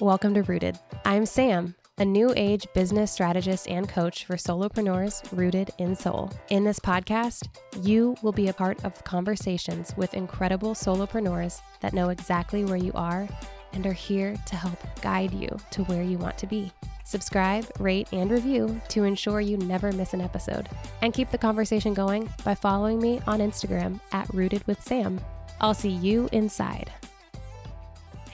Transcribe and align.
Welcome 0.00 0.34
to 0.34 0.42
Rooted. 0.42 0.76
I'm 1.04 1.24
Sam, 1.24 1.76
a 1.98 2.04
new 2.04 2.32
age 2.34 2.66
business 2.74 3.12
strategist 3.12 3.68
and 3.68 3.88
coach 3.88 4.24
for 4.24 4.34
solopreneurs 4.34 5.22
rooted 5.30 5.70
in 5.78 5.94
soul. 5.94 6.32
In 6.48 6.64
this 6.64 6.80
podcast, 6.80 7.46
you 7.80 8.16
will 8.20 8.32
be 8.32 8.48
a 8.48 8.52
part 8.52 8.84
of 8.84 9.04
conversations 9.04 9.94
with 9.96 10.14
incredible 10.14 10.74
solopreneurs 10.74 11.60
that 11.78 11.92
know 11.92 12.08
exactly 12.08 12.64
where 12.64 12.76
you 12.76 12.90
are 12.96 13.28
and 13.72 13.86
are 13.86 13.92
here 13.92 14.34
to 14.46 14.56
help 14.56 14.78
guide 15.00 15.32
you 15.32 15.48
to 15.70 15.84
where 15.84 16.02
you 16.02 16.18
want 16.18 16.36
to 16.38 16.48
be. 16.48 16.72
Subscribe, 17.04 17.64
rate, 17.78 18.08
and 18.12 18.32
review 18.32 18.80
to 18.88 19.04
ensure 19.04 19.40
you 19.40 19.56
never 19.58 19.92
miss 19.92 20.12
an 20.12 20.20
episode. 20.20 20.68
And 21.02 21.14
keep 21.14 21.30
the 21.30 21.38
conversation 21.38 21.94
going 21.94 22.28
by 22.44 22.56
following 22.56 23.00
me 23.00 23.20
on 23.28 23.38
Instagram 23.38 24.00
at 24.10 24.28
Rooted 24.34 24.66
with 24.66 24.82
Sam. 24.82 25.20
I'll 25.60 25.72
see 25.72 25.90
you 25.90 26.28
inside. 26.32 26.90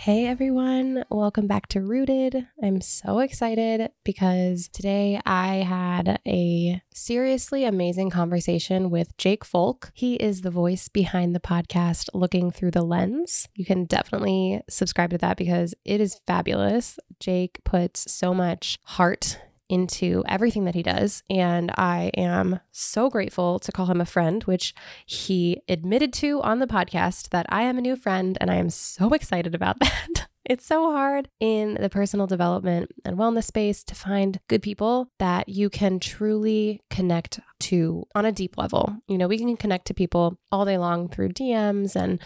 Hey 0.01 0.25
everyone, 0.25 1.05
welcome 1.11 1.46
back 1.46 1.67
to 1.68 1.82
Rooted. 1.82 2.46
I'm 2.63 2.81
so 2.81 3.18
excited 3.18 3.91
because 4.03 4.71
today 4.72 5.21
I 5.27 5.57
had 5.57 6.18
a 6.27 6.81
seriously 6.95 7.67
amazing 7.67 8.08
conversation 8.08 8.89
with 8.89 9.14
Jake 9.18 9.44
Folk. 9.44 9.93
He 9.93 10.14
is 10.14 10.41
the 10.41 10.50
voice 10.50 10.89
behind 10.89 11.36
the 11.36 11.39
podcast 11.39 12.08
Looking 12.14 12.50
Through 12.50 12.71
the 12.71 12.82
Lens. 12.82 13.46
You 13.55 13.67
can 13.67 13.85
definitely 13.85 14.63
subscribe 14.71 15.11
to 15.11 15.18
that 15.18 15.36
because 15.36 15.75
it 15.85 16.00
is 16.00 16.19
fabulous. 16.27 16.99
Jake 17.19 17.61
puts 17.64 18.11
so 18.11 18.32
much 18.32 18.79
heart 18.85 19.39
into 19.70 20.22
everything 20.29 20.64
that 20.64 20.74
he 20.74 20.82
does. 20.82 21.22
And 21.30 21.70
I 21.76 22.10
am 22.16 22.60
so 22.72 23.08
grateful 23.08 23.58
to 23.60 23.72
call 23.72 23.86
him 23.86 24.00
a 24.00 24.06
friend, 24.06 24.43
which 24.44 24.74
he 25.06 25.62
admitted 25.68 26.12
to 26.14 26.43
on 26.43 26.58
the 26.58 26.66
podcast 26.66 27.30
that 27.30 27.46
I 27.48 27.62
am 27.62 27.79
a 27.79 27.82
new 27.82 27.96
friend. 27.96 28.36
And 28.40 28.50
I 28.50 28.56
am 28.56 28.70
so 28.70 29.10
excited 29.10 29.54
about 29.54 29.79
that. 29.80 30.26
It's 30.44 30.66
so 30.66 30.90
hard 30.90 31.29
in 31.38 31.74
the 31.74 31.88
personal 31.88 32.27
development 32.27 32.91
and 33.05 33.16
wellness 33.16 33.44
space 33.44 33.84
to 33.84 33.94
find 33.94 34.40
good 34.48 34.62
people 34.62 35.08
that 35.20 35.48
you 35.48 35.70
can 35.70 36.00
truly 36.00 36.80
connect 36.90 37.38
to 37.61 38.05
on 38.14 38.25
a 38.25 38.33
deep 38.33 38.58
level. 38.58 38.97
You 39.08 39.19
know, 39.19 39.28
we 39.28 39.39
can 39.39 39.56
connect 39.56 39.86
to 39.86 39.94
people 39.94 40.39
all 40.53 40.64
day 40.64 40.78
long 40.78 41.08
through 41.08 41.30
DMs 41.30 41.94
and 41.97 42.20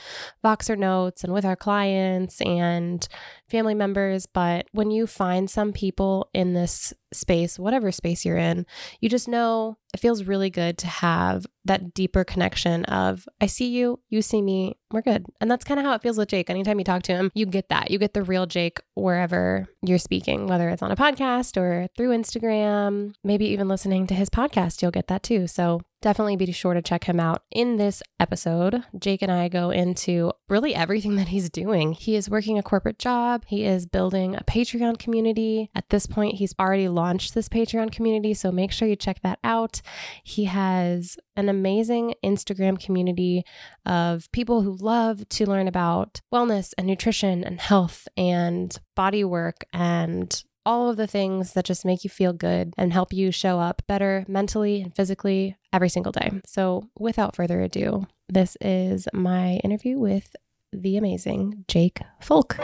Voxer 0.45 0.79
notes 0.79 1.25
and 1.25 1.33
with 1.33 1.45
our 1.45 1.57
clients 1.57 2.41
and 2.41 3.07
family 3.49 3.75
members. 3.75 4.27
But 4.27 4.67
when 4.73 4.91
you 4.91 5.07
find 5.07 5.51
some 5.51 5.73
people 5.73 6.29
in 6.33 6.55
this 6.55 6.93
space, 7.13 7.59
whatever 7.59 7.93
space 7.93 8.25
you're 8.25 8.37
in, 8.37 8.67
you 9.01 9.09
just 9.09 9.29
know 9.29 9.77
it 9.93 10.01
feels 10.01 10.25
really 10.25 10.51
good 10.51 10.77
to 10.79 10.87
have 10.87 11.47
that 11.65 11.95
deeper 11.95 12.25
connection 12.25 12.85
of 12.87 13.29
I 13.41 13.47
see 13.47 13.69
you, 13.69 14.01
you 14.09 14.23
see 14.23 14.43
me, 14.43 14.77
we're 14.91 15.03
good. 15.03 15.27
And 15.41 15.51
that's 15.51 15.65
kind 15.65 15.79
of 15.79 15.87
how 15.87 15.95
it 15.95 16.03
feels 16.03 16.19
with 16.19 16.29
Jake. 16.29 16.51
Anytime 16.51 16.79
you 16.79 16.85
talk 16.85 17.03
to 17.05 17.13
him, 17.13 17.31
you 17.35 17.47
get 17.47 17.69
that. 17.69 17.91
You 17.91 17.99
get 17.99 18.13
the 18.13 18.23
real 18.23 18.47
Jake 18.47 18.81
wherever 18.95 19.67
you're 19.83 19.99
speaking, 19.99 20.47
whether 20.47 20.69
it's 20.69 20.83
on 20.83 20.91
a 20.91 20.97
podcast 20.97 21.57
or 21.57 21.89
through 21.97 22.11
Instagram, 22.11 23.15
maybe 23.23 23.47
even 23.47 23.69
listening 23.69 24.07
to 24.09 24.15
his 24.15 24.31
podcast, 24.31 24.83
you'll 24.83 24.91
get 24.91 25.07
that 25.09 25.23
too. 25.25 25.47
So 25.47 25.81
definitely 26.05 26.37
be 26.37 26.53
sure 26.53 26.75
to 26.75 26.83
check 26.83 27.05
him 27.05 27.19
out. 27.19 27.43
In 27.51 27.77
this 27.77 28.03
episode, 28.21 28.85
Jake 28.99 29.23
and 29.23 29.33
I 29.33 29.49
go 29.49 29.71
into 29.71 30.33
really 30.51 30.75
everything 30.75 31.17
that 31.17 31.29
he's 31.29 31.49
doing. 31.49 31.93
He 31.93 32.15
is 32.15 32.29
working 32.29 32.59
a 32.59 32.63
corporate 32.63 32.99
job, 32.99 33.45
he 33.47 33.65
is 33.65 33.87
building 33.87 34.37
a 34.37 34.45
Patreon 34.45 34.99
community. 34.99 35.71
At 35.75 35.89
this 35.89 36.07
point, 36.07 36.37
he's 36.37 36.55
already 36.61 36.89
launched 36.89 37.35
this 37.35 37.49
Patreon 37.49 37.91
community, 37.91 38.35
so 38.35 38.53
make 38.53 38.71
sure 38.71 38.87
you 38.87 38.97
check 38.97 39.23
that 39.23 39.39
out. 39.43 39.81
He 40.23 40.45
has 40.45 41.17
an 41.37 41.49
amazing 41.49 42.15
Instagram 42.23 42.79
community 42.79 43.45
of 43.87 44.31
people 44.31 44.61
who 44.61 44.77
love 44.77 45.27
to 45.31 45.49
learn 45.49 45.67
about 45.67 46.21
wellness 46.33 46.75
and 46.77 46.87
nutrition 46.87 47.43
and 47.43 47.61
health 47.61 48.07
and 48.17 48.77
body 48.95 49.25
work 49.25 49.65
and 49.73 50.45
all 50.67 50.89
of 50.89 50.97
the 50.97 51.07
things 51.07 51.53
that 51.53 51.65
just 51.65 51.85
make 51.85 52.05
you 52.05 52.11
feel 52.11 52.33
good 52.33 52.73
and 52.77 52.93
help 52.93 53.13
you 53.13 53.31
show 53.31 53.61
up 53.61 53.83
better 53.87 54.25
mentally 54.29 54.81
and 54.83 54.95
physically 54.95 55.57
every 55.73 55.89
single 55.89 56.13
day. 56.13 56.31
So, 56.47 56.89
without 56.99 57.37
further 57.37 57.61
ado, 57.61 58.07
this 58.29 58.57
is 58.61 59.07
my 59.13 59.61
interview 59.65 59.99
with 59.99 60.35
the 60.73 60.97
amazing 60.97 61.65
Jake 61.69 62.01
Folk. 62.21 62.57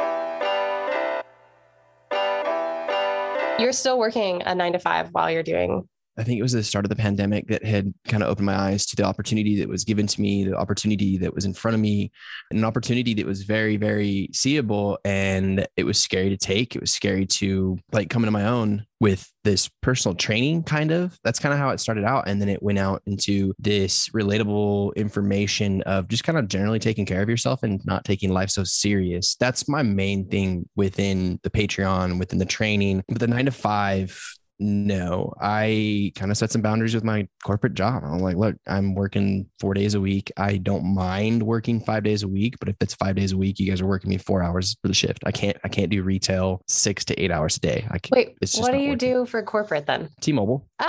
You're 3.59 3.72
still 3.72 3.99
working 3.99 4.43
a 4.43 4.55
nine 4.55 4.72
to 4.72 4.78
five 4.78 5.11
while 5.12 5.31
you're 5.31 5.43
doing 5.43 5.87
I 6.20 6.25
think 6.25 6.38
it 6.38 6.42
was 6.42 6.53
the 6.53 6.62
start 6.62 6.84
of 6.84 6.91
the 6.91 6.97
pandemic 6.97 7.48
that 7.48 7.64
had 7.64 7.94
kind 8.06 8.22
of 8.22 8.28
opened 8.28 8.44
my 8.44 8.54
eyes 8.54 8.84
to 8.86 8.97
the 8.97 9.04
opportunity 9.04 9.58
that 9.60 9.69
was 9.70 9.84
given 9.84 10.06
to 10.06 10.20
me, 10.20 10.44
the 10.44 10.54
opportunity 10.54 11.16
that 11.16 11.34
was 11.34 11.47
in 11.47 11.54
front 11.54 11.75
of 11.75 11.81
me, 11.81 12.12
an 12.50 12.62
opportunity 12.62 13.14
that 13.14 13.25
was 13.25 13.44
very, 13.44 13.78
very 13.78 14.28
seeable. 14.34 14.98
And 15.03 15.66
it 15.78 15.84
was 15.84 15.98
scary 15.98 16.28
to 16.28 16.36
take. 16.36 16.76
It 16.76 16.81
was 16.82 16.91
scary 16.91 17.25
to 17.26 17.78
like 17.92 18.10
come 18.10 18.22
into 18.22 18.32
my 18.32 18.44
own 18.44 18.84
with 19.00 19.32
this 19.44 19.70
personal 19.81 20.14
training 20.14 20.62
kind 20.62 20.91
of 20.91 21.19
that's 21.25 21.38
kind 21.38 21.54
of 21.54 21.58
how 21.58 21.70
it 21.70 21.81
started 21.81 22.04
out 22.04 22.28
and 22.28 22.38
then 22.38 22.50
it 22.50 22.62
went 22.62 22.78
out 22.78 23.00
into 23.06 23.54
this 23.58 24.10
relatable 24.10 24.94
information 24.94 25.81
of 25.82 26.06
just 26.06 26.22
kind 26.22 26.37
of 26.37 26.48
generally 26.48 26.78
taking 26.78 27.06
care 27.06 27.22
of 27.22 27.28
yourself 27.31 27.62
and 27.62 27.81
not 27.87 28.04
taking 28.04 28.31
life 28.31 28.50
so 28.50 28.62
serious 28.62 29.37
that's 29.37 29.66
my 29.66 29.82
main 29.82 30.28
thing 30.28 30.69
within 30.76 31.41
the 31.42 31.50
patreon 31.50 32.19
within 32.19 32.38
the 32.38 32.44
training 32.44 33.02
but 33.08 33.20
the 33.20 33.26
9 33.26 33.47
to 33.47 33.50
5 33.50 34.40
no, 34.60 35.32
I 35.41 36.12
kind 36.16 36.31
of 36.31 36.37
set 36.37 36.50
some 36.50 36.60
boundaries 36.60 36.94
with 36.94 37.03
my 37.03 37.26
corporate 37.43 37.72
job. 37.72 38.03
I'm 38.04 38.19
like, 38.19 38.37
look, 38.37 38.56
I'm 38.66 38.94
working 38.94 39.48
four 39.59 39.72
days 39.72 39.94
a 39.94 40.00
week. 40.00 40.31
I 40.37 40.59
don't 40.59 40.84
mind 40.84 41.43
working 41.43 41.81
five 41.81 42.03
days 42.03 42.22
a 42.22 42.28
week, 42.28 42.59
but 42.60 42.69
if 42.69 42.76
it's 42.78 42.94
five 42.94 43.16
days 43.16 43.32
a 43.32 43.38
week, 43.38 43.59
you 43.59 43.66
guys 43.66 43.81
are 43.81 43.87
working 43.87 44.10
me 44.10 44.19
four 44.19 44.43
hours 44.43 44.76
for 44.82 44.88
the 44.88 44.94
shift. 44.94 45.22
I 45.25 45.32
can't, 45.32 45.56
I 45.65 45.69
can't 45.69 45.91
do 45.91 46.03
retail 46.03 46.60
six 46.69 47.06
to 47.06 47.19
eight 47.19 47.31
hours 47.31 47.56
a 47.56 47.60
day. 47.60 47.87
I 47.91 47.99
can't. 47.99 48.12
Wait, 48.12 48.37
what 48.59 48.72
do 48.72 48.78
you 48.78 48.91
working. 48.91 48.99
do 48.99 49.25
for 49.25 49.43
corporate 49.43 49.87
then? 49.87 50.10
T-Mobile. 50.20 50.69
Oh, 50.78 50.84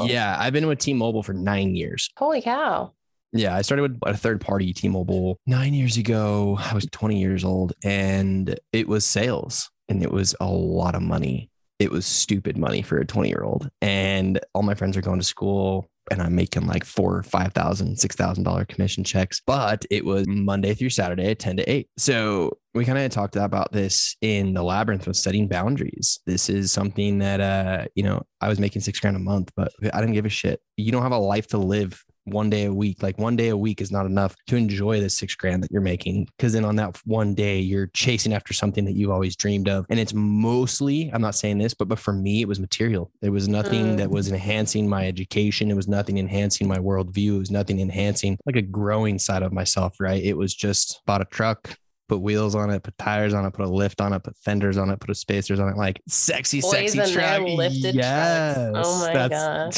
I've 0.00 0.04
in, 0.04 0.10
yeah, 0.10 0.36
I've 0.36 0.52
been 0.52 0.66
with 0.66 0.80
T-Mobile 0.80 1.22
for 1.22 1.32
nine 1.32 1.76
years. 1.76 2.10
Holy 2.16 2.42
cow! 2.42 2.92
Yeah, 3.32 3.54
I 3.54 3.62
started 3.62 3.82
with 3.82 3.98
a 4.02 4.16
third 4.16 4.40
party 4.40 4.72
T-Mobile 4.72 5.38
nine 5.46 5.74
years 5.74 5.96
ago. 5.96 6.58
I 6.60 6.74
was 6.74 6.86
20 6.90 7.20
years 7.20 7.44
old, 7.44 7.72
and 7.84 8.58
it 8.72 8.88
was 8.88 9.06
sales, 9.06 9.70
and 9.88 10.02
it 10.02 10.10
was 10.10 10.34
a 10.40 10.46
lot 10.46 10.96
of 10.96 11.02
money 11.02 11.51
it 11.82 11.90
was 11.90 12.06
stupid 12.06 12.56
money 12.56 12.80
for 12.80 12.98
a 12.98 13.04
20 13.04 13.28
year 13.28 13.42
old. 13.42 13.68
And 13.80 14.38
all 14.54 14.62
my 14.62 14.74
friends 14.74 14.96
are 14.96 15.00
going 15.02 15.18
to 15.18 15.24
school 15.24 15.90
and 16.12 16.22
I'm 16.22 16.34
making 16.34 16.66
like 16.66 16.84
four, 16.84 17.22
five 17.24 17.52
thousand, 17.54 17.98
six 17.98 18.14
thousand 18.14 18.44
dollar 18.44 18.64
commission 18.64 19.02
checks. 19.02 19.40
But 19.44 19.84
it 19.90 20.04
was 20.04 20.26
Monday 20.28 20.74
through 20.74 20.90
Saturday, 20.90 21.34
10 21.34 21.56
to 21.56 21.70
8. 21.70 21.88
So 21.96 22.58
we 22.72 22.84
kind 22.84 22.98
of 22.98 23.10
talked 23.10 23.34
about 23.34 23.72
this 23.72 24.16
in 24.20 24.54
the 24.54 24.62
labyrinth 24.62 25.08
of 25.08 25.16
setting 25.16 25.48
boundaries. 25.48 26.20
This 26.24 26.48
is 26.48 26.70
something 26.70 27.18
that 27.18 27.40
uh, 27.40 27.86
you 27.96 28.04
know, 28.04 28.22
I 28.40 28.48
was 28.48 28.60
making 28.60 28.82
six 28.82 29.00
grand 29.00 29.16
a 29.16 29.20
month, 29.20 29.50
but 29.56 29.72
I 29.92 30.00
didn't 30.00 30.14
give 30.14 30.26
a 30.26 30.30
shit. 30.30 30.60
You 30.76 30.92
don't 30.92 31.02
have 31.02 31.12
a 31.12 31.18
life 31.18 31.48
to 31.48 31.58
live 31.58 32.00
one 32.24 32.50
day 32.50 32.64
a 32.64 32.72
week. 32.72 33.02
Like 33.02 33.18
one 33.18 33.36
day 33.36 33.48
a 33.48 33.56
week 33.56 33.80
is 33.80 33.90
not 33.90 34.06
enough 34.06 34.34
to 34.48 34.56
enjoy 34.56 35.00
the 35.00 35.10
six 35.10 35.34
grand 35.34 35.62
that 35.62 35.70
you're 35.70 35.80
making. 35.80 36.28
Cause 36.38 36.52
then 36.52 36.64
on 36.64 36.76
that 36.76 36.98
one 37.04 37.34
day, 37.34 37.58
you're 37.58 37.88
chasing 37.88 38.32
after 38.32 38.52
something 38.52 38.84
that 38.84 38.92
you've 38.92 39.10
always 39.10 39.36
dreamed 39.36 39.68
of. 39.68 39.86
And 39.90 39.98
it's 39.98 40.14
mostly, 40.14 41.10
I'm 41.12 41.22
not 41.22 41.34
saying 41.34 41.58
this, 41.58 41.74
but 41.74 41.88
but 41.88 41.98
for 41.98 42.12
me, 42.12 42.42
it 42.42 42.48
was 42.48 42.60
material. 42.60 43.10
There 43.20 43.32
was 43.32 43.48
nothing 43.48 43.94
mm. 43.94 43.96
that 43.98 44.10
was 44.10 44.30
enhancing 44.30 44.88
my 44.88 45.06
education. 45.06 45.70
It 45.70 45.76
was 45.76 45.88
nothing 45.88 46.18
enhancing 46.18 46.68
my 46.68 46.78
worldview. 46.78 47.36
It 47.36 47.38
was 47.38 47.50
nothing 47.50 47.80
enhancing 47.80 48.38
like 48.46 48.56
a 48.56 48.62
growing 48.62 49.18
side 49.18 49.42
of 49.42 49.52
myself, 49.52 50.00
right? 50.00 50.22
It 50.22 50.36
was 50.36 50.54
just 50.54 51.02
bought 51.06 51.22
a 51.22 51.26
truck, 51.26 51.76
put 52.08 52.20
wheels 52.20 52.54
on 52.54 52.70
it, 52.70 52.82
put 52.82 52.96
tires 52.98 53.34
on 53.34 53.44
it, 53.44 53.52
put 53.52 53.64
a 53.64 53.68
lift 53.68 54.00
on 54.00 54.12
it, 54.12 54.22
put 54.22 54.36
fenders 54.36 54.76
on 54.76 54.90
it, 54.90 55.00
put 55.00 55.10
a 55.10 55.14
spacers 55.14 55.60
on 55.60 55.68
it, 55.68 55.76
like 55.76 56.00
sexy, 56.08 56.60
Boys 56.60 56.92
sexy 56.92 57.12
truck. 57.12 57.42
Lifted 57.42 57.94
yes, 57.94 58.56
trucks. 58.56 58.88
Oh 58.88 59.12
my 59.12 59.28
god 59.28 59.74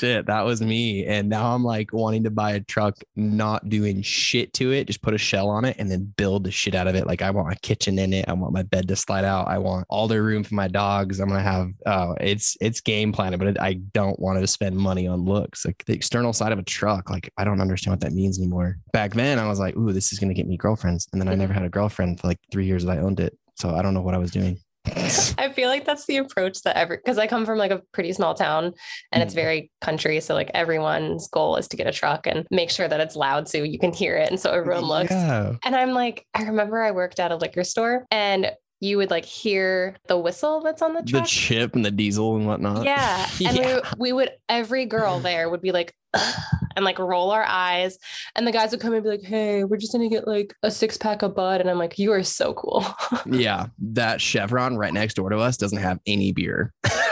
shit, 0.00 0.26
that 0.26 0.44
was 0.44 0.62
me. 0.62 1.04
And 1.04 1.28
now 1.28 1.54
I'm 1.54 1.62
like 1.62 1.92
wanting 1.92 2.24
to 2.24 2.30
buy 2.30 2.52
a 2.52 2.60
truck, 2.60 2.96
not 3.16 3.68
doing 3.68 4.00
shit 4.02 4.52
to 4.54 4.72
it, 4.72 4.86
just 4.86 5.02
put 5.02 5.14
a 5.14 5.18
shell 5.18 5.48
on 5.50 5.64
it 5.64 5.76
and 5.78 5.90
then 5.90 6.12
build 6.16 6.44
the 6.44 6.50
shit 6.50 6.74
out 6.74 6.86
of 6.86 6.94
it. 6.94 7.06
Like 7.06 7.22
I 7.22 7.30
want 7.30 7.48
my 7.48 7.54
kitchen 7.56 7.98
in 7.98 8.12
it. 8.12 8.24
I 8.26 8.32
want 8.32 8.52
my 8.52 8.62
bed 8.62 8.88
to 8.88 8.96
slide 8.96 9.24
out. 9.24 9.48
I 9.48 9.58
want 9.58 9.86
all 9.90 10.08
the 10.08 10.22
room 10.22 10.42
for 10.42 10.54
my 10.54 10.68
dogs. 10.68 11.20
I'm 11.20 11.28
gonna 11.28 11.42
have 11.42 11.68
oh, 11.86 12.14
it's 12.20 12.56
it's 12.60 12.80
game 12.80 13.12
planning, 13.12 13.38
but 13.38 13.48
it, 13.48 13.60
I 13.60 13.74
don't 13.74 14.18
want 14.18 14.40
to 14.40 14.46
spend 14.46 14.76
money 14.76 15.06
on 15.06 15.24
looks. 15.24 15.66
Like 15.66 15.84
the 15.86 15.92
external 15.92 16.32
side 16.32 16.52
of 16.52 16.58
a 16.58 16.62
truck, 16.62 17.10
like 17.10 17.30
I 17.36 17.44
don't 17.44 17.60
understand 17.60 17.92
what 17.92 18.00
that 18.00 18.12
means 18.12 18.38
anymore. 18.38 18.78
Back 18.92 19.12
then, 19.12 19.38
I 19.38 19.46
was 19.46 19.58
like, 19.58 19.76
ooh, 19.76 19.92
this 19.92 20.12
is 20.12 20.18
gonna 20.18 20.34
get 20.34 20.48
me 20.48 20.56
girlfriends, 20.56 21.08
and 21.12 21.20
then 21.20 21.28
I 21.28 21.34
never 21.34 21.49
had 21.54 21.64
a 21.64 21.68
girlfriend 21.68 22.20
for 22.20 22.28
like 22.28 22.38
three 22.50 22.66
years 22.66 22.84
that 22.84 22.98
I 22.98 23.00
owned 23.00 23.20
it. 23.20 23.36
So 23.56 23.74
I 23.74 23.82
don't 23.82 23.94
know 23.94 24.02
what 24.02 24.14
I 24.14 24.18
was 24.18 24.30
doing. 24.30 24.58
I 24.86 25.52
feel 25.54 25.68
like 25.68 25.84
that's 25.84 26.06
the 26.06 26.16
approach 26.16 26.62
that 26.62 26.76
every 26.76 26.96
because 26.96 27.18
I 27.18 27.26
come 27.26 27.44
from 27.44 27.58
like 27.58 27.70
a 27.70 27.82
pretty 27.92 28.14
small 28.14 28.34
town 28.34 28.72
and 29.12 29.22
it's 29.22 29.32
mm. 29.32 29.36
very 29.36 29.70
country. 29.82 30.20
So 30.20 30.34
like 30.34 30.50
everyone's 30.54 31.28
goal 31.28 31.56
is 31.56 31.68
to 31.68 31.76
get 31.76 31.86
a 31.86 31.92
truck 31.92 32.26
and 32.26 32.46
make 32.50 32.70
sure 32.70 32.88
that 32.88 32.98
it's 32.98 33.14
loud 33.14 33.46
so 33.46 33.58
you 33.58 33.78
can 33.78 33.92
hear 33.92 34.16
it. 34.16 34.30
And 34.30 34.40
so 34.40 34.50
everyone 34.50 34.84
looks. 34.84 35.10
Yeah. 35.10 35.56
And 35.64 35.76
I'm 35.76 35.90
like, 35.90 36.26
I 36.34 36.44
remember 36.44 36.82
I 36.82 36.92
worked 36.92 37.20
at 37.20 37.30
a 37.30 37.36
liquor 37.36 37.62
store 37.62 38.06
and 38.10 38.50
you 38.80 38.96
would 38.96 39.10
like 39.10 39.26
hear 39.26 39.96
the 40.08 40.18
whistle 40.18 40.60
that's 40.62 40.82
on 40.82 40.94
the 40.94 41.02
truck. 41.02 41.24
The 41.24 41.28
chip 41.28 41.74
and 41.74 41.84
the 41.84 41.90
diesel 41.90 42.36
and 42.36 42.46
whatnot. 42.46 42.84
Yeah. 42.84 43.28
And 43.40 43.56
yeah. 43.56 43.80
We, 43.98 44.10
we 44.10 44.12
would, 44.12 44.30
every 44.48 44.86
girl 44.86 45.20
there 45.20 45.48
would 45.48 45.62
be 45.62 45.72
like, 45.72 45.94
and 46.76 46.84
like 46.84 46.98
roll 46.98 47.30
our 47.30 47.44
eyes. 47.44 47.98
And 48.34 48.46
the 48.46 48.52
guys 48.52 48.70
would 48.70 48.80
come 48.80 48.92
and 48.92 49.02
be 49.02 49.08
like, 49.08 49.22
hey, 49.22 49.64
we're 49.64 49.76
just 49.76 49.92
going 49.92 50.08
to 50.08 50.14
get 50.14 50.26
like 50.26 50.54
a 50.62 50.70
six 50.70 50.96
pack 50.96 51.22
of 51.22 51.34
Bud. 51.34 51.60
And 51.60 51.70
I'm 51.70 51.78
like, 51.78 51.98
you 51.98 52.12
are 52.12 52.22
so 52.22 52.54
cool. 52.54 52.84
yeah. 53.26 53.66
That 53.78 54.20
Chevron 54.20 54.76
right 54.76 54.92
next 54.92 55.14
door 55.14 55.30
to 55.30 55.38
us 55.38 55.56
doesn't 55.56 55.78
have 55.78 56.00
any 56.06 56.32
beer. 56.32 56.72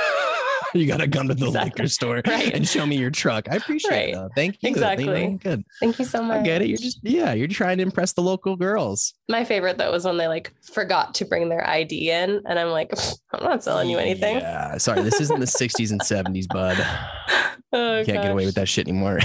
you 0.78 0.86
got 0.86 0.98
to 0.98 1.08
come 1.08 1.28
to 1.28 1.34
the 1.34 1.46
exactly. 1.46 1.70
liquor 1.70 1.88
store 1.88 2.22
right. 2.26 2.54
and 2.54 2.66
show 2.66 2.86
me 2.86 2.96
your 2.96 3.10
truck. 3.10 3.48
I 3.50 3.56
appreciate 3.56 3.90
right. 3.90 4.08
it. 4.10 4.14
Though. 4.14 4.28
Thank 4.34 4.58
you. 4.62 4.70
Exactly. 4.70 5.22
You 5.22 5.28
know, 5.30 5.36
good. 5.38 5.64
Thank 5.80 5.98
you 5.98 6.04
so 6.04 6.22
much. 6.22 6.40
I 6.40 6.42
get 6.42 6.62
it. 6.62 6.68
You're 6.68 6.78
just, 6.78 7.00
yeah, 7.02 7.32
you're 7.32 7.48
trying 7.48 7.78
to 7.78 7.82
impress 7.82 8.12
the 8.12 8.22
local 8.22 8.56
girls. 8.56 9.14
My 9.28 9.44
favorite 9.44 9.78
though 9.78 9.92
was 9.92 10.04
when 10.04 10.16
they 10.16 10.28
like 10.28 10.52
forgot 10.62 11.14
to 11.16 11.24
bring 11.24 11.48
their 11.48 11.68
ID 11.68 12.10
in. 12.10 12.42
And 12.46 12.58
I'm 12.58 12.70
like, 12.70 12.92
I'm 13.32 13.44
not 13.44 13.62
selling 13.62 13.90
you 13.90 13.98
anything. 13.98 14.38
Yeah. 14.38 14.78
Sorry. 14.78 15.02
This 15.02 15.20
isn't 15.20 15.40
the 15.40 15.46
60s 15.46 15.90
and 15.90 16.00
70s, 16.00 16.48
bud. 16.48 16.76
Oh, 17.72 17.98
you 17.98 18.04
can't 18.04 18.16
gosh. 18.16 18.24
get 18.24 18.32
away 18.32 18.46
with 18.46 18.54
that 18.54 18.68
shit 18.68 18.88
anymore. 18.88 19.18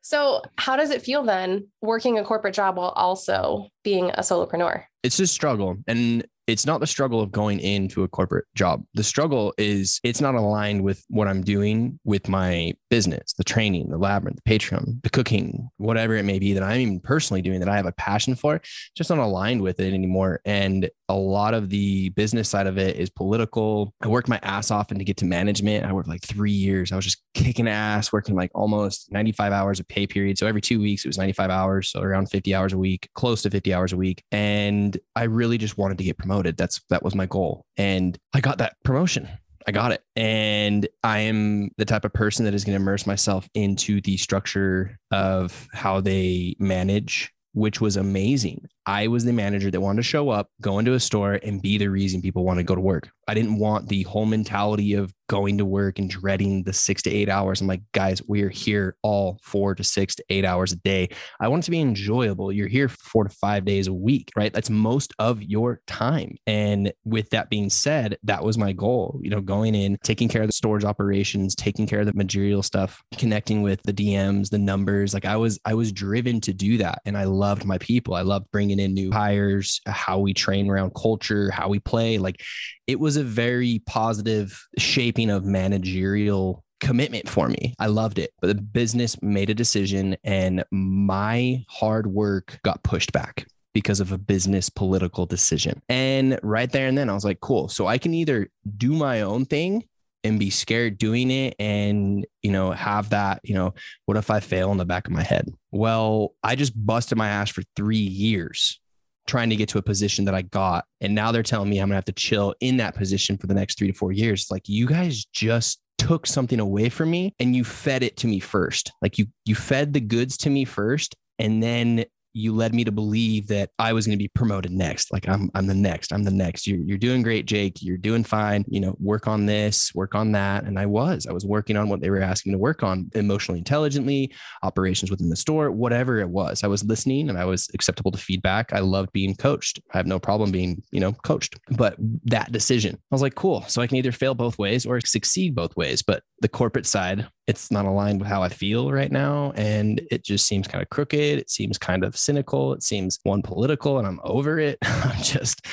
so, 0.00 0.42
how 0.58 0.76
does 0.76 0.90
it 0.90 1.02
feel 1.02 1.22
then 1.22 1.68
working 1.80 2.18
a 2.18 2.24
corporate 2.24 2.54
job 2.54 2.76
while 2.76 2.90
also 2.90 3.68
being 3.84 4.10
a 4.10 4.20
solopreneur? 4.20 4.84
It's 5.02 5.20
a 5.20 5.26
struggle. 5.26 5.76
And 5.86 6.26
it's 6.46 6.66
not 6.66 6.80
the 6.80 6.86
struggle 6.86 7.20
of 7.20 7.32
going 7.32 7.60
into 7.60 8.02
a 8.02 8.08
corporate 8.08 8.44
job. 8.54 8.84
The 8.94 9.04
struggle 9.04 9.54
is 9.56 10.00
it's 10.02 10.20
not 10.20 10.34
aligned 10.34 10.82
with 10.82 11.04
what 11.08 11.28
I'm 11.28 11.42
doing 11.42 11.98
with 12.04 12.28
my 12.28 12.74
business, 12.90 13.32
the 13.34 13.44
training, 13.44 13.90
the 13.90 13.98
labyrinth, 13.98 14.40
the 14.44 14.50
Patreon, 14.50 15.02
the 15.02 15.10
cooking, 15.10 15.70
whatever 15.78 16.14
it 16.16 16.24
may 16.24 16.38
be 16.38 16.52
that 16.52 16.62
I'm 16.62 16.80
even 16.80 17.00
personally 17.00 17.42
doing 17.42 17.60
that 17.60 17.68
I 17.68 17.76
have 17.76 17.86
a 17.86 17.92
passion 17.92 18.34
for, 18.34 18.60
just 18.94 19.10
not 19.10 19.18
aligned 19.18 19.62
with 19.62 19.80
it 19.80 19.94
anymore. 19.94 20.40
And 20.44 20.90
a 21.08 21.14
lot 21.14 21.54
of 21.54 21.70
the 21.70 22.10
business 22.10 22.48
side 22.48 22.66
of 22.66 22.78
it 22.78 22.96
is 22.96 23.10
political. 23.10 23.94
I 24.02 24.08
worked 24.08 24.28
my 24.28 24.40
ass 24.42 24.70
off 24.70 24.90
and 24.90 24.98
to 24.98 25.04
get 25.04 25.16
to 25.18 25.24
management. 25.24 25.84
I 25.84 25.92
worked 25.92 26.08
like 26.08 26.22
three 26.22 26.52
years. 26.52 26.92
I 26.92 26.96
was 26.96 27.04
just 27.04 27.22
kicking 27.34 27.68
ass, 27.68 28.12
working 28.12 28.34
like 28.34 28.50
almost 28.54 29.10
95 29.12 29.52
hours 29.52 29.80
of 29.80 29.88
pay 29.88 30.06
period. 30.06 30.38
So 30.38 30.46
every 30.46 30.60
two 30.60 30.78
weeks 30.78 31.04
it 31.04 31.08
was 31.08 31.18
95 31.18 31.50
hours. 31.50 31.90
So 31.90 32.00
around 32.00 32.30
50 32.30 32.54
hours 32.54 32.72
a 32.72 32.78
week, 32.78 33.08
close 33.14 33.42
to 33.42 33.50
50 33.50 33.72
hours 33.74 33.92
a 33.92 33.96
week. 33.96 34.22
And 34.30 34.96
I 35.16 35.24
really 35.24 35.58
just 35.58 35.78
wanted 35.78 35.98
to 35.98 36.04
get 36.04 36.18
promoted. 36.18 36.33
That's 36.42 36.80
that 36.90 37.02
was 37.02 37.14
my 37.14 37.26
goal. 37.26 37.64
And 37.76 38.18
I 38.32 38.40
got 38.40 38.58
that 38.58 38.76
promotion. 38.84 39.28
I 39.66 39.72
got 39.72 39.92
it. 39.92 40.02
And 40.14 40.86
I 41.02 41.20
am 41.20 41.70
the 41.78 41.84
type 41.84 42.04
of 42.04 42.12
person 42.12 42.44
that 42.44 42.54
is 42.54 42.64
going 42.64 42.76
to 42.76 42.82
immerse 42.82 43.06
myself 43.06 43.48
into 43.54 44.00
the 44.00 44.16
structure 44.16 44.98
of 45.10 45.68
how 45.72 46.00
they 46.00 46.54
manage, 46.58 47.32
which 47.52 47.80
was 47.80 47.96
amazing. 47.96 48.66
I 48.86 49.08
was 49.08 49.24
the 49.24 49.32
manager 49.32 49.70
that 49.70 49.80
wanted 49.80 49.96
to 49.96 50.02
show 50.02 50.30
up, 50.30 50.48
go 50.60 50.78
into 50.78 50.94
a 50.94 51.00
store, 51.00 51.40
and 51.42 51.62
be 51.62 51.78
the 51.78 51.88
reason 51.88 52.22
people 52.22 52.44
want 52.44 52.58
to 52.58 52.64
go 52.64 52.74
to 52.74 52.80
work. 52.80 53.10
I 53.26 53.34
didn't 53.34 53.58
want 53.58 53.88
the 53.88 54.02
whole 54.02 54.26
mentality 54.26 54.94
of 54.94 55.12
going 55.28 55.56
to 55.56 55.64
work 55.64 55.98
and 55.98 56.10
dreading 56.10 56.64
the 56.64 56.72
six 56.72 57.00
to 57.02 57.10
eight 57.10 57.28
hours. 57.28 57.60
I'm 57.60 57.66
like, 57.66 57.80
guys, 57.92 58.22
we're 58.26 58.50
here 58.50 58.96
all 59.02 59.38
four 59.42 59.74
to 59.74 59.82
six 59.82 60.14
to 60.16 60.24
eight 60.28 60.44
hours 60.44 60.72
a 60.72 60.76
day. 60.76 61.08
I 61.40 61.48
want 61.48 61.64
it 61.64 61.66
to 61.66 61.70
be 61.70 61.80
enjoyable. 61.80 62.52
You're 62.52 62.68
here 62.68 62.88
four 62.88 63.24
to 63.24 63.30
five 63.30 63.64
days 63.64 63.86
a 63.86 63.92
week, 63.92 64.30
right? 64.36 64.52
That's 64.52 64.68
most 64.68 65.14
of 65.18 65.42
your 65.42 65.80
time. 65.86 66.36
And 66.46 66.92
with 67.04 67.30
that 67.30 67.48
being 67.48 67.70
said, 67.70 68.18
that 68.24 68.44
was 68.44 68.58
my 68.58 68.72
goal, 68.72 69.18
you 69.22 69.30
know, 69.30 69.40
going 69.40 69.74
in, 69.74 69.96
taking 70.04 70.28
care 70.28 70.42
of 70.42 70.48
the 70.48 70.52
storage 70.52 70.84
operations, 70.84 71.54
taking 71.54 71.86
care 71.86 72.00
of 72.00 72.06
the 72.06 72.14
material 72.14 72.62
stuff, 72.62 73.02
connecting 73.16 73.62
with 73.62 73.82
the 73.84 73.94
DMs, 73.94 74.50
the 74.50 74.58
numbers. 74.58 75.14
Like 75.14 75.24
I 75.24 75.36
was, 75.36 75.58
I 75.64 75.74
was 75.74 75.90
driven 75.92 76.40
to 76.42 76.52
do 76.52 76.78
that. 76.78 77.00
And 77.06 77.16
I 77.16 77.24
loved 77.24 77.64
my 77.64 77.78
people. 77.78 78.14
I 78.14 78.22
loved 78.22 78.50
bringing 78.52 78.73
in 78.78 78.94
new 78.94 79.10
hires, 79.10 79.80
how 79.86 80.18
we 80.18 80.34
train 80.34 80.70
around 80.70 80.94
culture, 80.94 81.50
how 81.50 81.68
we 81.68 81.80
play. 81.80 82.18
Like 82.18 82.42
it 82.86 83.00
was 83.00 83.16
a 83.16 83.24
very 83.24 83.82
positive 83.86 84.66
shaping 84.78 85.30
of 85.30 85.44
managerial 85.44 86.64
commitment 86.80 87.28
for 87.28 87.48
me. 87.48 87.74
I 87.78 87.86
loved 87.86 88.18
it. 88.18 88.30
But 88.40 88.48
the 88.48 88.62
business 88.62 89.20
made 89.22 89.50
a 89.50 89.54
decision 89.54 90.16
and 90.24 90.64
my 90.70 91.64
hard 91.68 92.06
work 92.06 92.58
got 92.62 92.82
pushed 92.82 93.12
back 93.12 93.46
because 93.72 94.00
of 94.00 94.12
a 94.12 94.18
business 94.18 94.68
political 94.68 95.26
decision. 95.26 95.82
And 95.88 96.38
right 96.42 96.70
there 96.70 96.86
and 96.86 96.96
then 96.96 97.10
I 97.10 97.14
was 97.14 97.24
like, 97.24 97.40
cool. 97.40 97.68
So 97.68 97.86
I 97.86 97.98
can 97.98 98.14
either 98.14 98.48
do 98.76 98.92
my 98.92 99.22
own 99.22 99.46
thing 99.46 99.84
and 100.24 100.38
be 100.38 100.50
scared 100.50 100.98
doing 100.98 101.30
it 101.30 101.54
and 101.58 102.26
you 102.42 102.50
know 102.50 102.72
have 102.72 103.10
that 103.10 103.40
you 103.44 103.54
know 103.54 103.74
what 104.06 104.16
if 104.16 104.30
i 104.30 104.40
fail 104.40 104.72
in 104.72 104.78
the 104.78 104.84
back 104.84 105.06
of 105.06 105.12
my 105.12 105.22
head 105.22 105.46
well 105.70 106.34
i 106.42 106.56
just 106.56 106.72
busted 106.74 107.16
my 107.16 107.28
ass 107.28 107.50
for 107.50 107.62
3 107.76 107.96
years 107.96 108.80
trying 109.26 109.50
to 109.50 109.56
get 109.56 109.68
to 109.70 109.78
a 109.78 109.82
position 109.82 110.24
that 110.26 110.34
I 110.34 110.42
got. 110.42 110.84
And 111.00 111.14
now 111.14 111.32
they're 111.32 111.42
telling 111.42 111.70
me 111.70 111.78
I'm 111.78 111.88
gonna 111.88 111.96
have 111.96 112.04
to 112.06 112.12
chill 112.12 112.54
in 112.60 112.76
that 112.78 112.94
position 112.94 113.38
for 113.38 113.46
the 113.46 113.54
next 113.54 113.78
three 113.78 113.88
to 113.88 113.94
four 113.94 114.12
years. 114.12 114.42
It's 114.42 114.50
like 114.50 114.68
you 114.68 114.86
guys 114.86 115.24
just 115.32 115.80
took 115.98 116.26
something 116.26 116.60
away 116.60 116.88
from 116.88 117.10
me 117.10 117.34
and 117.38 117.54
you 117.56 117.64
fed 117.64 118.02
it 118.02 118.16
to 118.18 118.26
me 118.26 118.40
first. 118.40 118.92
Like 119.00 119.18
you 119.18 119.26
you 119.44 119.54
fed 119.54 119.92
the 119.92 120.00
goods 120.00 120.36
to 120.38 120.50
me 120.50 120.64
first 120.64 121.14
and 121.38 121.62
then 121.62 122.04
you 122.34 122.54
led 122.54 122.74
me 122.74 122.84
to 122.84 122.92
believe 122.92 123.46
that 123.46 123.70
I 123.78 123.92
was 123.92 124.06
going 124.06 124.18
to 124.18 124.22
be 124.22 124.28
promoted 124.28 124.72
next. 124.72 125.12
Like 125.12 125.28
I'm, 125.28 125.50
I'm 125.54 125.66
the 125.66 125.74
next, 125.74 126.12
I'm 126.12 126.24
the 126.24 126.30
next. 126.32 126.66
You're, 126.66 126.80
you're 126.80 126.98
doing 126.98 127.22
great, 127.22 127.46
Jake. 127.46 127.80
You're 127.80 127.96
doing 127.96 128.24
fine. 128.24 128.64
You 128.68 128.80
know, 128.80 128.96
work 128.98 129.28
on 129.28 129.46
this, 129.46 129.94
work 129.94 130.14
on 130.14 130.32
that. 130.32 130.64
And 130.64 130.78
I 130.78 130.86
was, 130.86 131.26
I 131.26 131.32
was 131.32 131.46
working 131.46 131.76
on 131.76 131.88
what 131.88 132.00
they 132.00 132.10
were 132.10 132.20
asking 132.20 132.52
to 132.52 132.58
work 132.58 132.82
on 132.82 133.08
emotionally 133.14 133.60
intelligently, 133.60 134.34
operations 134.62 135.10
within 135.10 135.30
the 135.30 135.36
store, 135.36 135.70
whatever 135.70 136.18
it 136.18 136.28
was. 136.28 136.64
I 136.64 136.66
was 136.66 136.84
listening 136.84 137.28
and 137.28 137.38
I 137.38 137.44
was 137.44 137.70
acceptable 137.72 138.10
to 138.10 138.18
feedback. 138.18 138.72
I 138.72 138.80
loved 138.80 139.12
being 139.12 139.36
coached. 139.36 139.80
I 139.92 139.96
have 139.96 140.06
no 140.06 140.18
problem 140.18 140.50
being, 140.50 140.82
you 140.90 141.00
know, 141.00 141.12
coached. 141.12 141.54
But 141.70 141.96
that 142.24 142.50
decision, 142.50 142.96
I 142.96 143.14
was 143.14 143.22
like, 143.22 143.36
cool. 143.36 143.62
So 143.68 143.80
I 143.80 143.86
can 143.86 143.96
either 143.96 144.12
fail 144.12 144.34
both 144.34 144.58
ways 144.58 144.84
or 144.84 145.00
succeed 145.00 145.54
both 145.54 145.76
ways. 145.76 146.02
But 146.02 146.24
the 146.40 146.48
corporate 146.48 146.86
side, 146.86 147.28
it's 147.46 147.70
not 147.70 147.84
aligned 147.84 148.20
with 148.20 148.28
how 148.28 148.42
I 148.42 148.48
feel 148.48 148.90
right 148.90 149.10
now. 149.10 149.52
And 149.56 149.98
mm-hmm. 149.98 150.06
it 150.10 150.24
just 150.24 150.46
seems 150.46 150.66
kind 150.66 150.82
of 150.82 150.90
crooked. 150.90 151.38
It 151.38 151.50
seems 151.50 151.78
kind 151.78 152.04
of 152.04 152.16
cynical. 152.16 152.72
It 152.72 152.82
seems 152.82 153.18
one 153.22 153.42
political, 153.42 153.98
and 153.98 154.06
I'm 154.06 154.20
over 154.24 154.58
it. 154.58 154.78
I'm 154.82 155.22
just. 155.22 155.66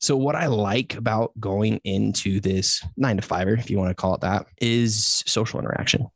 So, 0.00 0.16
what 0.16 0.36
I 0.36 0.46
like 0.46 0.94
about 0.94 1.32
going 1.40 1.80
into 1.82 2.40
this 2.40 2.84
nine 2.96 3.16
to 3.16 3.22
fiver, 3.22 3.54
if 3.54 3.68
you 3.68 3.78
want 3.78 3.90
to 3.90 3.94
call 3.94 4.14
it 4.14 4.20
that, 4.20 4.46
is 4.60 5.24
social 5.26 5.58
interaction. 5.58 6.06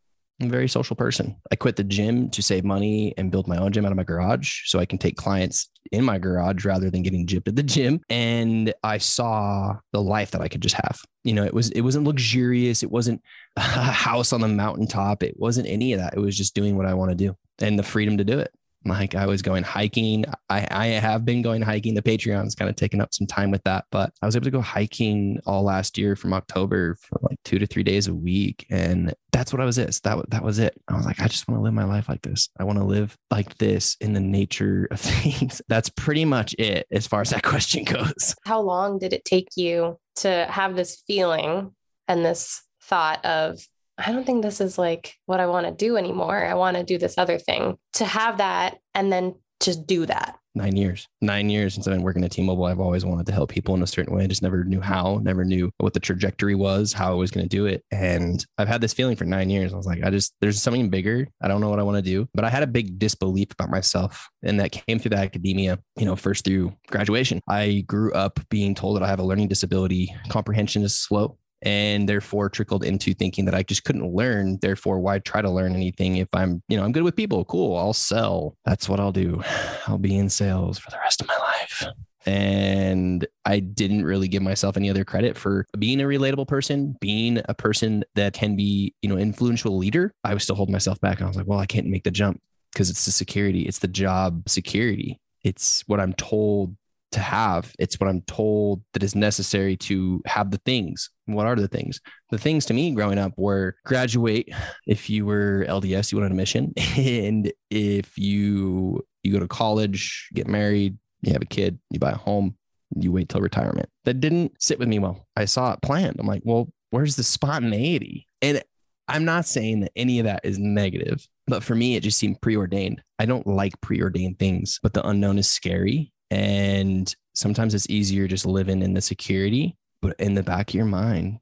I'm 0.43 0.49
a 0.49 0.51
very 0.51 0.69
social 0.69 0.97
person. 0.97 1.37
I 1.53 1.57
quit 1.57 1.77
the 1.77 1.85
gym 1.85 2.29
to 2.31 2.43
save 2.43 2.65
money 2.65 3.15
and 3.17 3.31
build 3.31 3.47
my 3.47 3.59
own 3.59 3.71
gym 3.71 3.85
out 3.87 3.93
of 3.93 3.97
my 3.97 4.03
garage 4.03 4.63
so 4.65 4.81
I 4.81 4.87
can 4.87 4.99
take 4.99 5.17
clients 5.17 5.71
in 5.93 6.05
my 6.05 6.19
garage 6.19 6.65
rather 6.65 6.91
than 6.91 7.03
getting 7.03 7.27
gypped 7.29 7.47
at 7.47 7.55
the 7.55 7.63
gym. 7.63 8.01
And 8.11 8.75
I 8.83 8.99
saw 8.99 9.77
the 9.93 10.03
life 10.03 10.33
that 10.33 10.41
I 10.41 10.49
could 10.49 10.61
just 10.61 10.75
have. 10.75 11.01
You 11.23 11.35
know, 11.35 11.45
it 11.45 11.55
was 11.55 11.71
it 11.71 11.83
wasn't 11.83 12.07
luxurious. 12.07 12.83
It 12.83 12.91
wasn't 12.91 13.23
a 13.57 13.61
house 13.61 14.33
on 14.33 14.41
the 14.41 14.49
mountaintop. 14.49 15.23
It 15.23 15.39
wasn't 15.39 15.69
any 15.69 15.93
of 15.93 16.01
that. 16.01 16.15
It 16.15 16.21
was 16.21 16.37
just 16.37 16.55
doing 16.57 16.77
what 16.77 16.87
I 16.87 16.95
want 16.95 17.13
to 17.13 17.17
do 17.17 17.37
and 17.61 17.79
the 17.79 17.85
freedom 17.85 18.19
to 18.19 18.25
do 18.25 18.41
it. 18.41 18.53
Like 18.85 19.15
I 19.15 19.27
was 19.27 19.43
going 19.43 19.63
hiking. 19.63 20.25
I, 20.49 20.67
I 20.71 20.87
have 20.87 21.25
been 21.25 21.43
going 21.43 21.63
hiking. 21.63 21.95
The 21.95 22.03
Patreon's 22.03 22.55
kind 22.55 22.69
of 22.69 22.77
taken 22.77 23.01
up 23.01 23.15
some 23.15 23.27
time 23.27 23.51
with 23.51 23.63
that, 23.65 23.85
but 23.91 24.13
I 24.23 24.27
was 24.27 24.37
able 24.37 24.45
to 24.45 24.51
go 24.51 24.61
hiking 24.61 25.41
all 25.47 25.63
last 25.63 25.99
year 25.99 26.17
from 26.17 26.33
October 26.33 26.97
for 26.97 27.19
like 27.23 27.39
two 27.45 27.59
to 27.59 27.67
three 27.67 27.83
days 27.83 28.09
a 28.09 28.15
week. 28.15 28.67
And 28.71 29.15
that's 29.33 29.53
what 29.53 29.61
I 29.61 29.65
was 29.65 29.79
is. 29.79 30.01
That, 30.01 30.29
that 30.31 30.45
was 30.45 30.59
it. 30.59 30.81
I 30.89 30.97
was 30.97 31.07
like, 31.07 31.21
I 31.21 31.29
just 31.29 31.49
want 31.49 31.59
to 31.59 31.63
live 31.63 31.75
my 31.75 31.85
life 31.85 32.09
like 32.09 32.23
this. 32.23 32.49
I 32.59 32.65
want 32.65 32.79
to 32.79 32.85
live 32.85 33.17
like 33.31 33.57
this 33.59 33.97
in 34.01 34.13
the 34.13 34.21
nature 34.21 34.89
of 34.91 35.01
things. 35.01 35.63
That's 35.69 35.89
pretty 35.89 36.25
much 36.25 36.55
it 36.59 36.87
as 36.91 37.07
far 37.07 37.21
as 37.21 37.31
that 37.31 37.43
question 37.45 37.85
goes. 37.85 38.35
How 38.45 38.61
long 38.61 38.99
did 38.99 39.13
it 39.13 39.25
take 39.25 39.49
you 39.57 39.99
to 40.17 40.47
have 40.49 40.77
this 40.77 41.03
feeling 41.07 41.75
and 42.09 42.25
this 42.25 42.63
thought 42.83 43.25
of 43.25 43.61
I 44.05 44.13
don't 44.13 44.25
think 44.25 44.43
this 44.43 44.61
is 44.61 44.79
like 44.79 45.17
what 45.27 45.41
I 45.41 45.47
want 45.47 45.67
to 45.67 45.73
do 45.73 45.97
anymore. 45.97 46.45
I 46.45 46.55
want 46.55 46.77
to 46.77 46.83
do 46.83 46.99
this 46.99 47.19
other 47.19 47.39
thing. 47.39 47.79
To 47.95 48.05
have 48.05 48.39
that 48.39 48.79
and 48.95 49.13
then 49.13 49.37
just 49.61 49.87
do 49.87 50.07
that. 50.07 50.39
Nine 50.55 50.77
years. 50.77 51.09
Nine 51.23 51.49
years 51.49 51.73
since 51.73 51.87
I've 51.87 51.95
been 51.95 52.03
working 52.03 52.25
at 52.25 52.33
T 52.33 52.43
Mobile. 52.43 52.65
I've 52.65 52.81
always 52.81 53.07
wanted 53.07 53.25
to 53.27 53.33
help 53.33 53.49
people 53.49 53.75
in 53.75 53.83
a 53.83 53.87
certain 53.87 54.15
way. 54.15 54.25
I 54.25 54.27
just 54.27 54.43
never 54.43 54.65
knew 54.65 54.83
how, 54.83 55.19
never 55.23 55.47
knew 55.47 55.71
what 55.79 55.95
the 55.95 56.01
trajectory 56.01 56.55
was, 56.55 56.93
how 56.93 57.11
I 57.11 57.15
was 57.15 57.31
going 57.31 57.45
to 57.45 57.49
do 57.49 57.65
it. 57.65 57.83
And 57.91 58.45
I've 58.59 58.69
had 58.69 58.83
this 58.83 58.93
feeling 58.93 59.17
for 59.17 59.25
nine 59.25 59.49
years. 59.49 59.73
I 59.73 59.77
was 59.77 59.87
like, 59.87 60.05
I 60.05 60.11
just, 60.11 60.35
there's 60.43 60.61
something 60.61 60.91
bigger. 60.91 61.27
I 61.41 61.49
don't 61.49 61.63
know 61.63 61.71
what 61.71 61.79
I 61.79 61.85
want 61.85 61.97
to 61.97 62.03
do. 62.03 62.29
But 62.35 62.45
I 62.45 62.51
had 62.51 62.63
a 62.63 62.67
big 62.67 62.99
disbelief 62.99 63.53
about 63.53 63.71
myself. 63.71 64.29
And 64.43 64.61
that 64.61 64.73
came 64.73 64.99
through 64.99 65.11
the 65.11 65.19
academia, 65.19 65.79
you 65.97 66.05
know, 66.05 66.17
first 66.17 66.45
through 66.45 66.75
graduation. 66.91 67.41
I 67.49 67.85
grew 67.87 68.13
up 68.13 68.39
being 68.51 68.75
told 68.75 68.97
that 68.97 69.03
I 69.03 69.09
have 69.09 69.21
a 69.21 69.25
learning 69.25 69.49
disability. 69.49 70.15
Comprehension 70.29 70.83
is 70.83 70.95
slow 70.95 71.39
and 71.63 72.09
therefore 72.09 72.49
trickled 72.49 72.85
into 72.85 73.15
thinking 73.15 73.45
that 73.45 73.55
I 73.55 73.63
just 73.63 73.85
couldn't 73.85 74.13
learn. 74.13 74.59
Therefore, 74.61 74.99
why 74.99 75.21
try 75.21 75.41
to 75.41 75.51
learn 75.51 75.75
anything 75.75 76.17
if 76.17 76.29
I'm, 76.33 76.63
you 76.69 76.77
know, 76.77 76.85
I'm 76.85 76.93
good 76.93 77.05
with 77.05 77.17
people? 77.17 77.45
Cool, 77.45 77.77
I'll 77.77 77.93
sell. 77.93 78.57
That's 78.65 78.89
what 78.89 79.01
I'll 79.01 79.13
do. 79.13 79.43
I'll 79.87 79.99
be 79.99 80.17
in 80.17 80.29
sales 80.29 80.79
for 80.79 80.91
the 80.91 80.99
rest 80.99 81.21
of 81.21 81.29
my 81.29 81.39
life. 81.39 81.85
And 82.25 83.27
I 83.45 83.61
didn't 83.61 84.05
really 84.05 84.29
give 84.29 84.43
myself 84.43 84.77
any 84.77 84.91
other 84.91 85.05
credit 85.05 85.37
for 85.37 85.67
being 85.79 86.01
a 86.01 86.05
relatable 86.05 86.47
person, 86.47 86.97
being 87.01 87.41
a 87.49 87.55
person 87.55 88.05
that 88.15 88.35
can 88.35 88.55
be, 88.55 88.95
you 89.03 89.09
know, 89.09 89.17
influential 89.17 89.77
leader. 89.77 90.13
I 90.23 90.35
was 90.35 90.45
still 90.45 90.55
holding 90.57 90.73
myself 90.73 91.01
back. 91.01 91.21
I 91.21 91.27
was 91.27 91.37
like, 91.37 91.47
well, 91.47 91.59
I 91.59 91.67
can't 91.67 91.89
make 91.89 92.05
the 92.05 92.13
jump 92.13 92.41
because 92.73 92.91
it's 92.91 93.05
the 93.05 93.11
security, 93.11 93.63
it's 93.63 93.81
the 93.81 93.89
job 93.89 94.49
security. 94.49 95.21
It's 95.43 95.83
what 95.89 95.99
I'm 95.99 96.13
told 96.15 96.77
to 97.13 97.21
have. 97.21 97.73
It's 97.79 97.99
what 98.01 98.09
I'm 98.09 98.23
told 98.23 98.83
that 98.93 99.03
is 99.03 99.15
necessary 99.15 99.77
to 99.79 100.23
have 100.27 100.51
the 100.51 100.61
things. 100.65 101.11
What 101.27 101.47
are 101.47 101.57
the 101.57 101.69
things? 101.69 102.01
The 102.31 102.39
things 102.39 102.65
to 102.67 102.75
me 102.75 102.93
growing 102.93 103.19
up 103.19 103.33
were 103.37 103.77
graduate. 103.85 104.49
If 104.87 105.09
you 105.09 105.27
were 105.27 105.65
LDS, 105.69 106.13
you 106.13 106.19
went 106.19 106.27
on 106.27 106.33
a 106.33 106.37
mission. 106.37 106.73
And 106.97 107.53
if 107.71 108.17
you 108.19 109.05
you 109.23 109.33
go 109.33 109.39
to 109.39 109.49
college, 109.49 110.29
get 110.35 110.49
married, 110.49 110.99
you 111.23 111.33
have 111.33 111.43
a 111.43 111.47
kid, 111.47 111.79
you 111.91 111.99
buy 111.99 112.11
a 112.11 112.17
home, 112.17 112.57
you 112.97 113.13
wait 113.13 113.29
till 113.29 113.41
retirement. 113.41 113.89
That 114.05 114.21
didn't 114.21 114.61
sit 114.61 114.79
with 114.79 114.89
me 114.89 114.99
well. 114.99 115.27
I 115.37 115.45
saw 115.45 115.73
it 115.73 115.83
planned. 115.83 116.17
I'm 116.19 116.27
like, 116.27 116.43
well, 116.45 116.73
where's 116.91 117.17
the 117.17 117.23
spontaneity? 117.23 118.27
And 118.41 118.63
I'm 119.09 119.25
not 119.25 119.47
saying 119.47 119.81
that 119.81 119.93
any 119.97 120.19
of 120.19 120.25
that 120.25 120.41
is 120.45 120.59
negative, 120.59 121.27
but 121.47 121.63
for 121.63 121.75
me, 121.75 121.97
it 121.97 122.03
just 122.03 122.19
seemed 122.19 122.41
preordained. 122.41 123.03
I 123.19 123.27
don't 123.27 123.47
like 123.47 123.81
preordained 123.81 124.39
things, 124.39 124.79
but 124.83 124.93
the 124.95 125.07
unknown 125.07 125.39
is 125.39 125.51
scary. 125.51 126.13
And 126.33 127.15
sometimes 127.35 127.75
it's 127.75 127.91
easier 127.91 128.27
just 128.27 128.47
living 128.47 128.81
in 128.81 128.95
the 128.95 129.03
security, 129.03 129.77
but 130.01 130.19
in 130.19 130.35
the 130.35 130.43
back 130.43 130.71
of 130.71 130.75
your 130.75 130.87
mind, 130.87 131.41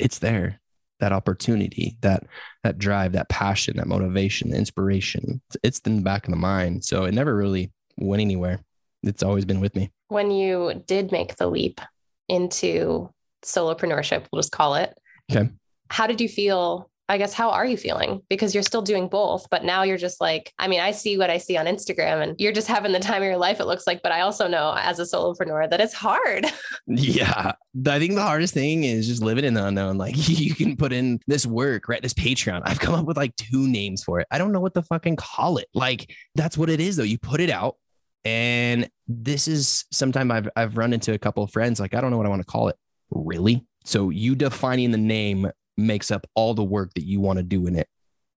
it's 0.00 0.18
there. 0.18 0.60
That 0.98 1.12
opportunity, 1.12 1.96
that 2.00 2.24
that 2.64 2.78
drive, 2.78 3.12
that 3.12 3.28
passion, 3.28 3.76
that 3.76 3.86
motivation, 3.86 4.50
the 4.50 4.56
inspiration. 4.56 5.40
It's 5.62 5.78
in 5.80 5.96
the 5.96 6.02
back 6.02 6.26
of 6.26 6.32
the 6.32 6.36
mind. 6.36 6.84
So 6.84 7.04
it 7.04 7.14
never 7.14 7.36
really 7.36 7.72
went 7.96 8.20
anywhere. 8.20 8.60
It's 9.04 9.22
always 9.22 9.44
been 9.44 9.60
with 9.60 9.76
me. 9.76 9.92
When 10.08 10.32
you 10.32 10.82
did 10.86 11.12
make 11.12 11.36
the 11.36 11.46
leap 11.46 11.80
into 12.28 13.10
solopreneurship, 13.44 14.26
we'll 14.32 14.42
just 14.42 14.52
call 14.52 14.74
it. 14.74 14.96
Okay. 15.30 15.50
How 15.88 16.08
did 16.08 16.20
you 16.20 16.28
feel 16.28 16.90
I 17.08 17.18
guess 17.18 17.32
how 17.32 17.50
are 17.50 17.66
you 17.66 17.76
feeling? 17.76 18.22
Because 18.30 18.54
you're 18.54 18.62
still 18.62 18.80
doing 18.80 19.08
both, 19.08 19.48
but 19.50 19.64
now 19.64 19.82
you're 19.82 19.98
just 19.98 20.20
like, 20.20 20.52
I 20.58 20.68
mean, 20.68 20.80
I 20.80 20.92
see 20.92 21.18
what 21.18 21.30
I 21.30 21.38
see 21.38 21.56
on 21.56 21.66
Instagram 21.66 22.22
and 22.22 22.40
you're 22.40 22.52
just 22.52 22.68
having 22.68 22.92
the 22.92 23.00
time 23.00 23.22
of 23.22 23.26
your 23.26 23.36
life, 23.36 23.60
it 23.60 23.66
looks 23.66 23.86
like. 23.86 24.02
But 24.02 24.12
I 24.12 24.20
also 24.20 24.48
know 24.48 24.74
as 24.78 24.98
a 24.98 25.02
solopreneur 25.02 25.68
that 25.70 25.80
it's 25.80 25.94
hard. 25.94 26.46
Yeah. 26.86 27.52
I 27.86 27.98
think 27.98 28.14
the 28.14 28.22
hardest 28.22 28.54
thing 28.54 28.84
is 28.84 29.06
just 29.06 29.22
living 29.22 29.44
in 29.44 29.54
the 29.54 29.64
unknown. 29.64 29.98
Like 29.98 30.14
you 30.28 30.54
can 30.54 30.76
put 30.76 30.92
in 30.92 31.20
this 31.26 31.46
work, 31.46 31.88
right? 31.88 32.02
This 32.02 32.14
Patreon. 32.14 32.62
I've 32.64 32.80
come 32.80 32.94
up 32.94 33.06
with 33.06 33.16
like 33.16 33.34
two 33.36 33.68
names 33.68 34.02
for 34.02 34.20
it. 34.20 34.26
I 34.30 34.38
don't 34.38 34.52
know 34.52 34.60
what 34.60 34.74
to 34.74 34.82
fucking 34.82 35.16
call 35.16 35.58
it. 35.58 35.68
Like 35.74 36.14
that's 36.34 36.58
what 36.58 36.70
it 36.70 36.80
is 36.80 36.96
though. 36.96 37.02
You 37.02 37.18
put 37.18 37.40
it 37.40 37.50
out 37.50 37.76
and 38.24 38.88
this 39.08 39.48
is 39.48 39.84
sometime 39.90 40.30
I've 40.30 40.48
I've 40.54 40.76
run 40.76 40.92
into 40.92 41.12
a 41.12 41.18
couple 41.18 41.42
of 41.42 41.50
friends 41.50 41.80
like 41.80 41.94
I 41.94 42.00
don't 42.00 42.10
know 42.10 42.16
what 42.16 42.26
I 42.26 42.30
want 42.30 42.42
to 42.42 42.46
call 42.50 42.68
it. 42.68 42.76
Really? 43.10 43.64
So 43.84 44.10
you 44.10 44.34
defining 44.34 44.90
the 44.90 44.98
name 44.98 45.50
makes 45.76 46.10
up 46.10 46.26
all 46.34 46.54
the 46.54 46.64
work 46.64 46.92
that 46.94 47.04
you 47.04 47.20
want 47.20 47.38
to 47.38 47.42
do 47.42 47.66
in 47.66 47.76
it. 47.76 47.88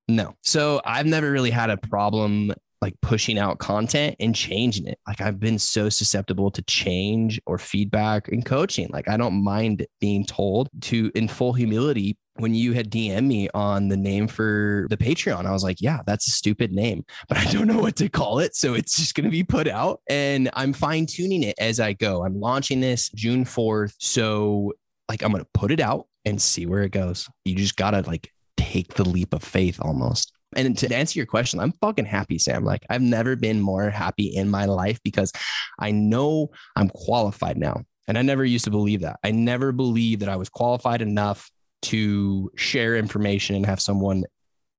No. 0.08 0.36
So 0.44 0.82
I've 0.86 1.06
never 1.06 1.32
really 1.32 1.51
had 1.51 1.70
a 1.70 1.77
problem 1.77 2.54
like 2.82 2.94
pushing 3.01 3.39
out 3.39 3.58
content 3.58 4.15
and 4.20 4.36
changing 4.36 4.86
it. 4.86 5.00
Like 5.08 5.20
I've 5.20 5.39
been 5.39 5.58
so 5.58 5.89
susceptible 5.89 6.51
to 6.51 6.62
change 6.63 7.42
or 7.48 7.58
feedback 7.58 8.27
and 8.27 8.46
coaching. 8.46 8.89
Like 8.92 9.10
I 9.10 9.18
don't 9.18 9.44
mind 9.44 9.88
being 10.00 10.25
told 10.25 10.70
to, 10.82 11.12
in 11.15 11.27
full 11.27 11.54
humility, 11.54 12.18
when 12.36 12.54
you 12.54 12.74
had 12.74 12.92
DM 12.92 13.25
me 13.25 13.50
on 13.54 13.88
the 13.88 13.98
name 13.98 14.27
for 14.27 14.88
the 14.89 14.98
Patreon, 14.98 15.46
I 15.46 15.51
was 15.51 15.63
like, 15.63 15.77
yeah, 15.80 16.01
that's 16.06 16.27
a 16.27 16.32
stupid 16.32 16.74
name, 16.74 17.06
but 17.27 17.38
I 17.39 17.46
don't 17.46 17.68
know 17.68 17.80
what 17.80 17.96
to 17.96 18.10
call 18.10 18.39
it. 18.39 18.56
So 18.56 18.74
it's 18.74 18.98
just 18.98 19.15
going 19.15 19.24
to 19.25 19.32
be 19.32 19.44
put 19.44 19.68
out 19.68 20.01
and 20.08 20.50
I'm 20.54 20.74
fine 20.74 21.08
tuning 21.08 21.44
it 21.44 21.56
as 21.58 21.80
I 21.80 21.94
go. 21.94 22.24
I'm 22.24 22.39
launching 22.39 22.82
this 22.82 23.10
June 23.10 23.46
4th. 23.46 23.96
So 24.00 24.74
like 25.10 25.24
I'm 25.24 25.32
going 25.32 25.44
to 25.44 25.50
put 25.54 25.72
it 25.72 25.80
out 25.80 26.08
and 26.25 26.41
see 26.41 26.65
where 26.65 26.84
it 26.84 26.91
goes. 26.91 27.29
You 27.44 27.55
just 27.55 27.75
got 27.75 27.91
to 27.91 28.01
like 28.01 28.32
take 28.58 28.94
the 28.96 29.08
leap 29.08 29.34
of 29.34 29.44
faith 29.44 29.79
almost. 29.82 30.32
And 30.55 30.77
to 30.77 30.96
answer 30.96 31.20
your 31.20 31.25
question, 31.25 31.60
I'm 31.60 31.74
fucking 31.74 32.05
happy, 32.05 32.39
Sam. 32.39 32.63
Like 32.63 32.86
I've 32.89 33.01
never 33.01 33.36
been 33.36 33.60
more 33.60 33.89
happy 33.89 34.27
in 34.27 34.50
my 34.50 34.65
life 34.65 35.00
because 35.03 35.32
I 35.79 35.91
know 35.91 36.50
I'm 36.75 36.89
qualified 36.89 37.58
now. 37.58 37.84
And 38.08 38.17
I 38.17 38.22
never 38.22 38.46
used 38.46 38.65
to 38.65 38.72
believe 38.72 39.01
that. 39.01 39.20
I 39.24 39.32
never 39.32 39.72
believed 39.72 40.22
that 40.22 40.29
I 40.29 40.36
was 40.36 40.50
qualified 40.50 41.01
enough 41.01 41.50
to 41.84 42.51
share 42.55 42.96
information 42.96 43.55
and 43.55 43.65
have 43.65 43.82
someone 43.82 44.24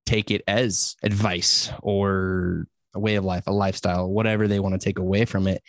take 0.06 0.30
it 0.30 0.42
as 0.46 0.96
advice 1.02 1.70
or 1.82 2.66
a 2.94 3.00
way 3.00 3.16
of 3.16 3.24
life, 3.24 3.46
a 3.46 3.52
lifestyle, 3.52 4.08
whatever 4.08 4.48
they 4.48 4.60
want 4.60 4.80
to 4.80 4.84
take 4.84 4.98
away 4.98 5.24
from 5.24 5.46
it. 5.46 5.62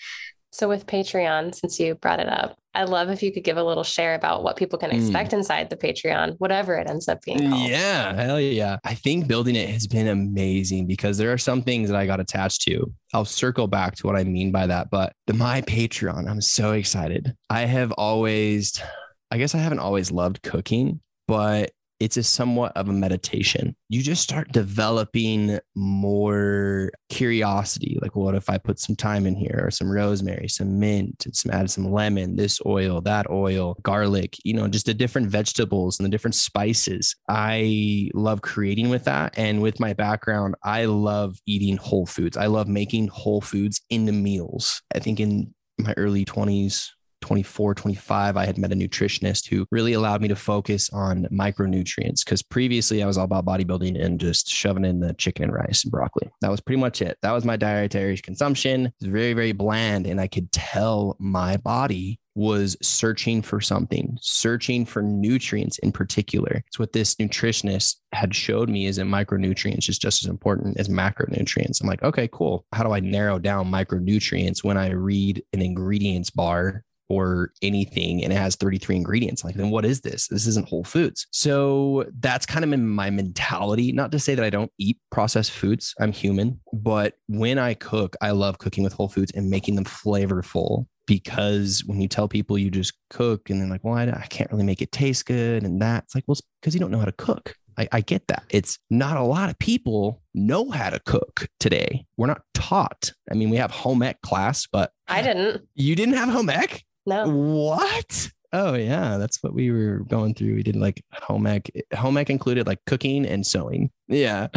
So, 0.57 0.67
with 0.67 0.87
Patreon, 0.87 1.53
since 1.53 1.79
you 1.79 1.93
brought 1.93 2.19
it 2.19 2.27
up, 2.27 2.57
I'd 2.73 2.89
love 2.89 3.11
if 3.11 3.21
you 3.21 3.31
could 3.31 3.43
give 3.43 3.57
a 3.57 3.63
little 3.63 3.83
share 3.83 4.15
about 4.15 4.43
what 4.43 4.57
people 4.57 4.79
can 4.79 4.89
hmm. 4.89 4.97
expect 4.97 5.29
mm. 5.29 5.37
inside 5.37 5.69
the 5.69 5.77
Patreon, 5.77 6.33
whatever 6.39 6.73
it 6.73 6.89
ends 6.89 7.07
up 7.07 7.21
being. 7.21 7.47
Called. 7.47 7.69
Yeah, 7.69 8.15
hell 8.15 8.41
yeah. 8.41 8.77
I 8.83 8.95
think 8.95 9.27
building 9.27 9.55
it 9.55 9.69
has 9.69 9.85
been 9.85 10.07
amazing 10.07 10.87
because 10.87 11.19
there 11.19 11.31
are 11.31 11.37
some 11.37 11.61
things 11.61 11.89
that 11.89 11.95
I 11.95 12.07
got 12.07 12.19
attached 12.19 12.61
to. 12.63 12.91
I'll 13.13 13.23
circle 13.23 13.67
back 13.67 13.97
to 13.97 14.07
what 14.07 14.15
I 14.15 14.23
mean 14.23 14.51
by 14.51 14.65
that. 14.65 14.89
But 14.89 15.13
the 15.27 15.35
My 15.35 15.61
Patreon, 15.61 16.27
I'm 16.27 16.41
so 16.41 16.71
excited. 16.71 17.35
I 17.51 17.65
have 17.65 17.91
always, 17.91 18.81
I 19.29 19.37
guess 19.37 19.53
I 19.53 19.59
haven't 19.59 19.79
always 19.79 20.11
loved 20.11 20.41
cooking, 20.41 21.01
but 21.27 21.69
it's 21.99 22.17
a 22.17 22.23
somewhat 22.23 22.75
of 22.75 22.89
a 22.89 22.93
meditation. 22.93 23.75
You 23.89 24.01
just 24.01 24.21
start 24.21 24.51
developing 24.51 25.59
more 25.75 26.91
curiosity. 27.09 27.97
Like, 28.01 28.15
what 28.15 28.35
if 28.35 28.49
I 28.49 28.57
put 28.57 28.79
some 28.79 28.95
thyme 28.95 29.25
in 29.25 29.35
here 29.35 29.61
or 29.63 29.71
some 29.71 29.91
rosemary, 29.91 30.47
some 30.47 30.79
mint, 30.79 31.25
and 31.25 31.35
some 31.35 31.51
add 31.51 31.71
some 31.71 31.91
lemon, 31.91 32.35
this 32.35 32.59
oil, 32.65 33.01
that 33.01 33.29
oil, 33.29 33.77
garlic, 33.81 34.37
you 34.43 34.53
know, 34.53 34.67
just 34.67 34.85
the 34.85 34.93
different 34.93 35.29
vegetables 35.29 35.99
and 35.99 36.05
the 36.05 36.11
different 36.11 36.35
spices. 36.35 37.15
I 37.27 38.09
love 38.13 38.41
creating 38.41 38.89
with 38.89 39.05
that. 39.05 39.33
And 39.37 39.61
with 39.61 39.79
my 39.79 39.93
background, 39.93 40.55
I 40.63 40.85
love 40.85 41.39
eating 41.45 41.77
whole 41.77 42.05
foods. 42.05 42.37
I 42.37 42.47
love 42.47 42.67
making 42.67 43.07
whole 43.07 43.41
foods 43.41 43.81
into 43.89 44.11
meals. 44.11 44.81
I 44.93 44.99
think 44.99 45.19
in 45.19 45.53
my 45.79 45.93
early 45.97 46.25
20s, 46.25 46.89
24, 47.21 47.75
25, 47.75 48.37
I 48.37 48.45
had 48.45 48.57
met 48.57 48.71
a 48.71 48.75
nutritionist 48.75 49.47
who 49.47 49.65
really 49.71 49.93
allowed 49.93 50.21
me 50.21 50.27
to 50.27 50.35
focus 50.35 50.89
on 50.91 51.25
micronutrients 51.31 52.23
because 52.23 52.41
previously 52.41 53.03
I 53.03 53.07
was 53.07 53.17
all 53.17 53.25
about 53.25 53.45
bodybuilding 53.45 54.01
and 54.03 54.19
just 54.19 54.47
shoving 54.47 54.85
in 54.85 54.99
the 54.99 55.13
chicken 55.13 55.45
and 55.45 55.53
rice 55.53 55.83
and 55.83 55.91
broccoli. 55.91 56.29
That 56.41 56.51
was 56.51 56.61
pretty 56.61 56.79
much 56.79 57.01
it. 57.01 57.17
That 57.21 57.31
was 57.31 57.45
my 57.45 57.57
dietary 57.57 58.17
consumption. 58.17 58.93
Very, 59.01 59.33
very 59.33 59.51
bland. 59.51 60.07
And 60.07 60.19
I 60.19 60.27
could 60.27 60.51
tell 60.51 61.15
my 61.19 61.57
body 61.57 62.19
was 62.37 62.77
searching 62.83 63.41
for 63.41 63.59
something, 63.59 64.15
searching 64.21 64.85
for 64.85 65.01
nutrients 65.01 65.79
in 65.79 65.91
particular. 65.91 66.63
It's 66.67 66.77
what 66.77 66.93
this 66.93 67.15
nutritionist 67.15 67.95
had 68.13 68.35
showed 68.35 68.69
me 68.69 68.85
is 68.85 68.97
that 68.97 69.05
micronutrients 69.05 69.89
is 69.89 69.97
just 69.97 70.23
as 70.23 70.29
important 70.29 70.79
as 70.79 70.87
macronutrients. 70.87 71.81
I'm 71.81 71.87
like, 71.87 72.03
okay, 72.03 72.29
cool. 72.31 72.63
How 72.73 72.83
do 72.83 72.91
I 72.91 72.99
narrow 72.99 73.39
down 73.39 73.71
micronutrients 73.71 74.63
when 74.63 74.77
I 74.77 74.91
read 74.91 75.43
an 75.51 75.63
ingredients 75.63 76.29
bar 76.29 76.83
or 77.09 77.51
anything 77.61 78.23
and 78.23 78.33
it 78.33 78.35
has 78.35 78.55
33 78.55 78.97
ingredients 78.97 79.43
like 79.43 79.55
then 79.55 79.69
what 79.69 79.85
is 79.85 80.01
this 80.01 80.27
this 80.27 80.47
isn't 80.47 80.67
whole 80.67 80.83
foods 80.83 81.27
so 81.31 82.05
that's 82.19 82.45
kind 82.45 82.65
of 82.65 82.73
in 82.73 82.87
my 82.87 83.09
mentality 83.09 83.91
not 83.91 84.11
to 84.11 84.19
say 84.19 84.35
that 84.35 84.45
i 84.45 84.49
don't 84.49 84.71
eat 84.77 84.97
processed 85.11 85.51
foods 85.51 85.93
i'm 85.99 86.11
human 86.11 86.59
but 86.73 87.15
when 87.27 87.57
i 87.57 87.73
cook 87.73 88.15
i 88.21 88.31
love 88.31 88.57
cooking 88.57 88.83
with 88.83 88.93
whole 88.93 89.09
foods 89.09 89.31
and 89.35 89.49
making 89.49 89.75
them 89.75 89.85
flavorful 89.85 90.85
because 91.05 91.83
when 91.85 92.01
you 92.01 92.07
tell 92.07 92.27
people 92.27 92.57
you 92.57 92.69
just 92.69 92.93
cook 93.09 93.49
and 93.49 93.61
then 93.61 93.69
like 93.69 93.83
well 93.83 93.95
I, 93.95 94.03
I 94.03 94.27
can't 94.29 94.51
really 94.51 94.65
make 94.65 94.81
it 94.81 94.91
taste 94.91 95.25
good 95.25 95.63
and 95.63 95.81
that 95.81 96.03
it's 96.03 96.15
like 96.15 96.25
well 96.27 96.37
because 96.61 96.73
you 96.73 96.79
don't 96.79 96.91
know 96.91 96.99
how 96.99 97.05
to 97.05 97.11
cook 97.13 97.55
I, 97.77 97.87
I, 97.91 98.01
get 98.01 98.27
that. 98.27 98.43
It's 98.49 98.79
not 98.89 99.17
a 99.17 99.23
lot 99.23 99.49
of 99.49 99.59
people 99.59 100.21
know 100.33 100.71
how 100.71 100.89
to 100.89 100.99
cook 100.99 101.47
today. 101.59 102.05
We're 102.17 102.27
not 102.27 102.41
taught. 102.53 103.11
I 103.31 103.35
mean, 103.35 103.49
we 103.49 103.57
have 103.57 103.71
home 103.71 104.01
ec 104.01 104.21
class, 104.21 104.65
but 104.65 104.91
I 105.07 105.21
didn't. 105.21 105.67
You 105.75 105.95
didn't 105.95 106.15
have 106.15 106.29
home 106.29 106.49
ec? 106.49 106.83
No. 107.07 107.29
What? 107.29 108.31
Oh 108.51 108.75
yeah, 108.75 109.17
that's 109.17 109.41
what 109.41 109.53
we 109.53 109.71
were 109.71 109.99
going 110.09 110.35
through. 110.35 110.55
We 110.55 110.63
did 110.63 110.75
like 110.75 111.03
home 111.13 111.47
ec. 111.47 111.71
Home 111.95 112.17
ec 112.17 112.29
included 112.29 112.67
like 112.67 112.79
cooking 112.85 113.25
and 113.25 113.47
sewing. 113.47 113.91
Yeah. 114.07 114.47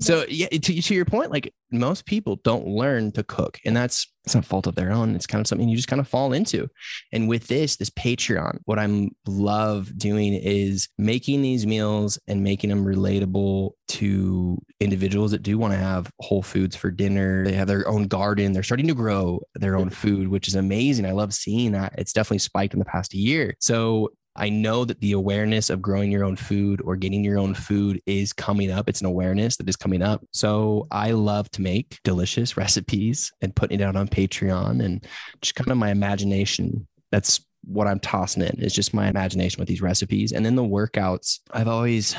So 0.00 0.24
yeah, 0.28 0.48
to, 0.48 0.82
to 0.82 0.94
your 0.94 1.04
point, 1.04 1.30
like 1.30 1.52
most 1.70 2.06
people 2.06 2.36
don't 2.44 2.66
learn 2.66 3.12
to 3.12 3.24
cook, 3.24 3.58
and 3.64 3.76
that's 3.76 4.12
it's 4.24 4.34
not 4.34 4.44
fault 4.44 4.68
of 4.68 4.76
their 4.76 4.92
own. 4.92 5.16
It's 5.16 5.26
kind 5.26 5.40
of 5.40 5.48
something 5.48 5.68
you 5.68 5.76
just 5.76 5.88
kind 5.88 5.98
of 5.98 6.06
fall 6.06 6.32
into. 6.32 6.68
And 7.12 7.28
with 7.28 7.48
this, 7.48 7.76
this 7.76 7.90
Patreon, 7.90 8.58
what 8.66 8.78
I'm 8.78 9.10
love 9.26 9.96
doing 9.98 10.34
is 10.34 10.88
making 10.98 11.42
these 11.42 11.66
meals 11.66 12.20
and 12.28 12.44
making 12.44 12.70
them 12.70 12.84
relatable 12.84 13.70
to 13.88 14.62
individuals 14.78 15.32
that 15.32 15.42
do 15.42 15.58
want 15.58 15.72
to 15.72 15.78
have 15.78 16.10
whole 16.20 16.42
foods 16.42 16.76
for 16.76 16.90
dinner. 16.92 17.44
They 17.44 17.52
have 17.54 17.66
their 17.66 17.88
own 17.88 18.06
garden. 18.06 18.52
They're 18.52 18.62
starting 18.62 18.86
to 18.88 18.94
grow 18.94 19.40
their 19.56 19.76
own 19.76 19.90
food, 19.90 20.28
which 20.28 20.46
is 20.46 20.54
amazing. 20.54 21.04
I 21.04 21.12
love 21.12 21.34
seeing 21.34 21.72
that. 21.72 21.94
It's 21.98 22.12
definitely 22.12 22.38
spiked 22.38 22.74
in 22.74 22.78
the 22.78 22.84
past 22.84 23.14
year. 23.14 23.56
So 23.58 24.10
I 24.34 24.48
know 24.48 24.84
that 24.84 25.00
the 25.00 25.12
awareness 25.12 25.68
of 25.68 25.82
growing 25.82 26.10
your 26.10 26.24
own 26.24 26.36
food 26.36 26.80
or 26.84 26.96
getting 26.96 27.22
your 27.22 27.38
own 27.38 27.54
food 27.54 28.00
is 28.06 28.32
coming 28.32 28.70
up. 28.70 28.88
It's 28.88 29.00
an 29.00 29.06
awareness 29.06 29.56
that 29.56 29.68
is 29.68 29.76
coming 29.76 30.02
up. 30.02 30.24
So 30.32 30.86
I 30.90 31.10
love 31.10 31.50
to 31.52 31.62
make 31.62 32.00
delicious 32.02 32.56
recipes 32.56 33.32
and 33.42 33.54
putting 33.54 33.80
it 33.80 33.84
out 33.84 33.96
on 33.96 34.08
Patreon 34.08 34.82
and 34.82 35.06
just 35.40 35.54
kind 35.54 35.70
of 35.70 35.76
my 35.76 35.90
imagination. 35.90 36.86
That's 37.10 37.44
what 37.64 37.86
I'm 37.86 38.00
tossing 38.00 38.42
in 38.42 38.58
is 38.58 38.74
just 38.74 38.94
my 38.94 39.08
imagination 39.08 39.60
with 39.60 39.68
these 39.68 39.82
recipes. 39.82 40.32
And 40.32 40.44
then 40.44 40.56
the 40.56 40.62
workouts, 40.62 41.40
I've 41.52 41.68
always, 41.68 42.16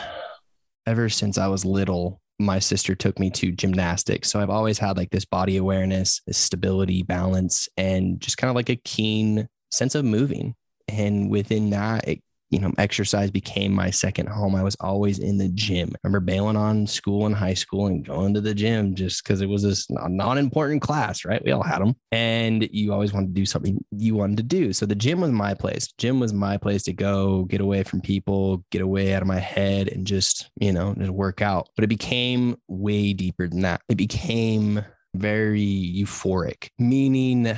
ever 0.85 1.09
since 1.09 1.37
I 1.37 1.47
was 1.47 1.65
little, 1.65 2.21
my 2.39 2.59
sister 2.59 2.95
took 2.95 3.19
me 3.19 3.29
to 3.31 3.51
gymnastics. 3.51 4.29
So 4.29 4.39
I've 4.39 4.49
always 4.49 4.77
had 4.77 4.97
like 4.97 5.11
this 5.11 5.25
body 5.25 5.57
awareness, 5.57 6.21
this 6.27 6.37
stability, 6.37 7.03
balance, 7.03 7.67
and 7.77 8.19
just 8.19 8.37
kind 8.37 8.49
of 8.49 8.55
like 8.55 8.69
a 8.69 8.75
keen 8.75 9.47
sense 9.71 9.95
of 9.95 10.05
moving. 10.05 10.55
And 10.87 11.29
within 11.29 11.71
that, 11.71 12.07
it 12.07 12.21
you 12.53 12.59
know, 12.59 12.71
exercise 12.77 13.31
became 13.31 13.73
my 13.73 13.89
second 13.89 14.29
home. 14.29 14.53
I 14.53 14.61
was 14.61 14.75
always 14.79 15.17
in 15.17 15.39
the 15.39 15.49
gym. 15.49 15.89
I 15.95 15.99
remember 16.03 16.19
bailing 16.19 16.55
on 16.55 16.85
school 16.85 17.25
in 17.25 17.33
high 17.33 17.55
school 17.55 17.87
and 17.87 18.05
going 18.05 18.35
to 18.35 18.41
the 18.41 18.53
gym 18.53 18.93
just 18.93 19.23
because 19.23 19.41
it 19.41 19.47
was 19.47 19.63
this 19.63 19.87
non 19.89 20.37
important 20.37 20.83
class, 20.83 21.25
right? 21.25 21.43
We 21.43 21.51
all 21.51 21.63
had 21.63 21.79
them. 21.79 21.95
And 22.11 22.69
you 22.71 22.93
always 22.93 23.11
wanted 23.11 23.29
to 23.29 23.33
do 23.33 23.47
something 23.47 23.83
you 23.89 24.13
wanted 24.13 24.37
to 24.37 24.43
do. 24.43 24.71
So 24.71 24.85
the 24.85 24.93
gym 24.93 25.21
was 25.21 25.31
my 25.31 25.55
place. 25.55 25.91
Gym 25.97 26.19
was 26.19 26.31
my 26.31 26.57
place 26.57 26.83
to 26.83 26.93
go, 26.93 27.45
get 27.45 27.59
away 27.59 27.81
from 27.81 28.01
people, 28.01 28.63
get 28.69 28.83
away 28.83 29.15
out 29.15 29.23
of 29.23 29.27
my 29.27 29.39
head 29.39 29.87
and 29.87 30.05
just, 30.05 30.51
you 30.61 30.71
know, 30.71 30.93
just 30.93 31.09
work 31.09 31.41
out. 31.41 31.69
But 31.75 31.85
it 31.85 31.87
became 31.87 32.55
way 32.67 33.13
deeper 33.13 33.47
than 33.47 33.61
that. 33.61 33.81
It 33.89 33.95
became 33.95 34.85
very 35.15 35.91
euphoric, 35.97 36.69
meaning 36.77 37.57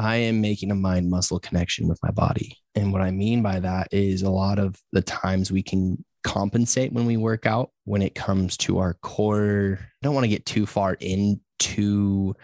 I 0.00 0.16
am 0.16 0.40
making 0.40 0.70
a 0.70 0.74
mind 0.74 1.10
muscle 1.10 1.38
connection 1.38 1.86
with 1.86 2.02
my 2.02 2.10
body. 2.10 2.56
And 2.74 2.90
what 2.90 3.02
I 3.02 3.10
mean 3.10 3.42
by 3.42 3.60
that 3.60 3.88
is 3.92 4.22
a 4.22 4.30
lot 4.30 4.58
of 4.58 4.76
the 4.92 5.02
times 5.02 5.52
we 5.52 5.62
can 5.62 6.02
compensate 6.24 6.92
when 6.94 7.04
we 7.04 7.18
work 7.18 7.44
out 7.44 7.70
when 7.84 8.00
it 8.00 8.14
comes 8.14 8.56
to 8.58 8.78
our 8.78 8.94
core. 9.02 9.78
I 9.80 9.86
don't 10.02 10.14
want 10.14 10.24
to 10.24 10.28
get 10.28 10.46
too 10.46 10.64
far 10.64 10.94
into 10.94 12.34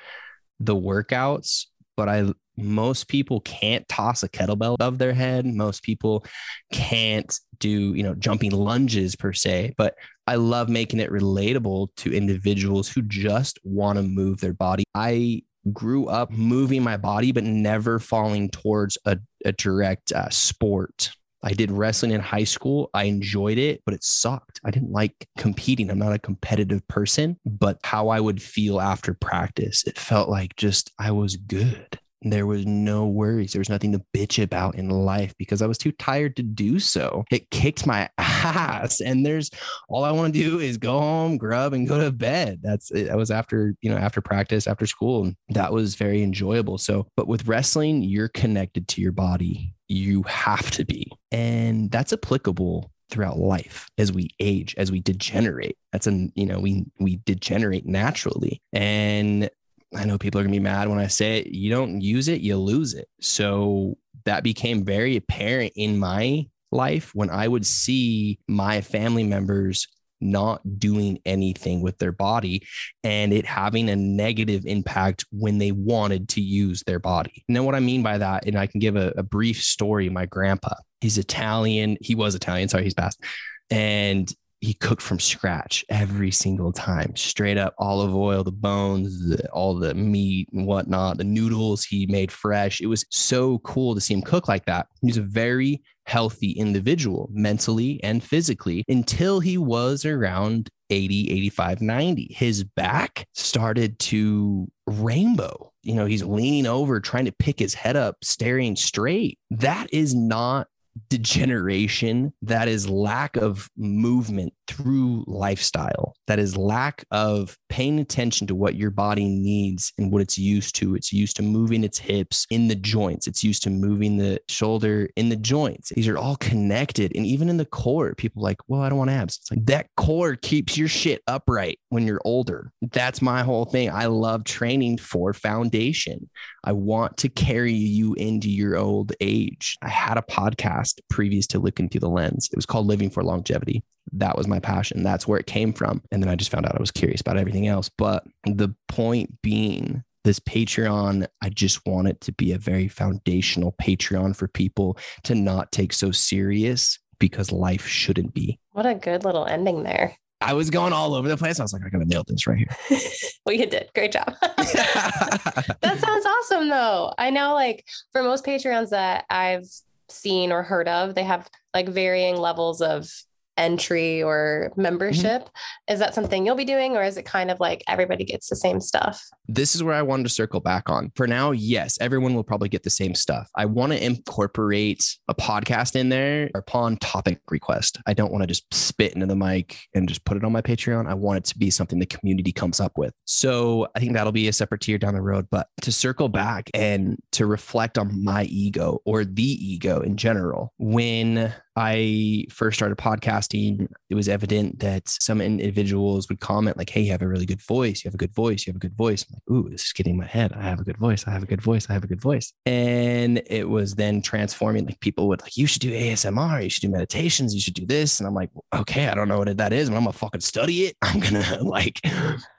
the 0.60 0.76
workouts, 0.76 1.64
but 1.96 2.10
I 2.10 2.30
most 2.58 3.08
people 3.08 3.40
can't 3.40 3.88
toss 3.88 4.22
a 4.22 4.28
kettlebell 4.28 4.74
above 4.74 4.98
their 4.98 5.14
head. 5.14 5.46
Most 5.46 5.82
people 5.82 6.24
can't 6.72 7.34
do, 7.58 7.94
you 7.94 8.02
know, 8.02 8.14
jumping 8.14 8.50
lunges 8.50 9.16
per 9.16 9.32
se, 9.32 9.74
but 9.78 9.94
I 10.26 10.34
love 10.34 10.68
making 10.68 11.00
it 11.00 11.10
relatable 11.10 11.88
to 11.98 12.14
individuals 12.14 12.88
who 12.88 13.02
just 13.02 13.58
want 13.64 13.96
to 13.96 14.02
move 14.02 14.40
their 14.40 14.54
body. 14.54 14.84
I 14.94 15.42
grew 15.72 16.06
up 16.06 16.30
moving 16.30 16.82
my 16.82 16.96
body, 16.96 17.32
but 17.32 17.44
never 17.44 17.98
falling 17.98 18.50
towards 18.50 18.98
a, 19.04 19.18
a 19.44 19.52
direct 19.52 20.12
uh, 20.12 20.28
sport. 20.30 21.10
I 21.42 21.52
did 21.52 21.70
wrestling 21.70 22.12
in 22.12 22.20
high 22.20 22.44
school. 22.44 22.90
I 22.92 23.04
enjoyed 23.04 23.58
it, 23.58 23.82
but 23.84 23.94
it 23.94 24.02
sucked. 24.02 24.60
I 24.64 24.70
didn't 24.70 24.90
like 24.90 25.28
competing. 25.38 25.90
I'm 25.90 25.98
not 25.98 26.12
a 26.12 26.18
competitive 26.18 26.86
person, 26.88 27.38
but 27.44 27.78
how 27.84 28.08
I 28.08 28.18
would 28.18 28.42
feel 28.42 28.80
after 28.80 29.14
practice, 29.14 29.84
it 29.86 29.98
felt 29.98 30.28
like 30.28 30.56
just 30.56 30.90
I 30.98 31.12
was 31.12 31.36
good. 31.36 32.00
There 32.22 32.46
was 32.46 32.66
no 32.66 33.06
worries. 33.06 33.52
There 33.52 33.60
was 33.60 33.68
nothing 33.68 33.92
to 33.92 34.02
bitch 34.14 34.42
about 34.42 34.76
in 34.76 34.88
life 34.88 35.34
because 35.38 35.62
I 35.62 35.66
was 35.66 35.78
too 35.78 35.92
tired 35.92 36.36
to 36.36 36.42
do 36.42 36.78
so. 36.78 37.24
It 37.30 37.50
kicked 37.50 37.86
my 37.86 38.08
ass. 38.18 39.00
And 39.00 39.24
there's 39.24 39.50
all 39.88 40.04
I 40.04 40.12
want 40.12 40.34
to 40.34 40.40
do 40.40 40.58
is 40.58 40.78
go 40.78 40.98
home, 40.98 41.36
grub, 41.36 41.72
and 41.72 41.88
go 41.88 42.00
to 42.00 42.10
bed. 42.10 42.60
That's 42.62 42.90
it. 42.90 43.04
That 43.08 43.16
was 43.16 43.30
after, 43.30 43.74
you 43.80 43.90
know, 43.90 43.98
after 43.98 44.20
practice, 44.20 44.66
after 44.66 44.86
school. 44.86 45.24
And 45.24 45.36
that 45.50 45.72
was 45.72 45.94
very 45.94 46.22
enjoyable. 46.22 46.78
So, 46.78 47.06
but 47.16 47.28
with 47.28 47.46
wrestling, 47.46 48.02
you're 48.02 48.28
connected 48.28 48.88
to 48.88 49.00
your 49.00 49.12
body. 49.12 49.74
You 49.88 50.22
have 50.24 50.70
to 50.72 50.84
be. 50.84 51.12
And 51.30 51.90
that's 51.90 52.12
applicable 52.12 52.90
throughout 53.10 53.38
life 53.38 53.88
as 53.98 54.12
we 54.12 54.28
age 54.40 54.74
as 54.76 54.90
we 54.90 55.00
degenerate 55.00 55.76
that's 55.92 56.08
an 56.08 56.32
you 56.34 56.44
know 56.44 56.58
we 56.58 56.84
we 56.98 57.20
degenerate 57.24 57.86
naturally 57.86 58.60
and 58.72 59.48
I 59.96 60.04
know 60.04 60.18
people 60.18 60.40
are 60.40 60.44
going 60.44 60.52
to 60.52 60.58
be 60.58 60.62
mad 60.62 60.88
when 60.88 60.98
I 60.98 61.06
say 61.06 61.38
it. 61.38 61.48
You 61.48 61.70
don't 61.70 62.00
use 62.00 62.28
it, 62.28 62.40
you 62.40 62.56
lose 62.56 62.94
it. 62.94 63.08
So 63.20 63.96
that 64.24 64.42
became 64.42 64.84
very 64.84 65.16
apparent 65.16 65.72
in 65.76 65.98
my 65.98 66.46
life 66.72 67.14
when 67.14 67.30
I 67.30 67.48
would 67.48 67.64
see 67.64 68.38
my 68.46 68.80
family 68.80 69.24
members 69.24 69.88
not 70.20 70.78
doing 70.78 71.18
anything 71.26 71.82
with 71.82 71.98
their 71.98 72.12
body 72.12 72.66
and 73.04 73.32
it 73.32 73.44
having 73.44 73.88
a 73.88 73.96
negative 73.96 74.64
impact 74.66 75.24
when 75.30 75.58
they 75.58 75.72
wanted 75.72 76.28
to 76.30 76.40
use 76.40 76.82
their 76.84 76.98
body. 76.98 77.44
And 77.48 77.56
then 77.56 77.64
what 77.64 77.74
I 77.74 77.80
mean 77.80 78.02
by 78.02 78.18
that, 78.18 78.46
and 78.46 78.58
I 78.58 78.66
can 78.66 78.80
give 78.80 78.96
a, 78.96 79.12
a 79.16 79.22
brief 79.22 79.62
story. 79.62 80.08
My 80.08 80.26
grandpa, 80.26 80.74
he's 81.00 81.18
Italian. 81.18 81.98
He 82.00 82.14
was 82.14 82.34
Italian. 82.34 82.68
Sorry, 82.68 82.84
he's 82.84 82.94
passed. 82.94 83.22
And 83.70 84.32
he 84.60 84.74
cooked 84.74 85.02
from 85.02 85.20
scratch 85.20 85.84
every 85.88 86.30
single 86.30 86.72
time, 86.72 87.14
straight 87.14 87.58
up 87.58 87.74
olive 87.78 88.14
oil, 88.14 88.42
the 88.42 88.52
bones, 88.52 89.28
the, 89.28 89.48
all 89.50 89.74
the 89.74 89.94
meat 89.94 90.48
and 90.52 90.66
whatnot, 90.66 91.18
the 91.18 91.24
noodles 91.24 91.84
he 91.84 92.06
made 92.06 92.32
fresh. 92.32 92.80
It 92.80 92.86
was 92.86 93.04
so 93.10 93.58
cool 93.60 93.94
to 93.94 94.00
see 94.00 94.14
him 94.14 94.22
cook 94.22 94.48
like 94.48 94.64
that. 94.66 94.86
He's 95.02 95.18
a 95.18 95.22
very 95.22 95.82
healthy 96.06 96.52
individual 96.52 97.28
mentally 97.32 98.02
and 98.02 98.22
physically 98.22 98.84
until 98.88 99.40
he 99.40 99.58
was 99.58 100.04
around 100.04 100.70
80, 100.88 101.30
85, 101.30 101.80
90. 101.80 102.32
His 102.32 102.64
back 102.64 103.26
started 103.34 103.98
to 103.98 104.70
rainbow. 104.86 105.72
You 105.82 105.94
know, 105.94 106.06
he's 106.06 106.24
leaning 106.24 106.66
over, 106.66 107.00
trying 107.00 107.24
to 107.26 107.32
pick 107.32 107.58
his 107.58 107.74
head 107.74 107.96
up, 107.96 108.16
staring 108.22 108.76
straight. 108.76 109.38
That 109.50 109.92
is 109.92 110.14
not 110.14 110.68
degeneration, 111.08 112.32
that 112.42 112.68
is 112.68 112.88
lack 112.88 113.36
of 113.36 113.68
movement 113.76 114.52
through 114.66 115.24
lifestyle, 115.26 116.14
that 116.26 116.38
is 116.38 116.56
lack 116.56 117.04
of 117.10 117.56
paying 117.68 117.98
attention 117.98 118.46
to 118.46 118.54
what 118.54 118.74
your 118.74 118.90
body 118.90 119.26
needs 119.26 119.92
and 119.98 120.12
what 120.12 120.22
it's 120.22 120.38
used 120.38 120.74
to. 120.76 120.94
It's 120.94 121.12
used 121.12 121.36
to 121.36 121.42
moving 121.42 121.84
its 121.84 121.98
hips 121.98 122.46
in 122.50 122.68
the 122.68 122.74
joints, 122.74 123.26
it's 123.26 123.44
used 123.44 123.62
to 123.64 123.70
moving 123.70 124.16
the 124.16 124.40
shoulder 124.48 125.08
in 125.16 125.28
the 125.28 125.36
joints. 125.36 125.90
These 125.94 126.08
are 126.08 126.18
all 126.18 126.36
connected. 126.36 127.12
And 127.14 127.26
even 127.26 127.48
in 127.48 127.56
the 127.56 127.64
core, 127.64 128.14
people 128.14 128.42
like, 128.42 128.58
well, 128.68 128.82
I 128.82 128.88
don't 128.88 128.98
want 128.98 129.10
abs. 129.10 129.38
It's 129.38 129.50
like 129.50 129.66
that 129.66 129.88
core 129.96 130.36
keeps 130.36 130.76
your 130.76 130.88
shit 130.88 131.22
upright 131.26 131.78
when 131.88 132.06
you're 132.06 132.20
older. 132.24 132.72
That's 132.92 133.22
my 133.22 133.42
whole 133.42 133.64
thing. 133.64 133.90
I 133.90 134.06
love 134.06 134.44
training 134.44 134.98
for 134.98 135.32
foundation. 135.32 136.28
I 136.64 136.72
want 136.72 137.16
to 137.18 137.28
carry 137.28 137.72
you 137.72 138.14
into 138.14 138.50
your 138.50 138.76
old 138.76 139.12
age. 139.20 139.76
I 139.82 139.88
had 139.88 140.18
a 140.18 140.22
podcast 140.22 141.00
previous 141.08 141.46
to 141.48 141.58
looking 141.58 141.88
through 141.88 142.00
the 142.00 142.08
lens. 142.08 142.48
It 142.52 142.56
was 142.56 142.66
called 142.66 142.86
Living 142.86 143.10
for 143.10 143.22
Longevity. 143.22 143.84
That 144.12 144.36
was 144.36 144.46
my 144.46 144.60
passion. 144.60 145.02
That's 145.02 145.26
where 145.26 145.38
it 145.38 145.46
came 145.46 145.72
from. 145.72 146.02
And 146.10 146.22
then 146.22 146.30
I 146.30 146.36
just 146.36 146.50
found 146.50 146.66
out 146.66 146.76
I 146.76 146.80
was 146.80 146.90
curious 146.90 147.20
about 147.20 147.36
everything 147.36 147.66
else. 147.66 147.90
But 147.96 148.24
the 148.44 148.74
point 148.88 149.42
being, 149.42 150.02
this 150.24 150.40
Patreon, 150.40 151.26
I 151.40 151.48
just 151.48 151.86
want 151.86 152.08
it 152.08 152.20
to 152.22 152.32
be 152.32 152.52
a 152.52 152.58
very 152.58 152.88
foundational 152.88 153.74
Patreon 153.80 154.34
for 154.34 154.48
people 154.48 154.98
to 155.24 155.34
not 155.34 155.72
take 155.72 155.92
so 155.92 156.10
serious 156.10 156.98
because 157.18 157.52
life 157.52 157.86
shouldn't 157.86 158.34
be. 158.34 158.58
What 158.72 158.86
a 158.86 158.94
good 158.94 159.24
little 159.24 159.46
ending 159.46 159.84
there. 159.84 160.16
I 160.40 160.52
was 160.52 160.68
going 160.68 160.92
all 160.92 161.14
over 161.14 161.28
the 161.28 161.36
place. 161.36 161.58
I 161.58 161.62
was 161.62 161.72
like, 161.72 161.82
I 161.86 161.88
gotta 161.88 162.04
nail 162.04 162.24
this 162.26 162.46
right 162.46 162.58
here. 162.58 163.00
well, 163.46 163.54
you 163.54 163.66
did. 163.66 163.88
Great 163.94 164.12
job. 164.12 164.34
that 164.40 165.98
sounds 165.98 166.26
awesome 166.26 166.68
though. 166.68 167.12
I 167.16 167.30
know 167.30 167.54
like 167.54 167.86
for 168.12 168.22
most 168.22 168.44
Patreons 168.44 168.90
that 168.90 169.24
I've 169.30 169.68
seen 170.08 170.52
or 170.52 170.62
heard 170.62 170.88
of, 170.88 171.14
they 171.14 171.24
have 171.24 171.48
like 171.72 171.88
varying 171.88 172.36
levels 172.36 172.82
of 172.82 173.10
entry 173.56 174.22
or 174.22 174.68
mm-hmm. 174.70 174.82
membership. 174.82 175.42
Mm-hmm. 175.42 175.94
Is 175.94 175.98
that 176.00 176.14
something 176.14 176.44
you'll 176.44 176.56
be 176.56 176.64
doing, 176.64 176.96
or 176.96 177.02
is 177.02 177.16
it 177.16 177.24
kind 177.24 177.50
of 177.50 177.60
like 177.60 177.82
everybody 177.88 178.24
gets 178.24 178.48
the 178.48 178.56
same 178.56 178.80
stuff? 178.80 179.22
This 179.48 179.74
is 179.74 179.82
where 179.82 179.94
I 179.94 180.02
wanted 180.02 180.24
to 180.24 180.28
circle 180.28 180.60
back 180.60 180.88
on. 180.88 181.12
For 181.14 181.26
now, 181.26 181.52
yes, 181.52 181.98
everyone 182.00 182.34
will 182.34 182.44
probably 182.44 182.68
get 182.68 182.82
the 182.82 182.90
same 182.90 183.14
stuff. 183.14 183.50
I 183.56 183.66
want 183.66 183.92
to 183.92 184.04
incorporate 184.04 185.16
a 185.28 185.34
podcast 185.34 185.96
in 185.96 186.08
there 186.08 186.50
upon 186.54 186.96
topic 186.98 187.40
request. 187.50 187.98
I 188.06 188.14
don't 188.14 188.32
want 188.32 188.42
to 188.42 188.46
just 188.46 188.72
spit 188.72 189.14
into 189.14 189.26
the 189.26 189.36
mic 189.36 189.78
and 189.94 190.08
just 190.08 190.24
put 190.24 190.36
it 190.36 190.44
on 190.44 190.52
my 190.52 190.62
Patreon. 190.62 191.08
I 191.08 191.14
want 191.14 191.38
it 191.38 191.44
to 191.46 191.58
be 191.58 191.70
something 191.70 191.98
the 191.98 192.06
community 192.06 192.52
comes 192.52 192.80
up 192.80 192.92
with. 192.96 193.12
So 193.24 193.88
I 193.94 194.00
think 194.00 194.12
that'll 194.14 194.32
be 194.32 194.48
a 194.48 194.52
separate 194.52 194.80
tier 194.80 194.98
down 194.98 195.14
the 195.14 195.22
road. 195.22 195.46
But 195.50 195.68
to 195.82 195.92
circle 195.92 196.28
back 196.28 196.70
and 196.74 197.18
to 197.32 197.46
reflect 197.46 197.98
on 197.98 198.24
my 198.24 198.44
ego 198.44 199.00
or 199.04 199.24
the 199.24 199.42
ego 199.42 200.00
in 200.00 200.16
general, 200.16 200.72
when 200.78 201.52
I 201.76 202.46
first 202.50 202.78
started 202.78 202.96
podcasting, 202.96 203.86
it 204.08 204.14
was 204.14 204.28
evident 204.28 204.80
that 204.80 205.08
some 205.08 205.40
individuals 205.42 206.28
would 206.28 206.40
comment 206.40 206.78
like, 206.78 206.88
"Hey, 206.90 207.02
you 207.02 207.12
have 207.12 207.22
a 207.22 207.28
really 207.28 207.44
good 207.44 207.60
voice. 207.60 208.02
You 208.02 208.08
have 208.08 208.14
a 208.14 208.18
good 208.18 208.34
voice. 208.34 208.66
You 208.66 208.72
have 208.72 208.76
a 208.76 208.80
good 208.80 208.96
voice." 208.96 209.26
I'm 209.28 209.34
like, 209.34 209.56
"Ooh, 209.56 209.68
this 209.68 209.84
is 209.84 209.92
getting 209.92 210.16
my 210.16 210.26
head. 210.26 210.52
I 210.54 210.62
have 210.62 210.80
a 210.80 210.84
good 210.84 210.96
voice. 210.96 211.26
I 211.26 211.32
have 211.32 211.42
a 211.42 211.46
good 211.46 211.60
voice. 211.60 211.86
I 211.90 211.92
have 211.92 212.04
a 212.04 212.06
good 212.06 212.20
voice." 212.20 212.52
And 212.64 213.42
it 213.46 213.68
was 213.68 213.96
then 213.96 214.22
transforming. 214.22 214.86
Like 214.86 215.00
people 215.00 215.28
would 215.28 215.42
like, 215.42 215.56
"You 215.56 215.66
should 215.66 215.82
do 215.82 215.92
ASMR. 215.92 216.62
You 216.62 216.70
should 216.70 216.82
do 216.82 216.88
meditations. 216.88 217.54
You 217.54 217.60
should 217.60 217.74
do 217.74 217.84
this." 217.84 218.20
And 218.20 218.26
I'm 218.26 218.34
like, 218.34 218.50
"Okay, 218.74 219.08
I 219.08 219.14
don't 219.14 219.28
know 219.28 219.38
what 219.38 219.54
that 219.56 219.72
is, 219.72 219.90
but 219.90 219.96
I'm 219.96 220.04
gonna 220.04 220.12
fucking 220.14 220.40
study 220.40 220.86
it. 220.86 220.96
I'm 221.02 221.20
gonna 221.20 221.62
like." 221.62 222.00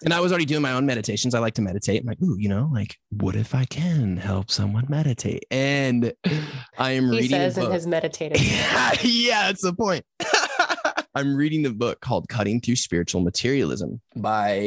And 0.04 0.14
I 0.14 0.20
was 0.20 0.32
already 0.32 0.46
doing 0.46 0.62
my 0.62 0.74
own 0.74 0.86
meditations. 0.86 1.34
I 1.34 1.40
like 1.40 1.56
to 1.56 1.62
meditate. 1.62 2.02
I'm 2.02 2.08
like, 2.08 2.22
"Ooh, 2.22 2.38
you 2.38 2.50
know, 2.50 2.70
like, 2.72 2.98
what 3.10 3.36
if 3.36 3.56
I 3.56 3.66
can 3.66 4.18
help 4.18 4.52
someone 4.52 4.86
meditate?" 4.90 5.44
And 5.50 6.14
I 6.78 6.92
am 6.92 7.06
he 7.06 7.10
reading. 7.10 7.22
He 7.24 7.30
says 7.30 7.58
in 7.58 7.72
his 7.72 7.88
meditative. 7.88 8.38
yeah, 9.08 9.48
that's 9.48 9.64
the 9.64 9.74
point. 9.74 10.06
I'm 11.16 11.36
reading 11.36 11.64
the 11.64 11.74
book 11.74 12.02
called 12.02 12.30
Cutting 12.30 12.62
Through 12.62 12.76
Spiritual 12.76 13.22
Materialism 13.22 14.02
by 14.16 14.60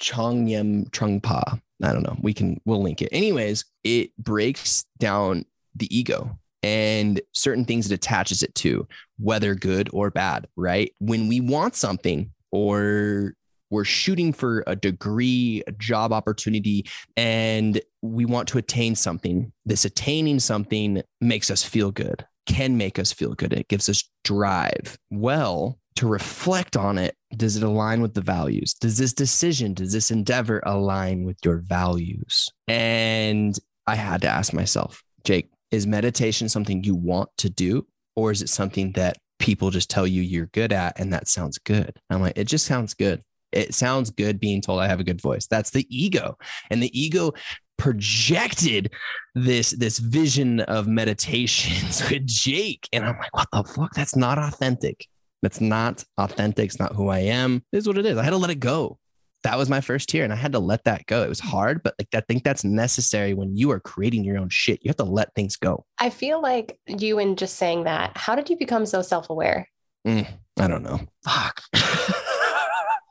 Chögyam 0.00 0.90
Trungpa. 0.90 1.60
I 1.82 1.92
don't 1.92 2.02
know. 2.02 2.16
We 2.20 2.34
can 2.34 2.60
we'll 2.66 2.82
link 2.82 3.00
it. 3.00 3.08
Anyways, 3.12 3.64
it 3.82 4.14
breaks 4.18 4.84
down 4.98 5.46
the 5.74 5.94
ego 5.96 6.38
and 6.62 7.20
certain 7.32 7.64
things 7.64 7.90
it 7.90 7.94
attaches 7.94 8.42
it 8.42 8.54
to, 8.56 8.86
whether 9.18 9.54
good 9.54 9.88
or 9.92 10.10
bad, 10.10 10.46
right? 10.56 10.92
When 10.98 11.28
we 11.28 11.40
want 11.40 11.74
something, 11.74 12.30
or 12.52 13.34
we're 13.70 13.84
shooting 13.84 14.32
for 14.32 14.64
a 14.66 14.74
degree, 14.76 15.62
a 15.66 15.72
job 15.72 16.12
opportunity, 16.12 16.86
and 17.16 17.80
we 18.02 18.24
want 18.26 18.48
to 18.48 18.58
attain 18.58 18.96
something. 18.96 19.52
This 19.64 19.84
attaining 19.84 20.40
something 20.40 21.02
makes 21.20 21.50
us 21.50 21.62
feel 21.62 21.92
good, 21.92 22.26
can 22.46 22.76
make 22.76 22.98
us 22.98 23.12
feel 23.12 23.34
good. 23.34 23.52
It 23.52 23.68
gives 23.68 23.88
us 23.88 24.08
drive. 24.24 24.98
Well, 25.10 25.78
to 25.96 26.06
reflect 26.06 26.76
on 26.76 26.98
it, 26.98 27.14
does 27.36 27.56
it 27.56 27.62
align 27.62 28.00
with 28.00 28.14
the 28.14 28.20
values? 28.20 28.74
Does 28.74 28.98
this 28.98 29.12
decision, 29.12 29.74
does 29.74 29.92
this 29.92 30.10
endeavor 30.10 30.62
align 30.64 31.24
with 31.24 31.36
your 31.44 31.58
values? 31.58 32.48
And 32.68 33.58
I 33.86 33.96
had 33.96 34.22
to 34.22 34.28
ask 34.28 34.52
myself, 34.52 35.02
Jake, 35.24 35.50
is 35.70 35.86
meditation 35.86 36.48
something 36.48 36.82
you 36.84 36.94
want 36.94 37.28
to 37.38 37.50
do? 37.50 37.86
Or 38.16 38.30
is 38.30 38.42
it 38.42 38.48
something 38.48 38.92
that 38.92 39.18
people 39.38 39.70
just 39.70 39.90
tell 39.90 40.06
you 40.06 40.22
you're 40.22 40.46
good 40.46 40.72
at 40.72 40.98
and 40.98 41.12
that 41.12 41.28
sounds 41.28 41.58
good? 41.58 41.96
I'm 42.08 42.20
like, 42.20 42.36
it 42.36 42.44
just 42.44 42.66
sounds 42.66 42.94
good 42.94 43.22
it 43.52 43.74
sounds 43.74 44.10
good 44.10 44.40
being 44.40 44.60
told 44.60 44.80
I 44.80 44.88
have 44.88 45.00
a 45.00 45.04
good 45.04 45.20
voice. 45.20 45.46
That's 45.46 45.70
the 45.70 45.86
ego. 45.88 46.38
And 46.70 46.82
the 46.82 46.98
ego 46.98 47.32
projected 47.80 48.92
this 49.34 49.70
this 49.70 49.98
vision 49.98 50.60
of 50.60 50.86
meditations 50.86 52.02
with 52.10 52.26
Jake. 52.26 52.86
And 52.92 53.04
I'm 53.04 53.18
like, 53.18 53.34
what 53.34 53.48
the 53.52 53.64
fuck? 53.64 53.94
That's 53.94 54.14
not 54.14 54.38
authentic. 54.38 55.06
That's 55.42 55.60
not 55.60 56.04
authentic. 56.18 56.66
It's 56.66 56.78
not 56.78 56.94
who 56.94 57.08
I 57.08 57.20
am. 57.20 57.64
It 57.72 57.78
is 57.78 57.88
what 57.88 57.96
it 57.96 58.04
is. 58.04 58.18
I 58.18 58.22
had 58.22 58.30
to 58.30 58.36
let 58.36 58.50
it 58.50 58.60
go. 58.60 58.98
That 59.42 59.56
was 59.56 59.70
my 59.70 59.80
first 59.80 60.10
tier, 60.10 60.22
and 60.22 60.34
I 60.34 60.36
had 60.36 60.52
to 60.52 60.58
let 60.58 60.84
that 60.84 61.06
go. 61.06 61.22
It 61.22 61.30
was 61.30 61.40
hard, 61.40 61.82
but 61.82 61.94
like 61.98 62.08
I 62.14 62.20
think 62.20 62.44
that's 62.44 62.62
necessary 62.62 63.32
when 63.32 63.56
you 63.56 63.70
are 63.70 63.80
creating 63.80 64.22
your 64.22 64.36
own 64.36 64.50
shit. 64.50 64.80
You 64.82 64.90
have 64.90 64.96
to 64.96 65.04
let 65.04 65.34
things 65.34 65.56
go. 65.56 65.86
I 65.98 66.10
feel 66.10 66.42
like 66.42 66.78
you 66.86 67.18
and 67.18 67.38
just 67.38 67.56
saying 67.56 67.84
that, 67.84 68.14
how 68.18 68.34
did 68.34 68.50
you 68.50 68.58
become 68.58 68.84
so 68.84 69.00
self-aware? 69.00 69.66
Mm, 70.06 70.28
I 70.58 70.68
don't 70.68 70.82
know. 70.82 71.00
Fuck. 71.24 71.62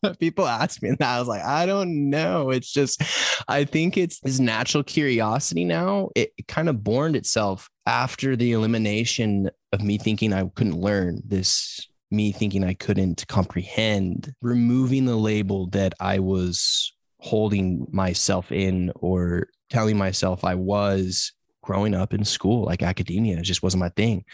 people 0.19 0.47
ask 0.47 0.81
me 0.81 0.91
that. 0.91 1.01
I 1.01 1.19
was 1.19 1.27
like, 1.27 1.43
I 1.43 1.65
don't 1.65 2.09
know. 2.09 2.49
It's 2.49 2.71
just, 2.71 3.01
I 3.47 3.65
think 3.65 3.97
it's 3.97 4.19
this 4.19 4.39
natural 4.39 4.83
curiosity 4.83 5.65
now. 5.65 6.09
It, 6.15 6.33
it 6.37 6.47
kind 6.47 6.69
of 6.69 6.83
borned 6.83 7.15
itself 7.15 7.69
after 7.85 8.35
the 8.35 8.51
elimination 8.53 9.49
of 9.71 9.81
me 9.81 9.97
thinking 9.97 10.33
I 10.33 10.47
couldn't 10.55 10.79
learn 10.79 11.21
this 11.25 11.87
me 12.11 12.31
thinking 12.31 12.63
I 12.63 12.73
couldn't 12.73 13.27
comprehend, 13.27 14.33
removing 14.41 15.05
the 15.05 15.15
label 15.15 15.67
that 15.67 15.93
I 15.99 16.19
was 16.19 16.91
holding 17.19 17.85
myself 17.91 18.51
in 18.51 18.91
or 18.95 19.47
telling 19.69 19.97
myself 19.97 20.43
I 20.43 20.55
was 20.55 21.33
growing 21.61 21.93
up 21.93 22.13
in 22.13 22.25
school, 22.25 22.65
like 22.65 22.81
academia. 22.81 23.37
It 23.37 23.43
just 23.43 23.61
wasn't 23.61 23.81
my 23.81 23.89
thing. 23.89 24.25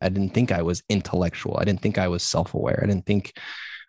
I 0.00 0.10
didn't 0.10 0.34
think 0.34 0.52
I 0.52 0.62
was 0.62 0.82
intellectual. 0.88 1.56
I 1.58 1.64
didn't 1.64 1.80
think 1.80 1.98
I 1.98 2.08
was 2.08 2.22
self 2.22 2.54
aware. 2.54 2.80
I 2.82 2.86
didn't 2.86 3.06
think 3.06 3.32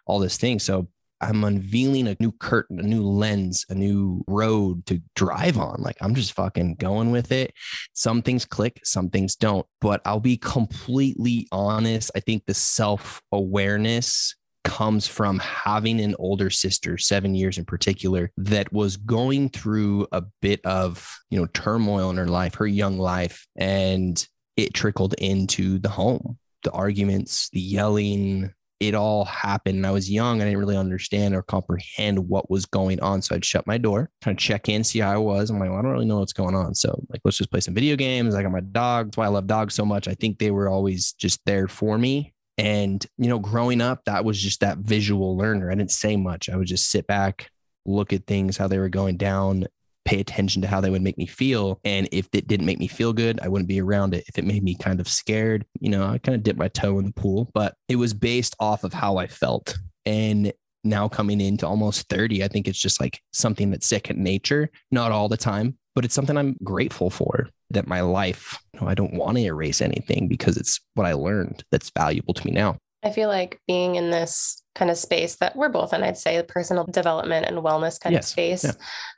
all 0.07 0.19
this 0.19 0.37
thing. 0.37 0.59
So 0.59 0.87
I'm 1.25 1.43
unveiling 1.43 2.07
a 2.07 2.15
new 2.19 2.31
curtain, 2.31 2.79
a 2.79 2.83
new 2.83 3.03
lens, 3.03 3.65
a 3.69 3.75
new 3.75 4.23
road 4.27 4.85
to 4.85 5.01
drive 5.15 5.57
on. 5.57 5.81
Like 5.81 5.97
I'm 5.99 6.13
just 6.13 6.33
fucking 6.33 6.75
going 6.75 7.11
with 7.11 7.31
it. 7.31 7.51
Some 7.93 8.21
things 8.21 8.45
click, 8.45 8.79
some 8.83 9.09
things 9.09 9.35
don't. 9.35 9.65
But 9.81 10.01
I'll 10.05 10.19
be 10.19 10.37
completely 10.37 11.47
honest. 11.51 12.11
I 12.15 12.19
think 12.19 12.45
the 12.45 12.53
self 12.53 13.23
awareness 13.31 14.35
comes 14.63 15.07
from 15.07 15.39
having 15.39 15.99
an 15.99 16.15
older 16.19 16.49
sister, 16.49 16.97
seven 16.97 17.33
years 17.33 17.57
in 17.57 17.65
particular, 17.65 18.31
that 18.37 18.71
was 18.71 18.97
going 18.97 19.49
through 19.49 20.07
a 20.11 20.23
bit 20.41 20.59
of, 20.65 21.17
you 21.29 21.39
know, 21.39 21.47
turmoil 21.53 22.09
in 22.11 22.17
her 22.17 22.27
life, 22.27 22.55
her 22.55 22.67
young 22.67 22.99
life. 22.99 23.47
And 23.55 24.27
it 24.57 24.73
trickled 24.73 25.15
into 25.15 25.79
the 25.79 25.89
home, 25.89 26.37
the 26.63 26.71
arguments, 26.71 27.49
the 27.49 27.61
yelling, 27.61 28.53
it 28.79 28.93
all 28.93 29.25
happened. 29.25 29.77
And 29.77 29.87
I 29.87 29.91
was 29.91 30.09
young. 30.09 30.41
I 30.41 30.45
didn't 30.45 30.59
really 30.59 30.77
understand 30.77 31.33
or 31.33 31.41
comprehend 31.41 32.27
what 32.27 32.49
was 32.49 32.65
going 32.65 32.99
on. 32.99 33.21
So 33.21 33.35
I'd 33.35 33.45
shut 33.45 33.65
my 33.65 33.77
door, 33.77 34.09
kind 34.21 34.35
of 34.35 34.39
check 34.39 34.67
in, 34.67 34.83
see 34.83 34.99
how 34.99 35.11
I 35.11 35.17
was. 35.17 35.49
I'm 35.49 35.59
like, 35.59 35.69
well, 35.69 35.79
I 35.79 35.81
don't 35.81 35.91
really 35.91 36.05
know 36.05 36.19
what's 36.19 36.33
going 36.33 36.55
on. 36.55 36.75
So 36.75 37.03
like, 37.09 37.21
let's 37.23 37.37
just 37.37 37.51
play 37.51 37.61
some 37.61 37.73
video 37.73 37.95
games. 37.95 38.35
I 38.35 38.43
got 38.43 38.51
my 38.51 38.59
dog. 38.59 39.07
That's 39.07 39.17
why 39.17 39.25
I 39.25 39.29
love 39.29 39.47
dogs 39.47 39.73
so 39.73 39.85
much. 39.85 40.07
I 40.07 40.13
think 40.13 40.39
they 40.39 40.51
were 40.51 40.69
always 40.69 41.13
just 41.13 41.39
there 41.45 41.67
for 41.67 41.97
me. 41.97 42.33
And, 42.57 43.05
you 43.17 43.27
know, 43.27 43.39
growing 43.39 43.81
up, 43.81 44.05
that 44.05 44.23
was 44.23 44.41
just 44.41 44.61
that 44.61 44.77
visual 44.77 45.37
learner. 45.37 45.71
I 45.71 45.75
didn't 45.75 45.91
say 45.91 46.15
much. 46.15 46.49
I 46.49 46.55
would 46.55 46.67
just 46.67 46.89
sit 46.89 47.05
back, 47.07 47.49
look 47.85 48.13
at 48.13 48.27
things, 48.27 48.57
how 48.57 48.67
they 48.67 48.79
were 48.79 48.89
going 48.89 49.17
down, 49.17 49.65
pay 50.05 50.19
attention 50.19 50.61
to 50.61 50.67
how 50.67 50.79
they 50.79 50.89
would 50.89 51.01
make 51.01 51.17
me 51.17 51.25
feel. 51.25 51.79
And 51.83 52.07
if 52.11 52.29
it 52.31 52.47
didn't 52.47 52.67
make 52.67 52.79
me 52.79 52.87
feel 52.87 53.11
good, 53.11 53.39
I 53.41 53.47
wouldn't 53.47 53.67
be 53.67 53.81
around 53.81 54.13
it. 54.13 54.23
If 54.27 54.37
it 54.37 54.45
made 54.45 54.63
me 54.63 54.75
kind 54.75 54.99
of 54.99 55.07
scared, 55.07 55.65
you 55.79 55.89
know, 55.89 56.05
I 56.05 56.19
kind 56.19 56.35
of 56.35 56.43
dipped 56.43 56.59
my 56.59 56.69
toe 56.69 56.99
in 56.99 57.05
the 57.05 57.13
pool, 57.13 57.49
but 57.53 57.75
it 57.89 57.97
was 57.97 58.13
based 58.13 58.55
off 58.59 58.83
of 58.83 58.93
how 58.93 59.17
I 59.17 59.27
felt. 59.27 59.77
And 60.05 60.53
now 60.83 61.07
coming 61.07 61.41
into 61.41 61.67
almost 61.67 62.07
30, 62.09 62.43
I 62.43 62.47
think 62.47 62.67
it's 62.67 62.79
just 62.79 63.01
like 63.01 63.19
something 63.33 63.71
that's 63.71 63.87
second 63.87 64.23
nature, 64.23 64.69
not 64.91 65.11
all 65.11 65.27
the 65.27 65.37
time, 65.37 65.77
but 65.95 66.05
it's 66.05 66.13
something 66.13 66.37
I'm 66.37 66.55
grateful 66.63 67.09
for 67.09 67.49
that 67.71 67.87
my 67.87 68.01
life, 68.01 68.59
you 68.73 68.81
know, 68.81 68.87
I 68.87 68.93
don't 68.93 69.15
want 69.15 69.37
to 69.37 69.43
erase 69.43 69.81
anything 69.81 70.27
because 70.27 70.55
it's 70.55 70.79
what 70.93 71.07
I 71.07 71.13
learned 71.13 71.63
that's 71.71 71.91
valuable 71.97 72.35
to 72.35 72.45
me 72.45 72.51
now. 72.51 72.77
I 73.05 73.11
feel 73.11 73.29
like 73.29 73.61
being 73.67 73.95
in 73.95 74.09
this 74.09 74.63
kind 74.73 74.89
of 74.89 74.97
space 74.97 75.35
that 75.35 75.55
we're 75.55 75.69
both 75.69 75.93
in, 75.93 76.03
I'd 76.03 76.17
say 76.17 76.37
the 76.37 76.43
personal 76.43 76.85
development 76.85 77.45
and 77.45 77.59
wellness 77.59 77.99
kind 77.99 78.13
yes. 78.13 78.25
of 78.25 78.29
space. 78.29 78.63
Yeah. 78.63 78.71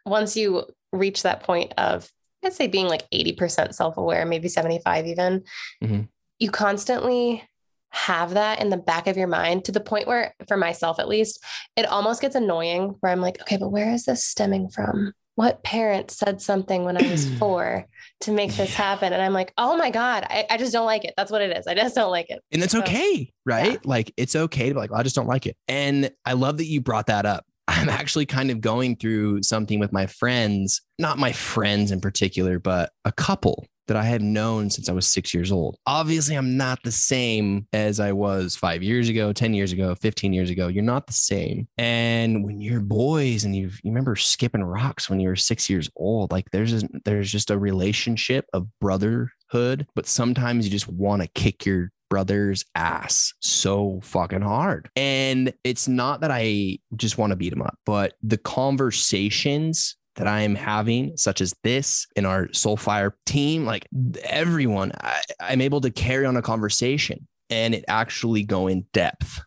Once 0.05 0.35
you 0.35 0.65
reach 0.91 1.23
that 1.23 1.43
point 1.43 1.73
of, 1.77 2.11
I'd 2.43 2.53
say 2.53 2.67
being 2.67 2.87
like 2.87 3.09
80% 3.11 3.73
self 3.73 3.95
aware, 3.95 4.25
maybe 4.25 4.49
75 4.49 5.07
even, 5.07 5.43
mm-hmm. 5.81 6.01
you 6.37 6.51
constantly 6.51 7.43
have 7.91 8.31
that 8.31 8.61
in 8.61 8.69
the 8.69 8.77
back 8.77 9.07
of 9.07 9.15
your 9.15 9.27
mind 9.27 9.63
to 9.65 9.71
the 9.71 9.79
point 9.79 10.05
where, 10.05 10.35
for 10.49 10.57
myself 10.57 10.99
at 10.99 11.07
least, 11.07 11.41
it 11.77 11.85
almost 11.85 12.21
gets 12.21 12.35
annoying 12.35 12.95
where 12.99 13.11
I'm 13.11 13.21
like, 13.21 13.39
okay, 13.41 13.57
but 13.57 13.69
where 13.69 13.91
is 13.93 14.03
this 14.03 14.25
stemming 14.25 14.69
from? 14.69 15.13
What 15.37 15.61
parent 15.61 16.09
said 16.09 16.41
something 16.41 16.83
when 16.83 16.97
I 16.97 17.11
was 17.11 17.29
four 17.37 17.85
to 18.21 18.31
make 18.31 18.55
this 18.55 18.73
happen? 18.73 19.13
And 19.13 19.21
I'm 19.21 19.33
like, 19.33 19.53
oh 19.55 19.77
my 19.77 19.91
God, 19.91 20.25
I, 20.27 20.47
I, 20.49 20.57
just 20.57 20.73
don't 20.73 20.87
like 20.87 21.05
it. 21.05 21.13
That's 21.15 21.31
what 21.31 21.43
it 21.43 21.55
is. 21.55 21.67
I 21.67 21.75
just 21.75 21.93
don't 21.93 22.09
like 22.09 22.31
it. 22.31 22.41
And 22.51 22.63
it's 22.63 22.71
so, 22.71 22.79
okay, 22.79 23.31
right? 23.45 23.73
Yeah. 23.73 23.77
Like 23.83 24.11
it's 24.17 24.35
okay 24.35 24.69
to 24.69 24.73
be 24.73 24.79
like, 24.79 24.89
well, 24.89 24.99
I 24.99 25.03
just 25.03 25.15
don't 25.15 25.27
like 25.27 25.45
it. 25.45 25.55
And 25.67 26.09
I 26.25 26.33
love 26.33 26.57
that 26.57 26.65
you 26.65 26.81
brought 26.81 27.05
that 27.05 27.27
up. 27.27 27.45
I'm 27.67 27.87
actually 27.87 28.25
kind 28.25 28.49
of 28.49 28.61
going 28.61 28.95
through 28.95 29.43
something 29.43 29.79
with 29.79 29.93
my 29.93 30.07
friends, 30.07 30.81
not 30.97 31.19
my 31.19 31.33
friends 31.33 31.91
in 31.91 32.01
particular, 32.01 32.57
but 32.57 32.89
a 33.05 33.11
couple 33.11 33.67
that 33.87 33.97
I 33.97 34.03
have 34.03 34.21
known 34.21 34.69
since 34.69 34.89
I 34.89 34.93
was 34.93 35.07
six 35.07 35.33
years 35.33 35.51
old. 35.51 35.77
Obviously, 35.85 36.35
I'm 36.35 36.57
not 36.57 36.83
the 36.83 36.91
same 36.91 37.67
as 37.73 37.99
I 37.99 38.11
was 38.11 38.55
five 38.55 38.83
years 38.83 39.09
ago, 39.09 39.33
10 39.33 39.53
years 39.53 39.71
ago, 39.71 39.95
15 39.95 40.33
years 40.33 40.49
ago. 40.49 40.67
You're 40.67 40.83
not 40.83 41.07
the 41.07 41.13
same. 41.13 41.67
And 41.77 42.43
when 42.43 42.61
you're 42.61 42.81
boys 42.81 43.43
and 43.43 43.55
you 43.55 43.67
you 43.83 43.91
remember 43.91 44.15
skipping 44.15 44.63
rocks 44.63 45.09
when 45.09 45.19
you 45.19 45.29
were 45.29 45.35
six 45.35 45.69
years 45.69 45.89
old, 45.95 46.31
like 46.31 46.49
there's 46.51 46.83
a, 46.83 46.87
there's 47.05 47.31
just 47.31 47.51
a 47.51 47.57
relationship 47.57 48.45
of 48.53 48.67
brotherhood, 48.79 49.87
but 49.95 50.07
sometimes 50.07 50.65
you 50.65 50.71
just 50.71 50.87
want 50.87 51.21
to 51.21 51.27
kick 51.29 51.65
your 51.65 51.91
brother's 52.09 52.65
ass 52.75 53.33
so 53.41 53.99
fucking 54.03 54.41
hard. 54.41 54.89
And 54.95 55.53
it's 55.63 55.87
not 55.87 56.21
that 56.21 56.31
I 56.31 56.79
just 56.95 57.17
want 57.17 57.31
to 57.31 57.35
beat 57.35 57.53
him 57.53 57.61
up, 57.61 57.77
but 57.85 58.13
the 58.23 58.37
conversations 58.37 59.97
that 60.17 60.27
I 60.27 60.41
am 60.41 60.55
having, 60.55 61.15
such 61.15 61.41
as 61.41 61.53
this 61.63 62.07
in 62.15 62.25
our 62.25 62.47
Soulfire 62.47 63.13
team, 63.25 63.65
like 63.65 63.87
everyone, 64.23 64.91
I, 64.99 65.21
I'm 65.39 65.61
able 65.61 65.81
to 65.81 65.91
carry 65.91 66.25
on 66.25 66.35
a 66.35 66.41
conversation 66.41 67.27
and 67.49 67.73
it 67.73 67.85
actually 67.87 68.43
go 68.43 68.67
in 68.67 68.85
depth 68.93 69.39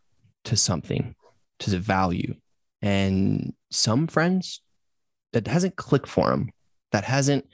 to 0.45 0.57
something, 0.57 1.15
to 1.59 1.71
the 1.71 1.79
value. 1.79 2.35
And 2.83 3.53
some 3.71 4.07
friends 4.07 4.63
that 5.33 5.47
hasn't 5.49 5.77
clicked 5.77 6.09
for 6.09 6.31
them, 6.31 6.51
that 6.93 7.05
hasn't, 7.05 7.47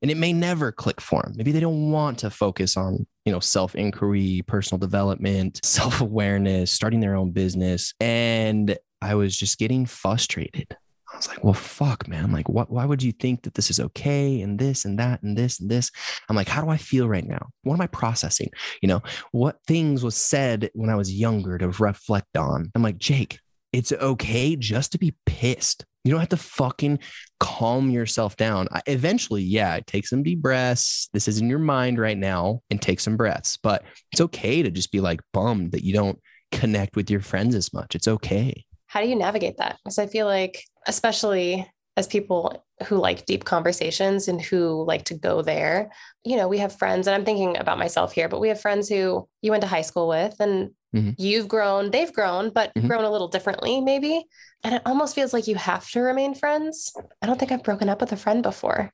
and 0.00 0.10
it 0.10 0.16
may 0.16 0.32
never 0.32 0.72
click 0.72 1.00
for 1.00 1.22
them. 1.22 1.34
Maybe 1.36 1.52
they 1.52 1.60
don't 1.60 1.92
want 1.92 2.18
to 2.20 2.30
focus 2.30 2.76
on, 2.76 3.06
you 3.24 3.32
know, 3.32 3.38
self 3.38 3.76
inquiry, 3.76 4.42
personal 4.46 4.80
development, 4.80 5.60
self 5.64 6.00
awareness, 6.00 6.72
starting 6.72 7.00
their 7.00 7.14
own 7.14 7.30
business. 7.30 7.94
And 8.00 8.76
I 9.00 9.14
was 9.14 9.36
just 9.36 9.58
getting 9.58 9.86
frustrated 9.86 10.76
I 11.12 11.16
was 11.16 11.28
like, 11.28 11.44
well, 11.44 11.52
fuck, 11.52 12.08
man. 12.08 12.32
Like, 12.32 12.48
what, 12.48 12.70
why 12.70 12.84
would 12.84 13.02
you 13.02 13.12
think 13.12 13.42
that 13.42 13.54
this 13.54 13.70
is 13.70 13.78
okay? 13.78 14.40
And 14.40 14.58
this 14.58 14.84
and 14.84 14.98
that 14.98 15.22
and 15.22 15.36
this 15.36 15.60
and 15.60 15.70
this. 15.70 15.90
I'm 16.28 16.36
like, 16.36 16.48
how 16.48 16.62
do 16.62 16.70
I 16.70 16.78
feel 16.78 17.08
right 17.08 17.26
now? 17.26 17.50
What 17.62 17.74
am 17.74 17.82
I 17.82 17.86
processing? 17.86 18.50
You 18.80 18.88
know, 18.88 19.02
what 19.30 19.58
things 19.66 20.02
was 20.02 20.16
said 20.16 20.70
when 20.74 20.90
I 20.90 20.96
was 20.96 21.12
younger 21.12 21.58
to 21.58 21.68
reflect 21.68 22.36
on? 22.36 22.70
I'm 22.74 22.82
like, 22.82 22.98
Jake, 22.98 23.38
it's 23.72 23.92
okay 23.92 24.56
just 24.56 24.92
to 24.92 24.98
be 24.98 25.14
pissed. 25.26 25.84
You 26.04 26.10
don't 26.10 26.20
have 26.20 26.30
to 26.30 26.36
fucking 26.36 26.98
calm 27.38 27.90
yourself 27.90 28.36
down. 28.36 28.68
I, 28.72 28.82
eventually, 28.86 29.42
yeah, 29.42 29.80
take 29.86 30.06
some 30.06 30.22
deep 30.22 30.40
breaths. 30.40 31.08
This 31.12 31.28
is 31.28 31.40
in 31.40 31.48
your 31.48 31.58
mind 31.58 31.98
right 31.98 32.18
now 32.18 32.62
and 32.70 32.80
take 32.80 33.00
some 33.00 33.16
breaths. 33.16 33.58
But 33.62 33.84
it's 34.10 34.20
okay 34.20 34.62
to 34.62 34.70
just 34.70 34.90
be 34.90 35.00
like 35.00 35.20
bummed 35.32 35.72
that 35.72 35.84
you 35.84 35.92
don't 35.92 36.18
connect 36.50 36.96
with 36.96 37.10
your 37.10 37.20
friends 37.20 37.54
as 37.54 37.72
much. 37.72 37.94
It's 37.94 38.08
okay 38.08 38.64
how 38.92 39.00
do 39.00 39.08
you 39.08 39.16
navigate 39.16 39.56
that? 39.56 39.78
Because 39.82 39.98
I 39.98 40.06
feel 40.06 40.26
like, 40.26 40.62
especially 40.86 41.66
as 41.96 42.06
people 42.06 42.62
who 42.86 42.96
like 42.96 43.24
deep 43.26 43.44
conversations 43.44 44.28
and 44.28 44.40
who 44.40 44.84
like 44.86 45.04
to 45.04 45.14
go 45.14 45.40
there, 45.42 45.90
you 46.24 46.36
know, 46.36 46.46
we 46.48 46.58
have 46.58 46.76
friends, 46.78 47.06
and 47.06 47.14
I'm 47.14 47.24
thinking 47.24 47.56
about 47.58 47.78
myself 47.78 48.12
here, 48.12 48.28
but 48.28 48.40
we 48.40 48.48
have 48.48 48.60
friends 48.60 48.88
who 48.88 49.26
you 49.40 49.50
went 49.50 49.62
to 49.62 49.66
high 49.68 49.82
school 49.82 50.08
with, 50.08 50.36
and 50.40 50.70
Mhm. 50.94 51.14
You've 51.16 51.48
grown, 51.48 51.90
they've 51.90 52.12
grown, 52.12 52.50
but 52.50 52.70
Mhm. 52.74 52.86
grown 52.86 53.04
a 53.04 53.10
little 53.10 53.28
differently, 53.28 53.80
maybe. 53.80 54.26
And 54.62 54.74
it 54.74 54.82
almost 54.84 55.14
feels 55.14 55.32
like 55.32 55.46
you 55.46 55.54
have 55.56 55.88
to 55.92 56.00
remain 56.02 56.34
friends. 56.34 56.92
I 57.22 57.26
don't 57.26 57.38
think 57.38 57.50
I've 57.50 57.62
broken 57.62 57.88
up 57.88 58.02
with 58.02 58.12
a 58.12 58.16
friend 58.18 58.42
before. 58.42 58.92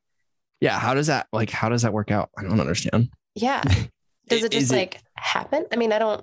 Yeah. 0.60 0.78
How 0.78 0.94
does 0.94 1.08
that 1.08 1.26
like? 1.32 1.50
How 1.50 1.68
does 1.68 1.82
that 1.82 1.92
work 1.92 2.12
out? 2.12 2.30
I 2.38 2.42
don't 2.44 2.60
understand. 2.60 3.08
Yeah. 3.34 3.62
Does 4.28 4.44
it 4.44 4.52
just 4.52 4.64
Is 4.64 4.70
it- 4.72 4.76
like 4.76 5.00
happen? 5.16 5.64
I 5.72 5.76
mean, 5.76 5.90
I 5.92 5.98
don't, 5.98 6.22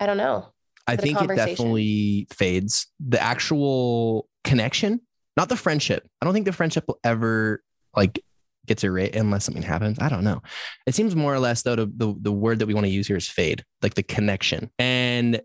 I 0.00 0.06
don't 0.06 0.16
know. 0.16 0.48
I 0.86 0.94
Is 0.94 0.98
it 0.98 1.00
a 1.00 1.02
think 1.02 1.30
it 1.30 1.34
definitely 1.36 2.26
fades. 2.30 2.86
The 3.00 3.22
actual 3.22 4.28
connection, 4.42 5.00
not 5.36 5.48
the 5.48 5.56
friendship. 5.56 6.06
I 6.20 6.24
don't 6.24 6.34
think 6.34 6.46
the 6.46 6.52
friendship 6.52 6.84
will 6.86 6.98
ever 7.02 7.62
like 7.96 8.22
gets 8.66 8.84
erased 8.84 9.14
unless 9.14 9.44
something 9.44 9.62
happens. 9.62 9.98
I 10.00 10.08
don't 10.08 10.24
know. 10.24 10.42
It 10.86 10.94
seems 10.94 11.14
more 11.14 11.34
or 11.34 11.38
less 11.38 11.62
though 11.62 11.76
to, 11.76 11.86
the 11.86 12.14
the 12.20 12.32
word 12.32 12.58
that 12.58 12.66
we 12.66 12.74
want 12.74 12.86
to 12.86 12.92
use 12.92 13.06
here 13.06 13.16
is 13.16 13.28
fade, 13.28 13.64
like 13.82 13.94
the 13.94 14.02
connection. 14.02 14.70
And 14.78 15.40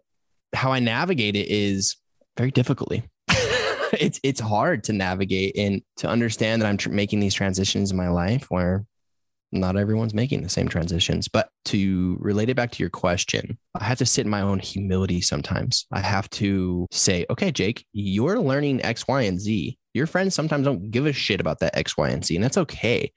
how 0.54 0.72
I 0.72 0.80
navigate 0.80 1.36
it 1.36 1.48
is 1.48 1.96
very 2.38 2.52
difficultly. 2.52 3.04
it's 3.94 4.20
it's 4.24 4.40
hard 4.40 4.84
to 4.86 4.94
navigate 4.94 5.56
and 5.58 5.82
to 5.98 6.08
understand 6.08 6.62
that 6.62 6.68
I'm 6.68 6.78
tr- 6.78 6.90
making 6.90 7.20
these 7.20 7.34
transitions 7.34 7.92
in 7.92 7.98
my 7.98 8.10
life 8.10 8.46
where 8.50 8.86
not 9.52 9.78
everyone's 9.78 10.14
making 10.14 10.42
the 10.42 10.50
same 10.50 10.68
transitions. 10.68 11.28
But 11.28 11.50
to 11.66 12.18
relate 12.20 12.50
it 12.50 12.56
back 12.56 12.72
to 12.72 12.84
your 12.84 12.90
question, 12.90 13.58
I 13.76 13.84
have 13.84 13.98
to 14.00 14.06
sit 14.06 14.26
in 14.26 14.32
my 14.32 14.42
own 14.42 14.60
humility 14.60 15.22
sometimes. 15.22 15.88
I 15.92 16.00
have 16.00 16.30
to 16.32 16.88
say, 16.92 17.26
okay, 17.30 17.52
Jake, 17.52 17.86
you're 17.94 18.40
learning 18.40 18.84
X, 18.84 19.08
Y, 19.08 19.22
and 19.24 19.40
Z. 19.40 19.78
Your 19.94 20.08
friends 20.08 20.36
sometimes 20.36 20.66
don't 20.66 20.92
give 20.92 21.06
a 21.06 21.14
shit 21.14 21.42
about 21.42 21.60
that 21.60 21.76
X, 21.76 21.98
Y, 21.98 22.10
and 22.10 22.24
Z, 22.24 22.36
and 22.36 22.44
that's 22.44 22.58
okay. 22.58 23.12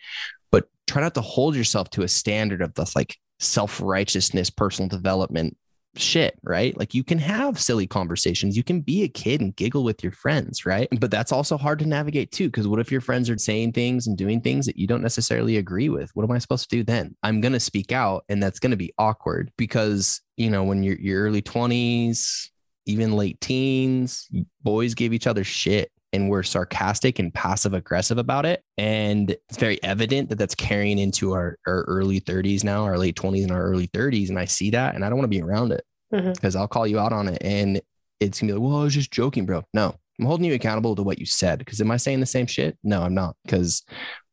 But 0.50 0.68
try 0.86 1.02
not 1.02 1.14
to 1.14 1.20
hold 1.20 1.54
yourself 1.54 1.90
to 1.90 2.02
a 2.02 2.08
standard 2.08 2.62
of 2.62 2.74
this 2.74 2.96
like 2.96 3.16
self 3.38 3.80
righteousness, 3.80 4.50
personal 4.50 4.88
development 4.88 5.56
shit, 5.96 6.38
right? 6.42 6.76
Like 6.78 6.94
you 6.94 7.04
can 7.04 7.18
have 7.18 7.60
silly 7.60 7.86
conversations. 7.86 8.56
You 8.56 8.62
can 8.62 8.80
be 8.80 9.02
a 9.02 9.08
kid 9.08 9.40
and 9.40 9.54
giggle 9.54 9.84
with 9.84 10.02
your 10.02 10.12
friends, 10.12 10.64
right? 10.64 10.88
But 10.98 11.10
that's 11.10 11.32
also 11.32 11.56
hard 11.56 11.78
to 11.80 11.86
navigate 11.86 12.32
too. 12.32 12.50
Cause 12.50 12.66
what 12.66 12.80
if 12.80 12.90
your 12.90 13.00
friends 13.00 13.28
are 13.28 13.38
saying 13.38 13.72
things 13.72 14.06
and 14.06 14.16
doing 14.16 14.40
things 14.40 14.66
that 14.66 14.76
you 14.76 14.86
don't 14.86 15.02
necessarily 15.02 15.56
agree 15.56 15.88
with? 15.88 16.10
What 16.14 16.24
am 16.24 16.32
I 16.32 16.38
supposed 16.38 16.70
to 16.70 16.76
do 16.76 16.82
then? 16.82 17.14
I'm 17.22 17.40
going 17.40 17.52
to 17.52 17.60
speak 17.60 17.92
out 17.92 18.24
and 18.28 18.42
that's 18.42 18.58
going 18.58 18.70
to 18.70 18.76
be 18.76 18.92
awkward 18.98 19.52
because, 19.56 20.20
you 20.36 20.50
know, 20.50 20.64
when 20.64 20.82
you're 20.82 20.98
your 20.98 21.24
early 21.24 21.42
20s, 21.42 22.48
even 22.86 23.12
late 23.12 23.40
teens, 23.40 24.28
boys 24.62 24.94
give 24.94 25.12
each 25.12 25.26
other 25.26 25.44
shit 25.44 25.90
and 26.12 26.28
we're 26.28 26.42
sarcastic 26.42 27.18
and 27.18 27.32
passive 27.32 27.74
aggressive 27.74 28.18
about 28.18 28.44
it. 28.46 28.62
And 28.76 29.30
it's 29.30 29.58
very 29.58 29.82
evident 29.82 30.28
that 30.28 30.38
that's 30.38 30.54
carrying 30.54 30.98
into 30.98 31.32
our, 31.32 31.58
our 31.66 31.82
early 31.82 32.20
30s 32.20 32.64
now, 32.64 32.84
our 32.84 32.98
late 32.98 33.16
20s 33.16 33.42
and 33.42 33.52
our 33.52 33.62
early 33.62 33.88
30s. 33.88 34.28
And 34.28 34.38
I 34.38 34.44
see 34.44 34.70
that 34.70 34.94
and 34.94 35.04
I 35.04 35.08
don't 35.08 35.18
want 35.18 35.30
to 35.30 35.36
be 35.36 35.42
around 35.42 35.72
it 35.72 35.84
mm-hmm. 36.12 36.32
because 36.32 36.56
I'll 36.56 36.68
call 36.68 36.86
you 36.86 36.98
out 36.98 37.12
on 37.12 37.28
it. 37.28 37.38
And 37.40 37.80
it's 38.20 38.40
gonna 38.40 38.52
be 38.52 38.58
like, 38.58 38.68
well, 38.68 38.80
I 38.80 38.84
was 38.84 38.94
just 38.94 39.10
joking, 39.10 39.46
bro. 39.46 39.64
No, 39.74 39.96
I'm 40.18 40.26
holding 40.26 40.46
you 40.46 40.54
accountable 40.54 40.94
to 40.96 41.02
what 41.02 41.18
you 41.18 41.26
said. 41.26 41.58
Because 41.58 41.80
am 41.80 41.90
I 41.90 41.96
saying 41.96 42.20
the 42.20 42.26
same 42.26 42.46
shit? 42.46 42.76
No, 42.84 43.02
I'm 43.02 43.14
not. 43.14 43.36
Because 43.44 43.82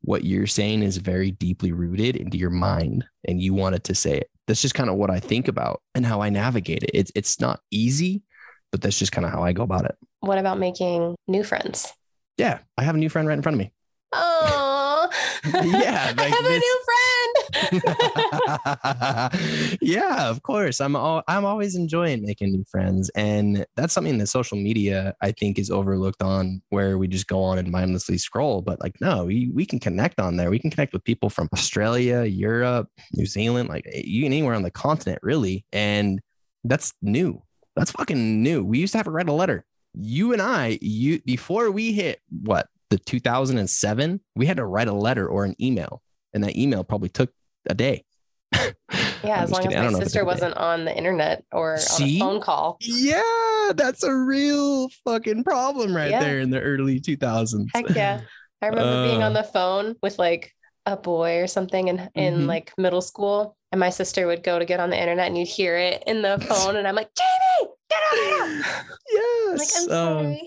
what 0.02 0.24
you're 0.24 0.46
saying 0.46 0.82
is 0.82 0.96
very 0.96 1.30
deeply 1.30 1.72
rooted 1.72 2.16
into 2.16 2.38
your 2.38 2.50
mind 2.50 3.04
and 3.26 3.40
you 3.40 3.54
wanted 3.54 3.84
to 3.84 3.94
say 3.94 4.18
it. 4.18 4.30
That's 4.46 4.62
just 4.62 4.74
kind 4.74 4.90
of 4.90 4.96
what 4.96 5.10
I 5.10 5.20
think 5.20 5.48
about 5.48 5.82
and 5.94 6.04
how 6.04 6.20
I 6.22 6.30
navigate 6.30 6.82
it. 6.82 6.90
It's 6.94 7.12
it's 7.14 7.40
not 7.40 7.60
easy, 7.70 8.22
but 8.72 8.80
that's 8.80 8.98
just 8.98 9.12
kind 9.12 9.24
of 9.24 9.32
how 9.32 9.42
I 9.42 9.52
go 9.52 9.62
about 9.62 9.84
it. 9.84 9.96
What 10.20 10.38
about 10.38 10.58
making 10.58 11.16
new 11.28 11.44
friends? 11.44 11.92
Yeah, 12.36 12.58
I 12.78 12.84
have 12.84 12.94
a 12.94 12.98
new 12.98 13.08
friend 13.08 13.26
right 13.28 13.34
in 13.36 13.42
front 13.42 13.54
of 13.54 13.58
me. 13.58 13.72
Oh, 14.12 15.08
Yeah, 15.44 16.12
I 16.18 16.22
have 16.24 16.44
this- 16.44 16.56
a 16.56 16.58
new 16.58 16.78
friend. 16.84 17.70
yeah, 19.80 20.28
of 20.28 20.42
course. 20.42 20.80
I'm 20.80 20.96
all, 20.96 21.22
I'm 21.28 21.44
always 21.44 21.74
enjoying 21.76 22.22
making 22.22 22.52
new 22.52 22.64
friends, 22.70 23.10
and 23.14 23.64
that's 23.76 23.92
something 23.92 24.18
that 24.18 24.26
social 24.28 24.56
media 24.58 25.14
I 25.20 25.32
think 25.32 25.58
is 25.58 25.70
overlooked 25.70 26.22
on, 26.22 26.62
where 26.70 26.98
we 26.98 27.08
just 27.08 27.26
go 27.26 27.42
on 27.42 27.58
and 27.58 27.70
mindlessly 27.70 28.18
scroll. 28.18 28.62
But 28.62 28.80
like, 28.80 29.00
no, 29.00 29.24
we 29.26 29.50
we 29.54 29.66
can 29.66 29.78
connect 29.78 30.20
on 30.20 30.36
there. 30.36 30.50
We 30.50 30.58
can 30.58 30.70
connect 30.70 30.92
with 30.92 31.04
people 31.04 31.30
from 31.30 31.48
Australia, 31.52 32.24
Europe, 32.24 32.88
New 33.12 33.26
Zealand, 33.26 33.68
like 33.68 33.84
you 33.94 34.24
anywhere 34.26 34.54
on 34.54 34.62
the 34.62 34.70
continent, 34.70 35.18
really. 35.22 35.64
And 35.72 36.20
that's 36.64 36.92
new. 37.02 37.42
That's 37.76 37.90
fucking 37.92 38.42
new. 38.42 38.64
We 38.64 38.78
used 38.78 38.92
to 38.92 38.98
have 38.98 39.04
to 39.06 39.10
write 39.10 39.28
a 39.28 39.32
letter. 39.32 39.64
You 39.94 40.32
and 40.32 40.40
I, 40.42 40.78
you 40.80 41.20
before 41.22 41.70
we 41.70 41.92
hit 41.92 42.20
what 42.30 42.66
the 42.90 42.98
2007, 42.98 44.20
we 44.36 44.46
had 44.46 44.56
to 44.58 44.64
write 44.66 44.88
a 44.88 44.92
letter 44.92 45.26
or 45.28 45.44
an 45.44 45.54
email, 45.60 46.02
and 46.34 46.42
that 46.44 46.56
email 46.56 46.84
probably 46.84 47.08
took 47.08 47.30
a 47.68 47.74
day. 47.74 48.04
Yeah, 49.22 49.42
as 49.42 49.50
long 49.50 49.60
kidding. 49.64 49.76
As 49.76 49.84
my 49.84 49.90
know 49.90 49.96
if 49.98 50.02
it 50.02 50.04
sister 50.06 50.20
took 50.20 50.28
a 50.28 50.30
day. 50.30 50.34
wasn't 50.34 50.54
on 50.56 50.84
the 50.86 50.96
internet 50.96 51.44
or 51.52 51.72
on 51.74 51.78
See? 51.78 52.16
a 52.16 52.20
phone 52.20 52.40
call. 52.40 52.78
Yeah, 52.80 53.72
that's 53.76 54.02
a 54.02 54.14
real 54.14 54.88
fucking 55.04 55.44
problem 55.44 55.94
right 55.94 56.10
Yeah. 56.10 56.20
there 56.20 56.40
in 56.40 56.48
the 56.48 56.58
early 56.58 57.00
2000s. 57.00 57.66
Heck 57.74 57.90
yeah. 57.90 58.22
I 58.62 58.66
remember 58.68 59.04
being 59.08 59.22
on 59.22 59.36
Uh. 59.36 59.42
the 59.42 59.48
phone 59.48 59.96
with 60.02 60.18
like 60.18 60.54
a 60.86 60.96
boy 60.96 61.40
or 61.40 61.46
something 61.46 61.88
in, 61.88 62.08
in 62.14 62.40
Mhm. 62.40 62.46
like 62.46 62.72
middle 62.78 63.02
school. 63.02 63.56
And 63.72 63.78
my 63.78 63.90
sister 63.90 64.26
would 64.26 64.42
go 64.42 64.58
to 64.58 64.64
get 64.64 64.80
on 64.80 64.90
the 64.90 64.98
internet 65.00 65.28
and 65.28 65.38
you'd 65.38 65.46
hear 65.48 65.76
it 65.76 66.02
in 66.06 66.22
the 66.22 66.38
phone. 66.48 66.76
And 66.76 66.88
I'm 66.88 66.94
like, 66.96 67.10
Jamie, 67.14 67.72
get 67.88 68.00
over 68.12 68.22
here. 68.22 68.64
I'm 69.12 69.56
like, 69.56 69.68
yes. 69.68 69.88
I'm 69.88 69.92
um, 69.92 70.38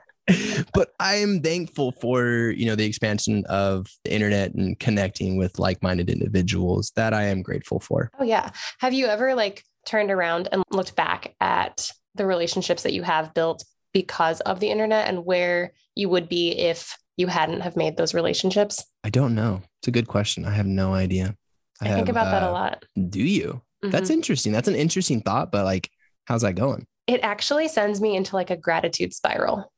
but 0.74 0.94
I 1.00 1.16
am 1.16 1.42
thankful 1.42 1.92
for 1.92 2.50
you 2.50 2.66
know 2.66 2.76
the 2.76 2.86
expansion 2.86 3.46
of 3.48 3.88
the 4.04 4.12
internet 4.14 4.54
and 4.56 4.78
connecting 4.80 5.38
with 5.38 5.60
like-minded 5.60 6.10
individuals. 6.10 6.92
That 6.96 7.14
I 7.14 7.26
am 7.26 7.42
grateful 7.44 7.80
for. 7.80 8.10
oh, 8.20 8.24
yeah. 8.24 8.50
Have 8.80 8.94
you 8.94 9.06
ever 9.06 9.36
like 9.36 9.64
turned 9.86 10.10
around 10.10 10.50
and 10.52 10.64
looked 10.72 10.96
back 10.96 11.36
at 11.40 11.92
the 12.16 12.26
relationships 12.26 12.84
that 12.84 12.94
you 12.94 13.04
have 13.04 13.34
built 13.36 13.64
because 13.94 14.42
of 14.42 14.60
the 14.60 14.70
internet 14.70 15.08
and 15.08 15.26
where 15.26 15.74
you 15.96 16.10
would 16.10 16.28
be 16.28 16.52
if 16.52 16.98
you 17.18 17.28
hadn't 17.28 17.62
have 17.62 17.76
made 17.76 17.98
those 17.98 18.14
relationships? 18.14 18.84
I 19.04 19.10
don't 19.10 19.36
know. 19.36 19.62
It's 19.82 19.88
a 19.88 19.92
good 19.92 20.08
question. 20.08 20.46
I 20.46 20.52
have 20.52 20.66
no 20.66 20.94
idea. 20.94 21.36
I, 21.82 21.86
think 21.94 22.08
have, 22.08 22.10
about 22.10 22.32
that 22.32 22.44
a 22.44 22.48
uh, 22.48 22.52
lot. 22.52 22.86
Do 23.10 23.22
you? 23.22 23.62
That's 23.82 24.10
Mhm. 24.10 24.14
interesting. 24.16 24.52
That's 24.54 24.68
an 24.68 24.76
interesting 24.76 25.22
thought. 25.22 25.52
But 25.52 25.66
like, 25.66 25.90
how's 26.26 26.42
that 26.42 26.56
going? 26.56 26.88
it 27.08 27.20
actually 27.22 27.68
sends 27.68 28.02
me 28.02 28.16
into 28.16 28.36
like 28.36 28.50
a 28.50 28.58
gratitude 28.58 29.14
spiral. 29.14 29.72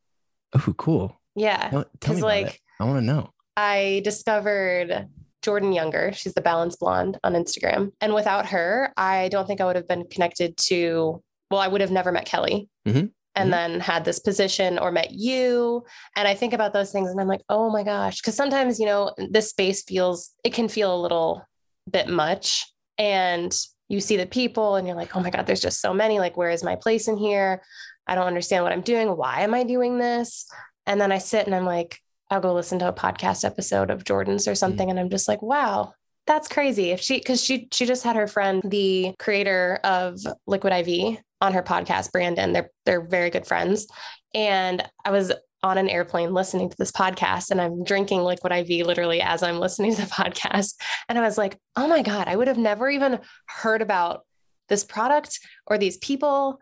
Oh, 0.55 0.73
cool. 0.77 1.19
Yeah. 1.35 1.69
Tell, 1.69 1.85
tell 1.99 2.13
me 2.13 2.19
about 2.21 2.27
like 2.27 2.45
it. 2.47 2.59
I 2.79 2.85
want 2.85 2.99
to 2.99 3.05
know. 3.05 3.31
I 3.57 3.99
discovered 4.05 5.09
Jordan 5.41 5.73
Younger. 5.73 6.13
She's 6.13 6.33
the 6.33 6.41
Balanced 6.41 6.79
Blonde 6.79 7.17
on 7.25 7.33
Instagram. 7.33 7.91
And 7.99 8.13
without 8.13 8.45
her, 8.47 8.93
I 8.95 9.27
don't 9.27 9.45
think 9.45 9.59
I 9.59 9.65
would 9.65 9.75
have 9.75 9.89
been 9.89 10.05
connected 10.07 10.55
to, 10.67 11.21
well, 11.51 11.59
I 11.59 11.67
would 11.67 11.81
have 11.81 11.91
never 11.91 12.13
met 12.13 12.25
Kelly. 12.25 12.69
Mhm. 12.87 13.11
And 13.37 13.49
Mhm. 13.49 13.51
then 13.51 13.79
had 13.79 14.03
this 14.03 14.19
position 14.19 14.79
or 14.79 14.91
met 14.91 15.11
you. 15.11 15.83
And 16.15 16.27
I 16.27 16.33
think 16.33 16.53
about 16.53 16.73
those 16.73 16.91
things 16.91 17.09
and 17.11 17.21
I'm 17.21 17.27
like, 17.27 17.43
oh 17.49 17.69
my 17.69 17.83
gosh. 17.83 18.19
Cause 18.21 18.35
sometimes, 18.35 18.79
you 18.79 18.85
know, 18.87 19.13
this 19.29 19.49
space 19.49 19.83
feels, 19.83 20.31
it 20.43 20.53
can 20.53 20.67
feel 20.67 20.93
a 20.93 20.99
little 21.01 21.43
bit 21.89 22.09
much. 22.09 22.65
And 22.97 23.55
you 23.89 23.99
see 24.01 24.17
the 24.17 24.25
people 24.25 24.75
and 24.75 24.87
you're 24.87 24.97
like, 24.97 25.15
oh 25.15 25.19
my 25.21 25.29
God, 25.29 25.45
there's 25.45 25.61
just 25.61 25.79
so 25.81 25.93
many. 25.93 26.19
Like, 26.19 26.35
where 26.35 26.49
is 26.49 26.63
my 26.63 26.75
place 26.75 27.07
in 27.07 27.15
here? 27.15 27.61
I 28.07 28.15
don't 28.15 28.27
understand 28.27 28.63
what 28.63 28.73
I'm 28.73 28.81
doing. 28.81 29.15
Why 29.15 29.41
am 29.41 29.53
I 29.53 29.63
doing 29.63 29.97
this? 29.99 30.49
And 30.85 30.99
then 30.99 31.11
I 31.11 31.19
sit 31.19 31.45
and 31.45 31.53
I'm 31.55 31.65
like, 31.65 31.99
I'll 32.31 32.41
go 32.41 32.53
listen 32.53 32.79
to 32.79 32.87
a 32.89 32.93
podcast 32.93 33.45
episode 33.45 33.89
of 33.91 34.03
Jordan's 34.03 34.47
or 34.47 34.55
something. 34.55 34.89
And 34.89 34.99
I'm 34.99 35.09
just 35.09 35.27
like, 35.27 35.41
wow, 35.41 35.93
that's 36.27 36.47
crazy. 36.47 36.91
If 36.91 37.01
she, 37.01 37.19
cause 37.19 37.43
she, 37.43 37.67
she 37.71 37.85
just 37.85 38.03
had 38.03 38.15
her 38.15 38.27
friend, 38.27 38.61
the 38.63 39.13
creator 39.17 39.79
of 39.83 40.19
Liquid 40.45 40.73
IV 40.73 41.17
on 41.41 41.53
her 41.53 41.63
podcast, 41.63 42.11
Brandon, 42.11 42.53
they're, 42.53 42.69
they're 42.85 43.05
very 43.05 43.29
good 43.29 43.47
friends. 43.47 43.87
And 44.33 44.83
I 45.05 45.11
was 45.11 45.31
on 45.63 45.77
an 45.77 45.89
airplane 45.89 46.33
listening 46.33 46.69
to 46.69 46.77
this 46.77 46.91
podcast 46.91 47.49
and 47.49 47.59
I'm 47.59 47.83
drinking 47.83 48.21
Liquid 48.21 48.51
IV 48.51 48.85
literally 48.85 49.21
as 49.21 49.41
I'm 49.41 49.59
listening 49.59 49.95
to 49.95 50.01
the 50.01 50.07
podcast. 50.11 50.75
And 51.09 51.17
I 51.17 51.21
was 51.21 51.37
like, 51.37 51.57
oh 51.75 51.87
my 51.87 52.01
God, 52.01 52.27
I 52.27 52.35
would 52.35 52.47
have 52.47 52.57
never 52.57 52.89
even 52.89 53.19
heard 53.47 53.81
about 53.81 54.25
this 54.69 54.83
product 54.83 55.39
or 55.65 55.77
these 55.77 55.97
people 55.97 56.59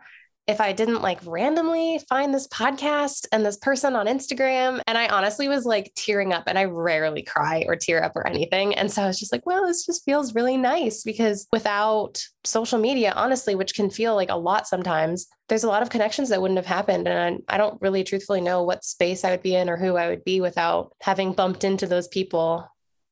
if 0.48 0.62
I 0.62 0.74
didn't 0.74 1.02
like 1.02 1.20
randomly 1.26 2.00
find 2.08 2.34
this 2.34 2.48
podcast 2.48 3.26
and 3.32 3.44
this 3.44 3.58
person 3.58 3.96
on 3.96 4.06
Instagram. 4.06 4.80
And 4.86 4.96
I 4.98 5.08
honestly 5.08 5.48
was 5.48 5.66
like 5.66 5.92
tearing 5.96 6.34
up 6.34 6.44
and 6.46 6.58
I 6.60 6.66
rarely 6.66 7.24
cry 7.24 7.66
or 7.68 7.76
tear 7.76 8.04
up 8.04 8.16
or 8.16 8.28
anything. 8.28 8.76
And 8.76 8.92
so 8.92 9.02
I 9.02 9.08
was 9.08 9.20
just 9.20 9.32
like, 9.32 9.46
well, 9.48 9.66
this 9.66 9.86
just 9.86 10.06
feels 10.06 10.36
really 10.36 10.56
nice 10.56 11.02
because 11.04 11.48
without 11.52 12.24
social 12.44 12.78
media, 12.78 13.12
honestly, 13.16 13.56
which 13.56 13.74
can 13.74 13.90
feel 13.90 14.14
like 14.14 14.30
a 14.30 14.36
lot 14.36 14.68
sometimes, 14.68 15.26
there's 15.50 15.64
a 15.64 15.68
lot 15.68 15.82
of 15.82 15.90
connections 15.90 16.30
that 16.30 16.42
wouldn't 16.42 16.60
have 16.60 16.66
happened. 16.68 17.08
And 17.08 17.42
I, 17.50 17.56
I 17.56 17.58
don't 17.58 17.82
really 17.82 18.04
truthfully 18.04 18.42
know 18.42 18.62
what 18.62 18.84
space 18.86 19.24
I 19.26 19.32
would 19.32 19.42
be 19.44 19.56
in 19.56 19.68
or 19.68 19.78
who 19.78 19.96
I 19.96 20.10
would 20.10 20.24
be 20.24 20.42
without 20.42 20.94
having 21.02 21.34
bumped 21.34 21.64
into 21.64 21.88
those 21.88 22.08
people 22.08 22.70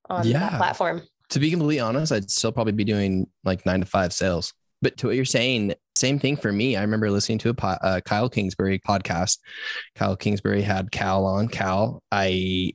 on 0.08 0.28
Yeah. 0.28 0.40
that 0.40 0.58
platform. 0.58 1.02
To 1.30 1.40
be 1.40 1.50
completely 1.50 1.80
honest, 1.80 2.12
I'd 2.12 2.30
still 2.30 2.52
probably 2.52 2.74
be 2.74 2.84
doing 2.84 3.26
like 3.44 3.66
nine 3.66 3.80
to 3.80 3.88
five 3.88 4.14
sales. 4.14 4.54
But 4.84 4.98
to 4.98 5.08
what 5.08 5.16
you're 5.16 5.26
saying, 5.26 5.74
same 6.04 6.20
thing 6.20 6.36
for 6.36 6.52
me. 6.52 6.76
I 6.76 6.82
remember 6.82 7.10
listening 7.10 7.38
to 7.40 7.50
a 7.50 7.54
po- 7.54 7.80
uh, 7.82 8.02
Kyle 8.02 8.28
Kingsbury 8.30 8.78
podcast. 8.78 9.38
Kyle 9.96 10.18
Kingsbury 10.18 10.62
had 10.62 10.92
Cal 10.92 11.26
on. 11.26 11.48
Cal, 11.48 12.04
I 12.12 12.74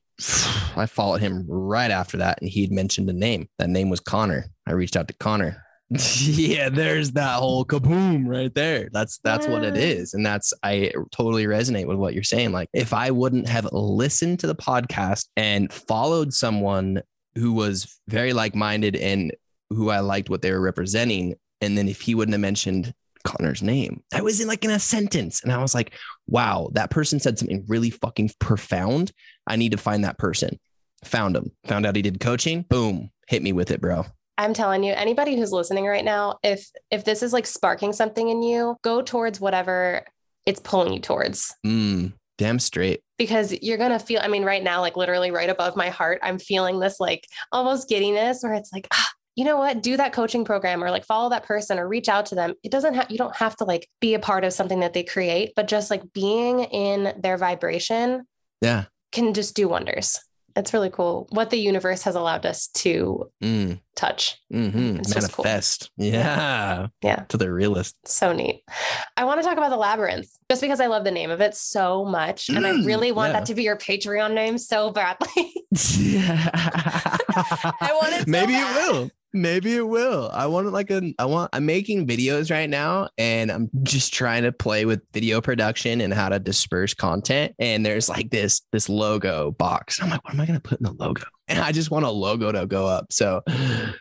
I 0.74 0.86
followed 0.86 1.20
him 1.20 1.44
right 1.46 1.90
after 1.90 2.16
that, 2.16 2.40
and 2.40 2.48
he'd 2.48 2.72
mentioned 2.72 3.10
a 3.10 3.12
name. 3.12 3.50
That 3.58 3.68
name 3.68 3.90
was 3.90 4.00
Connor. 4.00 4.46
I 4.66 4.72
reached 4.72 4.96
out 4.96 5.08
to 5.08 5.14
Connor. 5.14 5.62
yeah, 5.90 6.70
there's 6.70 7.12
that 7.12 7.38
whole 7.38 7.66
kaboom 7.66 8.26
right 8.26 8.54
there. 8.54 8.88
That's 8.92 9.18
that's 9.18 9.46
what 9.46 9.62
it 9.62 9.76
is, 9.76 10.14
And 10.14 10.24
that's 10.24 10.54
I 10.62 10.92
totally 11.12 11.44
resonate 11.44 11.86
with 11.86 11.98
what 11.98 12.14
you're 12.14 12.22
saying. 12.22 12.52
Like 12.52 12.70
if 12.72 12.94
I 12.94 13.10
wouldn't 13.10 13.46
have 13.48 13.68
listened 13.72 14.40
to 14.40 14.46
the 14.46 14.56
podcast 14.56 15.26
and 15.36 15.70
followed 15.70 16.32
someone 16.32 17.02
who 17.34 17.52
was 17.52 18.00
very 18.08 18.32
like-minded 18.32 18.96
and 18.96 19.34
who 19.68 19.90
I 19.90 20.00
liked 20.00 20.30
what 20.30 20.40
they 20.40 20.50
were 20.50 20.62
representing, 20.62 21.34
and 21.60 21.76
then 21.76 21.88
if 21.88 22.00
he 22.00 22.14
wouldn't 22.14 22.32
have 22.32 22.40
mentioned 22.40 22.94
Connor's 23.28 23.62
name, 23.62 24.02
I 24.14 24.22
was 24.22 24.40
in 24.40 24.48
like 24.48 24.64
in 24.64 24.70
a 24.70 24.78
sentence 24.78 25.42
and 25.42 25.52
I 25.52 25.58
was 25.58 25.74
like, 25.74 25.92
wow, 26.26 26.70
that 26.72 26.90
person 26.90 27.20
said 27.20 27.38
something 27.38 27.64
really 27.68 27.90
fucking 27.90 28.30
profound. 28.38 29.12
I 29.46 29.56
need 29.56 29.72
to 29.72 29.78
find 29.78 30.04
that 30.04 30.16
person. 30.16 30.58
Found 31.04 31.36
him. 31.36 31.52
Found 31.66 31.84
out 31.84 31.94
he 31.94 32.02
did 32.02 32.20
coaching. 32.20 32.62
Boom. 32.62 33.10
Hit 33.28 33.42
me 33.42 33.52
with 33.52 33.70
it, 33.70 33.82
bro. 33.82 34.06
I'm 34.38 34.54
telling 34.54 34.82
you, 34.82 34.94
anybody 34.94 35.36
who's 35.36 35.52
listening 35.52 35.84
right 35.84 36.04
now, 36.04 36.38
if 36.42 36.70
if 36.90 37.04
this 37.04 37.22
is 37.22 37.32
like 37.32 37.46
sparking 37.46 37.92
something 37.92 38.28
in 38.28 38.42
you, 38.42 38.76
go 38.82 39.02
towards 39.02 39.40
whatever 39.40 40.04
it's 40.46 40.60
pulling 40.60 40.94
you 40.94 41.00
towards. 41.00 41.54
Mm, 41.66 42.14
damn 42.38 42.58
straight. 42.58 43.02
Because 43.18 43.52
you're 43.60 43.76
gonna 43.76 43.98
feel, 43.98 44.20
I 44.22 44.28
mean, 44.28 44.44
right 44.44 44.62
now, 44.62 44.80
like 44.80 44.96
literally 44.96 45.30
right 45.30 45.50
above 45.50 45.76
my 45.76 45.90
heart, 45.90 46.20
I'm 46.22 46.38
feeling 46.38 46.80
this 46.80 46.98
like 46.98 47.26
almost 47.52 47.88
giddiness 47.88 48.42
where 48.42 48.54
it's 48.54 48.72
like, 48.72 48.88
ah, 48.92 49.08
you 49.38 49.44
know 49.44 49.56
what? 49.56 49.82
Do 49.84 49.96
that 49.96 50.12
coaching 50.12 50.44
program 50.44 50.82
or 50.82 50.90
like 50.90 51.04
follow 51.06 51.30
that 51.30 51.44
person 51.44 51.78
or 51.78 51.86
reach 51.86 52.08
out 52.08 52.26
to 52.26 52.34
them. 52.34 52.54
It 52.64 52.72
doesn't 52.72 52.94
have 52.94 53.08
you 53.08 53.18
don't 53.18 53.36
have 53.36 53.54
to 53.58 53.64
like 53.64 53.88
be 54.00 54.14
a 54.14 54.18
part 54.18 54.42
of 54.42 54.52
something 54.52 54.80
that 54.80 54.94
they 54.94 55.04
create, 55.04 55.52
but 55.54 55.68
just 55.68 55.90
like 55.92 56.02
being 56.12 56.60
in 56.64 57.14
their 57.22 57.36
vibration 57.36 58.26
Yeah. 58.60 58.86
can 59.12 59.32
just 59.34 59.54
do 59.54 59.68
wonders. 59.68 60.18
It's 60.56 60.72
really 60.74 60.90
cool 60.90 61.28
what 61.30 61.50
the 61.50 61.56
universe 61.56 62.02
has 62.02 62.16
allowed 62.16 62.44
us 62.44 62.66
to 62.82 63.30
Mm, 63.40 63.78
touch. 63.94 64.38
hmm 64.50 64.96
It's 64.96 65.14
just 65.14 65.30
cool. 65.32 65.44
Yeah. 65.96 66.88
Yeah. 67.00 67.20
To 67.28 67.36
the 67.36 67.52
realist. 67.52 67.94
So 68.06 68.32
neat. 68.32 68.64
I 69.16 69.24
want 69.24 69.40
to 69.40 69.46
talk 69.46 69.56
about 69.56 69.70
the 69.70 69.76
labyrinth 69.76 70.30
just 70.50 70.60
because 70.60 70.80
I 70.80 70.86
love 70.88 71.04
the 71.04 71.12
name 71.12 71.30
of 71.30 71.40
it 71.40 71.54
so 71.54 72.04
much. 72.04 72.48
And 72.48 72.66
I 72.66 72.72
Mm, 72.72 72.86
really 72.86 73.12
want 73.12 73.32
yeah. 73.34 73.38
that 73.40 73.46
to 73.46 73.54
be 73.54 73.62
your 73.62 73.76
Patreon 73.76 74.34
name 74.34 74.58
so 74.58 74.90
badly. 74.90 75.28
Yeah. 75.98 76.50
I 76.54 77.96
want 78.00 78.14
it 78.14 78.24
so 78.24 78.30
Maybe 78.30 78.54
bad. 78.54 78.66
it 78.76 78.92
will. 78.92 79.10
Maybe 79.34 79.74
it 79.74 79.86
will. 79.86 80.30
I 80.32 80.46
want 80.46 80.72
like 80.72 80.90
a 80.90 81.12
I 81.18 81.26
want 81.26 81.50
I'm 81.52 81.66
making 81.66 82.06
videos 82.06 82.50
right 82.50 82.68
now 82.68 83.10
and 83.18 83.52
I'm 83.52 83.68
just 83.82 84.14
trying 84.14 84.44
to 84.44 84.52
play 84.52 84.86
with 84.86 85.02
video 85.12 85.42
production 85.42 86.00
and 86.00 86.14
how 86.14 86.30
to 86.30 86.38
disperse 86.38 86.94
content. 86.94 87.54
And 87.58 87.84
there's 87.84 88.08
like 88.08 88.30
this 88.30 88.62
this 88.72 88.88
logo 88.88 89.50
box. 89.50 90.02
I'm 90.02 90.08
like, 90.08 90.24
what 90.24 90.32
am 90.32 90.40
I 90.40 90.46
gonna 90.46 90.60
put 90.60 90.80
in 90.80 90.84
the 90.84 90.92
logo? 90.92 91.24
And 91.46 91.58
I 91.58 91.72
just 91.72 91.90
want 91.90 92.06
a 92.06 92.10
logo 92.10 92.52
to 92.52 92.66
go 92.66 92.86
up. 92.86 93.12
So 93.12 93.42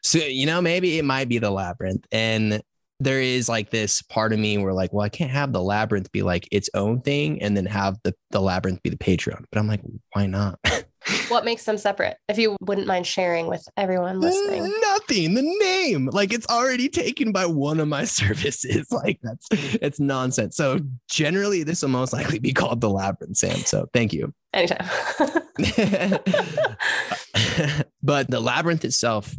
so 0.01 0.19
you 0.19 0.45
know, 0.45 0.61
maybe 0.61 0.97
it 0.97 1.03
might 1.03 1.27
be 1.27 1.39
the 1.39 1.51
labyrinth. 1.51 2.05
And 2.11 2.61
there 2.99 3.21
is 3.21 3.49
like 3.49 3.69
this 3.69 4.01
part 4.01 4.31
of 4.31 4.39
me 4.39 4.57
where 4.57 4.73
like, 4.73 4.93
well, 4.93 5.05
I 5.05 5.09
can't 5.09 5.31
have 5.31 5.51
the 5.51 5.61
labyrinth 5.61 6.11
be 6.11 6.23
like 6.23 6.47
its 6.51 6.69
own 6.73 7.01
thing 7.01 7.41
and 7.41 7.55
then 7.55 7.65
have 7.65 7.97
the 8.03 8.15
the 8.31 8.41
labyrinth 8.41 8.81
be 8.81 8.89
the 8.89 8.97
Patreon. 8.97 9.43
But 9.51 9.59
I'm 9.59 9.67
like, 9.67 9.81
why 10.13 10.25
not? 10.25 10.57
what 11.29 11.45
makes 11.45 11.63
them 11.65 11.77
separate? 11.77 12.17
If 12.27 12.37
you 12.37 12.55
wouldn't 12.61 12.87
mind 12.87 13.07
sharing 13.07 13.47
with 13.47 13.67
everyone 13.77 14.19
listening. 14.19 14.73
Nothing. 14.81 15.33
The 15.33 15.41
name, 15.41 16.07
like 16.11 16.33
it's 16.33 16.47
already 16.47 16.89
taken 16.89 17.31
by 17.31 17.45
one 17.45 17.79
of 17.79 17.87
my 17.87 18.03
services. 18.05 18.91
Like 18.91 19.19
that's 19.21 19.47
it's 19.51 19.99
nonsense. 19.99 20.55
So 20.55 20.79
generally, 21.09 21.63
this 21.63 21.81
will 21.81 21.89
most 21.89 22.13
likely 22.13 22.39
be 22.39 22.53
called 22.53 22.81
the 22.81 22.89
labyrinth, 22.89 23.37
Sam. 23.37 23.57
So 23.59 23.89
thank 23.93 24.13
you. 24.13 24.33
Anytime. 24.53 24.87
but 28.01 28.29
the 28.29 28.39
labyrinth 28.39 28.85
itself, 28.85 29.35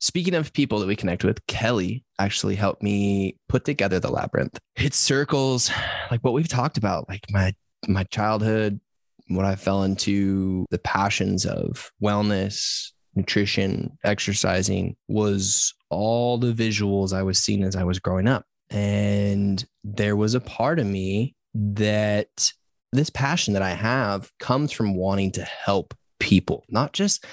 speaking 0.00 0.34
of 0.34 0.52
people 0.52 0.78
that 0.78 0.86
we 0.86 0.96
connect 0.96 1.24
with, 1.24 1.44
Kelly 1.46 2.04
actually 2.18 2.54
helped 2.54 2.82
me 2.82 3.36
put 3.48 3.64
together 3.64 3.98
the 4.00 4.10
labyrinth. 4.10 4.58
It 4.76 4.94
circles 4.94 5.70
like 6.10 6.22
what 6.22 6.32
we've 6.34 6.48
talked 6.48 6.78
about, 6.78 7.08
like 7.08 7.24
my 7.30 7.54
my 7.88 8.04
childhood, 8.04 8.80
what 9.28 9.44
I 9.44 9.56
fell 9.56 9.82
into, 9.82 10.66
the 10.70 10.78
passions 10.78 11.46
of 11.46 11.90
wellness, 12.02 12.90
nutrition, 13.14 13.96
exercising 14.04 14.96
was 15.08 15.74
all 15.90 16.38
the 16.38 16.52
visuals 16.52 17.12
I 17.12 17.22
was 17.22 17.38
seeing 17.38 17.62
as 17.62 17.76
I 17.76 17.84
was 17.84 17.98
growing 17.98 18.28
up. 18.28 18.44
And 18.70 19.64
there 19.82 20.16
was 20.16 20.34
a 20.34 20.40
part 20.40 20.78
of 20.78 20.86
me 20.86 21.34
that 21.54 22.52
this 22.92 23.10
passion 23.10 23.54
that 23.54 23.62
I 23.62 23.70
have 23.70 24.30
comes 24.40 24.72
from 24.72 24.94
wanting 24.94 25.32
to 25.32 25.42
help 25.42 25.94
people, 26.18 26.64
not 26.68 26.92
just 26.92 27.24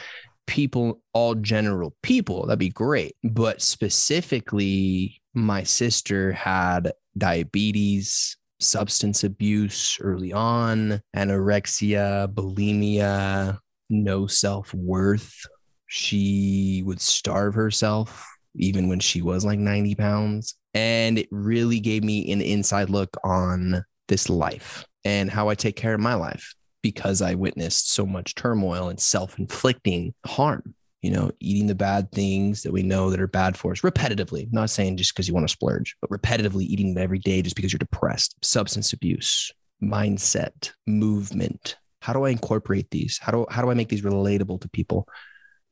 people, 0.48 1.02
all 1.14 1.36
general 1.36 1.96
people. 2.04 2.46
That'd 2.46 2.60
be 2.60 2.70
great. 2.70 3.16
But 3.24 3.62
specifically, 3.62 5.22
my 5.34 5.64
sister 5.64 6.32
had 6.34 6.92
diabetes, 7.18 8.38
substance 8.62 9.24
abuse 9.24 9.98
early 10.02 10.34
on, 10.34 11.02
anorexia, 11.16 12.34
bulimia, 12.34 13.60
no 13.90 14.28
self 14.28 14.74
worth. 14.74 15.46
She 15.88 16.84
would 16.86 17.02
starve 17.02 17.54
herself 17.56 18.28
even 18.56 18.88
when 18.88 19.00
she 19.00 19.22
was 19.22 19.46
like 19.46 19.60
90 19.60 19.96
pounds. 19.96 20.56
And 20.74 21.18
it 21.18 21.28
really 21.32 21.80
gave 21.80 22.04
me 22.04 22.32
an 22.32 22.42
inside 22.42 22.90
look 22.90 23.16
on 23.24 23.84
this 24.08 24.30
life 24.30 24.86
and 25.04 25.30
how 25.30 25.50
I 25.50 25.56
take 25.56 25.76
care 25.76 25.94
of 25.94 26.00
my 26.00 26.14
life 26.14 26.54
because 26.82 27.22
I 27.22 27.36
witnessed 27.36 27.92
so 27.92 28.06
much 28.06 28.36
turmoil 28.36 28.90
and 28.90 29.00
self 29.00 29.38
inflicting 29.38 30.14
harm. 30.26 30.76
You 31.02 31.12
know, 31.12 31.32
eating 31.40 31.68
the 31.68 31.76
bad 31.76 32.12
things 32.12 32.62
that 32.62 32.72
we 32.72 32.84
know 32.84 33.10
that 33.10 33.20
are 33.20 33.28
bad 33.28 33.58
for 33.58 33.72
us 33.72 33.82
repetitively, 33.82 34.52
not 34.52 34.70
saying 34.70 34.98
just 34.98 35.14
because 35.14 35.28
you 35.28 35.34
want 35.34 35.48
to 35.48 35.52
splurge, 35.52 35.96
but 36.00 36.12
repetitively 36.12 36.64
eating 36.64 36.94
them 36.94 37.04
every 37.04 37.20
day 37.20 37.42
just 37.42 37.56
because 37.56 37.74
you're 37.74 37.80
depressed, 37.80 38.36
substance 38.44 38.94
abuse, 38.94 39.52
mindset, 39.82 40.72
movement. 40.86 41.78
How 42.02 42.14
do 42.14 42.24
I 42.24 42.30
incorporate 42.30 42.92
these? 42.92 43.20
How 43.20 43.32
do, 43.32 43.46
how 43.50 43.62
do 43.62 43.72
I 43.72 43.74
make 43.74 43.90
these 43.90 44.02
relatable 44.02 44.62
to 44.62 44.70
people? 44.70 45.08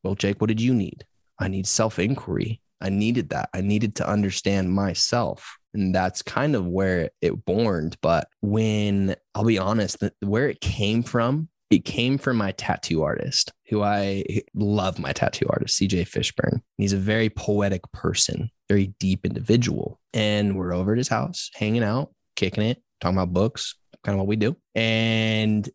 Well, 0.04 0.15
Jake, 0.15 0.42
what 0.42 0.48
did 0.48 0.62
you 0.62 0.74
need? 0.74 1.06
I 1.39 1.48
need 1.48 1.68
self 1.68 2.00
inquiry. 2.00 2.62
I 2.82 2.89
needed 2.89 3.30
that. 3.30 3.50
I 3.54 3.62
needed 3.62 3.96
to 3.96 4.10
understand 4.10 4.72
myself. 4.72 5.58
And 5.74 5.94
that's 5.94 6.22
kind 6.22 6.56
of 6.56 6.65
where 6.65 7.12
it 7.22 7.46
borned. 7.46 7.98
But 8.02 8.28
when 8.42 9.15
I'll 9.36 9.44
be 9.44 9.60
honest, 9.60 10.04
where 10.22 10.50
it 10.50 10.62
came 10.62 11.04
from, 11.04 11.50
it 11.70 11.86
came 11.86 12.18
from 12.18 12.38
my 12.38 12.52
tattoo 12.52 13.04
artist, 13.04 13.52
who 13.68 13.84
I 13.84 14.24
love 14.56 14.98
my 14.98 15.14
tattoo 15.14 15.46
artist, 15.50 15.80
CJ 15.80 16.08
Fishburne. 16.10 16.62
He's 16.78 16.94
a 16.94 16.98
very 16.98 17.30
poetic 17.30 17.90
person, 17.92 18.50
very 18.68 18.88
deep 19.00 19.26
individual. 19.26 20.00
And 20.14 20.58
we're 20.58 20.74
over 20.74 20.94
at 20.94 20.98
his 20.98 21.10
house, 21.10 21.52
hanging 21.54 21.84
out, 21.84 22.12
kicking 22.36 22.64
it, 22.64 22.82
talking 23.00 23.18
about 23.18 23.34
books, 23.34 23.76
kind 24.04 24.16
of 24.16 24.18
what 24.18 24.28
we 24.28 24.36
do. 24.36 24.58
And 24.74 25.70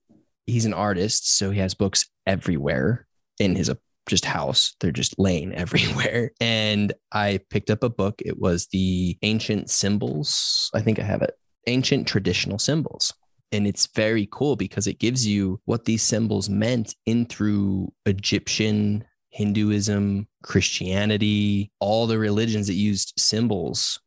he's 0.46 0.64
an 0.64 0.74
artist. 0.74 1.36
So 1.36 1.50
he 1.50 1.60
has 1.60 1.74
books 1.74 2.06
everywhere 2.26 3.06
in 3.38 3.54
his 3.54 3.70
uh, 3.70 3.74
just 4.08 4.24
house. 4.24 4.74
They're 4.80 4.90
just 4.90 5.18
laying 5.18 5.54
everywhere. 5.54 6.32
And 6.40 6.92
I 7.12 7.40
picked 7.50 7.70
up 7.70 7.84
a 7.84 7.88
book. 7.88 8.20
It 8.24 8.38
was 8.38 8.66
the 8.72 9.16
Ancient 9.22 9.70
Symbols. 9.70 10.70
I 10.74 10.80
think 10.80 10.98
I 10.98 11.04
have 11.04 11.22
it. 11.22 11.34
Ancient 11.66 12.08
Traditional 12.08 12.58
Symbols. 12.58 13.12
And 13.52 13.66
it's 13.66 13.86
very 13.86 14.28
cool 14.30 14.56
because 14.56 14.86
it 14.86 14.98
gives 14.98 15.26
you 15.26 15.60
what 15.64 15.84
these 15.84 16.02
symbols 16.02 16.48
meant 16.48 16.94
in 17.06 17.26
through 17.26 17.92
Egyptian, 18.04 19.04
Hinduism, 19.30 20.28
Christianity, 20.42 21.70
all 21.80 22.06
the 22.06 22.18
religions 22.18 22.66
that 22.66 22.74
used 22.74 23.14
symbols. 23.16 24.00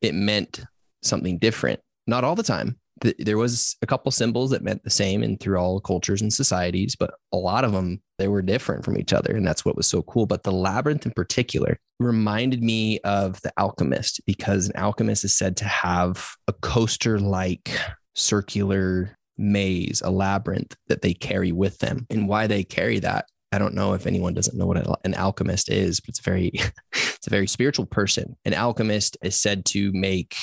It 0.00 0.14
meant 0.14 0.64
something 1.02 1.38
different. 1.38 1.80
Not 2.06 2.24
all 2.24 2.34
the 2.34 2.42
time. 2.42 2.78
There 3.18 3.38
was 3.38 3.76
a 3.80 3.86
couple 3.86 4.12
symbols 4.12 4.50
that 4.50 4.62
meant 4.62 4.84
the 4.84 4.90
same 4.90 5.22
and 5.22 5.40
through 5.40 5.58
all 5.58 5.80
cultures 5.80 6.20
and 6.20 6.32
societies, 6.32 6.96
but 6.96 7.14
a 7.32 7.36
lot 7.36 7.64
of 7.64 7.72
them 7.72 8.02
they 8.18 8.28
were 8.28 8.42
different 8.42 8.84
from 8.84 8.98
each 8.98 9.14
other, 9.14 9.34
and 9.34 9.46
that's 9.46 9.64
what 9.64 9.76
was 9.76 9.86
so 9.86 10.02
cool. 10.02 10.26
But 10.26 10.42
the 10.42 10.52
labyrinth 10.52 11.06
in 11.06 11.12
particular 11.12 11.78
reminded 11.98 12.62
me 12.62 12.98
of 13.00 13.40
the 13.40 13.52
alchemist 13.56 14.20
because 14.26 14.68
an 14.68 14.76
alchemist 14.76 15.24
is 15.24 15.34
said 15.34 15.56
to 15.58 15.64
have 15.64 16.36
a 16.46 16.52
coaster-like 16.52 17.70
circular 18.20 19.14
maze, 19.36 20.02
a 20.04 20.10
labyrinth 20.10 20.76
that 20.88 21.02
they 21.02 21.14
carry 21.14 21.52
with 21.52 21.78
them, 21.78 22.06
and 22.10 22.28
why 22.28 22.46
they 22.46 22.62
carry 22.62 22.98
that. 23.00 23.26
I 23.52 23.58
don't 23.58 23.74
know 23.74 23.94
if 23.94 24.06
anyone 24.06 24.34
doesn't 24.34 24.56
know 24.56 24.66
what 24.66 25.00
an 25.04 25.14
alchemist 25.14 25.70
is, 25.70 25.98
but 25.98 26.10
it's 26.10 26.20
very, 26.20 26.52
it's 26.92 27.26
a 27.26 27.30
very 27.30 27.48
spiritual 27.48 27.86
person. 27.86 28.36
An 28.44 28.54
alchemist 28.54 29.16
is 29.22 29.34
said 29.34 29.64
to 29.66 29.90
make 29.92 30.36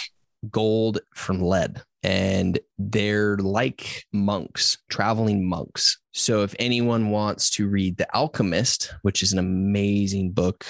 gold 0.51 0.99
from 1.15 1.41
lead 1.41 1.81
and 2.03 2.59
they're 2.77 3.37
like 3.37 4.05
monks, 4.13 4.77
traveling 4.89 5.47
monks. 5.47 5.99
So 6.13 6.43
if 6.43 6.55
anyone 6.59 7.09
wants 7.09 7.49
to 7.51 7.67
read 7.67 7.97
The 7.97 8.07
Alchemist, 8.15 8.93
which 9.01 9.23
is 9.23 9.33
an 9.33 9.39
amazing 9.39 10.31
book, 10.31 10.65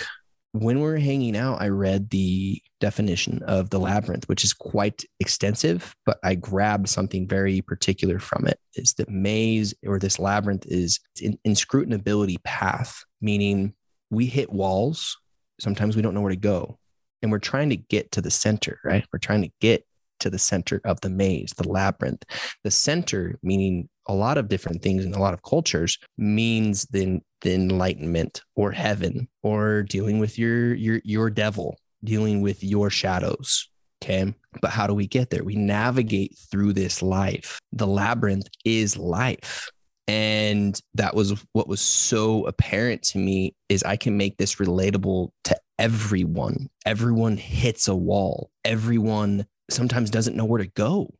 when 0.53 0.77
we 0.77 0.81
we're 0.83 0.97
hanging 0.97 1.35
out, 1.37 1.61
I 1.61 1.67
read 1.67 2.09
the 2.09 2.61
definition 2.79 3.43
of 3.43 3.69
the 3.69 3.79
labyrinth, 3.79 4.27
which 4.29 4.43
is 4.43 4.53
quite 4.53 5.03
extensive, 5.19 5.93
but 6.05 6.17
I 6.23 6.35
grabbed 6.35 6.89
something 6.89 7.27
very 7.27 7.61
particular 7.61 8.19
from 8.19 8.47
it. 8.47 8.59
Is 8.75 8.93
the 8.93 9.05
maze 9.09 9.73
or 9.85 9.99
this 9.99 10.19
labyrinth 10.19 10.65
is 10.67 10.99
an 11.23 11.37
inscrutably 11.45 12.37
path, 12.43 13.03
meaning 13.21 13.73
we 14.09 14.25
hit 14.25 14.51
walls. 14.51 15.17
Sometimes 15.59 15.95
we 15.95 16.01
don't 16.01 16.13
know 16.13 16.21
where 16.21 16.29
to 16.31 16.35
go. 16.37 16.79
and 17.21 17.31
we're 17.31 17.39
trying 17.39 17.69
to 17.69 17.75
get 17.77 18.11
to 18.13 18.21
the 18.21 18.31
center, 18.31 18.79
right? 18.83 19.05
We're 19.11 19.19
trying 19.19 19.41
to 19.41 19.51
get 19.59 19.85
to 20.19 20.29
the 20.29 20.39
center 20.39 20.81
of 20.83 21.01
the 21.01 21.09
maze, 21.09 21.53
the 21.57 21.67
labyrinth. 21.67 22.23
The 22.63 22.71
center, 22.71 23.37
meaning 23.43 23.89
a 24.07 24.13
lot 24.13 24.37
of 24.37 24.47
different 24.47 24.81
things 24.81 25.05
in 25.05 25.13
a 25.13 25.19
lot 25.19 25.33
of 25.33 25.43
cultures, 25.43 25.97
means 26.17 26.85
the, 26.85 27.19
the 27.41 27.53
enlightenment 27.53 28.41
or 28.55 28.71
heaven 28.71 29.27
or 29.43 29.83
dealing 29.83 30.19
with 30.19 30.39
your 30.39 30.73
your 30.75 31.01
your 31.03 31.29
devil, 31.29 31.77
dealing 32.03 32.41
with 32.41 32.63
your 32.63 32.89
shadows. 32.89 33.69
Okay. 34.03 34.33
But 34.61 34.71
how 34.71 34.87
do 34.87 34.93
we 34.93 35.07
get 35.07 35.29
there? 35.29 35.43
We 35.43 35.55
navigate 35.55 36.37
through 36.51 36.73
this 36.73 37.01
life. 37.01 37.59
The 37.73 37.87
labyrinth 37.87 38.47
is 38.63 38.97
life. 38.97 39.69
And 40.07 40.79
that 40.93 41.15
was 41.15 41.43
what 41.51 41.67
was 41.67 41.81
so 41.81 42.45
apparent 42.45 43.03
to 43.03 43.17
me 43.17 43.55
is 43.67 43.83
I 43.83 43.97
can 43.97 44.15
make 44.15 44.37
this 44.37 44.55
relatable 44.55 45.29
to 45.45 45.57
everyone. 45.77 46.69
Everyone 46.85 47.35
hits 47.37 47.87
a 47.87 47.95
wall. 47.95 48.49
Everyone 48.63 49.45
sometimes 49.69 50.09
doesn't 50.09 50.37
know 50.37 50.45
where 50.45 50.61
to 50.61 50.67
go. 50.67 51.13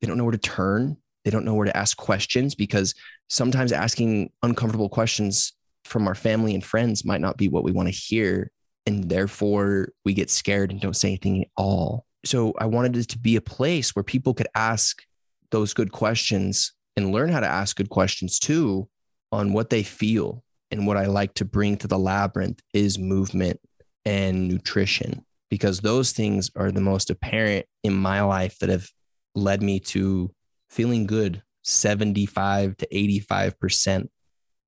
They 0.00 0.06
don't 0.06 0.18
know 0.18 0.24
where 0.24 0.32
to 0.32 0.38
turn. 0.38 0.98
They 1.24 1.30
don't 1.30 1.44
know 1.44 1.54
where 1.54 1.66
to 1.66 1.76
ask 1.76 1.96
questions 1.96 2.54
because 2.54 2.94
sometimes 3.28 3.72
asking 3.72 4.30
uncomfortable 4.42 4.88
questions 4.88 5.52
from 5.84 6.06
our 6.06 6.14
family 6.14 6.54
and 6.54 6.64
friends 6.64 7.04
might 7.04 7.20
not 7.20 7.36
be 7.36 7.48
what 7.48 7.64
we 7.64 7.72
want 7.72 7.88
to 7.88 7.94
hear. 7.94 8.50
And 8.86 9.08
therefore, 9.08 9.88
we 10.04 10.12
get 10.12 10.30
scared 10.30 10.70
and 10.70 10.80
don't 10.80 10.96
say 10.96 11.08
anything 11.08 11.42
at 11.42 11.48
all. 11.56 12.04
So, 12.24 12.54
I 12.58 12.66
wanted 12.66 12.96
it 12.96 13.08
to 13.10 13.18
be 13.18 13.36
a 13.36 13.40
place 13.40 13.96
where 13.96 14.02
people 14.02 14.34
could 14.34 14.48
ask 14.54 15.02
those 15.50 15.72
good 15.72 15.92
questions 15.92 16.72
and 16.96 17.12
learn 17.12 17.30
how 17.30 17.40
to 17.40 17.46
ask 17.46 17.76
good 17.76 17.90
questions 17.90 18.38
too 18.38 18.88
on 19.32 19.52
what 19.52 19.70
they 19.70 19.82
feel. 19.82 20.44
And 20.70 20.86
what 20.86 20.96
I 20.96 21.06
like 21.06 21.34
to 21.34 21.44
bring 21.44 21.76
to 21.78 21.88
the 21.88 21.98
labyrinth 21.98 22.60
is 22.72 22.98
movement 22.98 23.60
and 24.04 24.48
nutrition 24.48 25.24
because 25.50 25.80
those 25.80 26.12
things 26.12 26.50
are 26.56 26.72
the 26.72 26.80
most 26.80 27.10
apparent 27.10 27.66
in 27.82 27.94
my 27.94 28.22
life 28.22 28.58
that 28.58 28.70
have 28.70 28.88
led 29.34 29.62
me 29.62 29.78
to 29.78 30.34
feeling 30.74 31.06
good 31.06 31.42
75 31.62 32.76
to 32.78 32.86
85% 32.88 34.08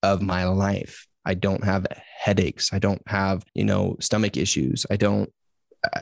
of 0.03 0.23
my 0.23 0.45
life. 0.45 1.07
I 1.25 1.35
don't 1.35 1.65
have 1.65 1.87
headaches. 2.19 2.73
I 2.73 2.79
don't 2.79 3.03
have, 3.07 3.45
you 3.55 3.65
know, 3.65 3.97
stomach 4.01 4.37
issues. 4.37 4.87
I 4.91 4.97
don't 4.97 5.31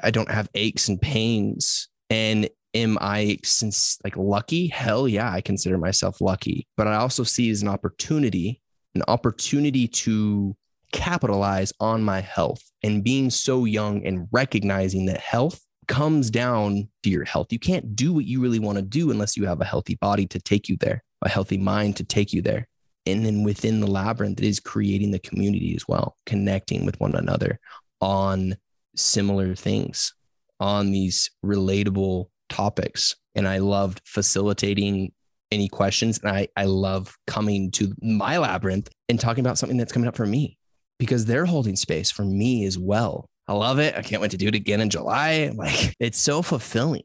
I 0.03 0.11
don't 0.11 0.31
have 0.31 0.49
aches 0.55 0.89
and 0.89 1.01
pains. 1.01 1.89
And 2.11 2.49
am 2.75 2.99
I 3.01 3.39
since 3.43 3.99
like 4.05 4.17
lucky? 4.17 4.69
Hell 4.69 5.09
yeah, 5.09 5.33
I 5.33 5.41
consider 5.41 5.79
myself 5.79 6.21
lucky. 6.21 6.67
But 6.77 6.87
I 6.87 6.97
also 6.97 7.23
see 7.23 7.49
it 7.49 7.53
as 7.53 7.63
an 7.63 7.69
opportunity, 7.69 8.61
an 8.95 9.03
opportunity 9.09 9.89
to 9.89 10.57
capitalize 10.93 11.73
on 11.81 12.03
my 12.03 12.21
health 12.21 12.63
and 12.83 13.03
being 13.03 13.31
so 13.31 13.65
young 13.65 14.07
and 14.07 14.29
recognizing 14.31 15.07
that 15.07 15.21
health 15.21 15.61
comes 15.87 16.31
down 16.31 16.89
to 17.03 17.11
your 17.11 17.25
health. 17.25 17.53
You 17.53 17.59
can't 17.59 17.97
do 17.97 18.13
what 18.13 18.25
you 18.25 18.41
really 18.41 18.59
want 18.59 18.77
to 18.77 18.83
do 18.83 19.11
unless 19.11 19.37
you 19.37 19.47
have 19.47 19.61
a 19.61 19.65
healthy 19.65 19.97
body 19.97 20.27
to 20.29 20.39
take 20.41 20.69
you 20.69 20.77
there, 20.79 21.03
a 21.23 21.29
healthy 21.29 21.59
mind 21.59 21.97
to 21.97 22.05
take 22.05 22.33
you 22.33 22.43
there. 22.43 22.69
And 23.07 23.25
then 23.25 23.43
within 23.43 23.81
the 23.81 23.87
labyrinth, 23.87 24.41
it 24.41 24.47
is 24.47 24.61
creating 24.61 25.11
the 25.11 25.19
community 25.19 25.75
as 25.75 25.87
well, 25.87 26.17
connecting 26.27 26.87
with 26.87 26.99
one 27.01 27.15
another 27.15 27.61
on 28.01 28.57
similar 28.97 29.55
things, 29.55 30.15
on 30.61 30.91
these 30.91 31.31
relatable 31.45 32.27
topics. 32.49 33.15
And 33.35 33.47
I 33.47 33.59
loved 33.59 34.01
facilitating 34.05 35.13
any 35.51 35.69
questions. 35.69 36.19
And 36.19 36.31
I, 36.31 36.49
I 36.57 36.65
love 36.65 37.17
coming 37.27 37.71
to 37.73 37.95
my 38.01 38.39
labyrinth 38.39 38.89
and 39.09 39.21
talking 39.21 39.45
about 39.45 39.59
something 39.59 39.77
that's 39.77 39.93
coming 39.93 40.09
up 40.09 40.17
for 40.17 40.27
me 40.27 40.57
because 40.99 41.27
they're 41.27 41.47
holding 41.47 41.77
space 41.77 42.11
for 42.11 42.25
me 42.25 42.65
as 42.65 42.79
well. 42.79 43.27
I 43.47 43.53
love 43.53 43.79
it. 43.79 43.95
I 43.97 44.03
can't 44.03 44.23
wait 44.23 44.31
to 44.31 44.37
do 44.37 44.49
it 44.49 44.55
again 44.55 44.81
in 44.81 44.91
July. 44.91 45.53
Like 45.55 45.97
it's 46.01 46.19
so 46.19 46.43
fulfilling. 46.43 47.05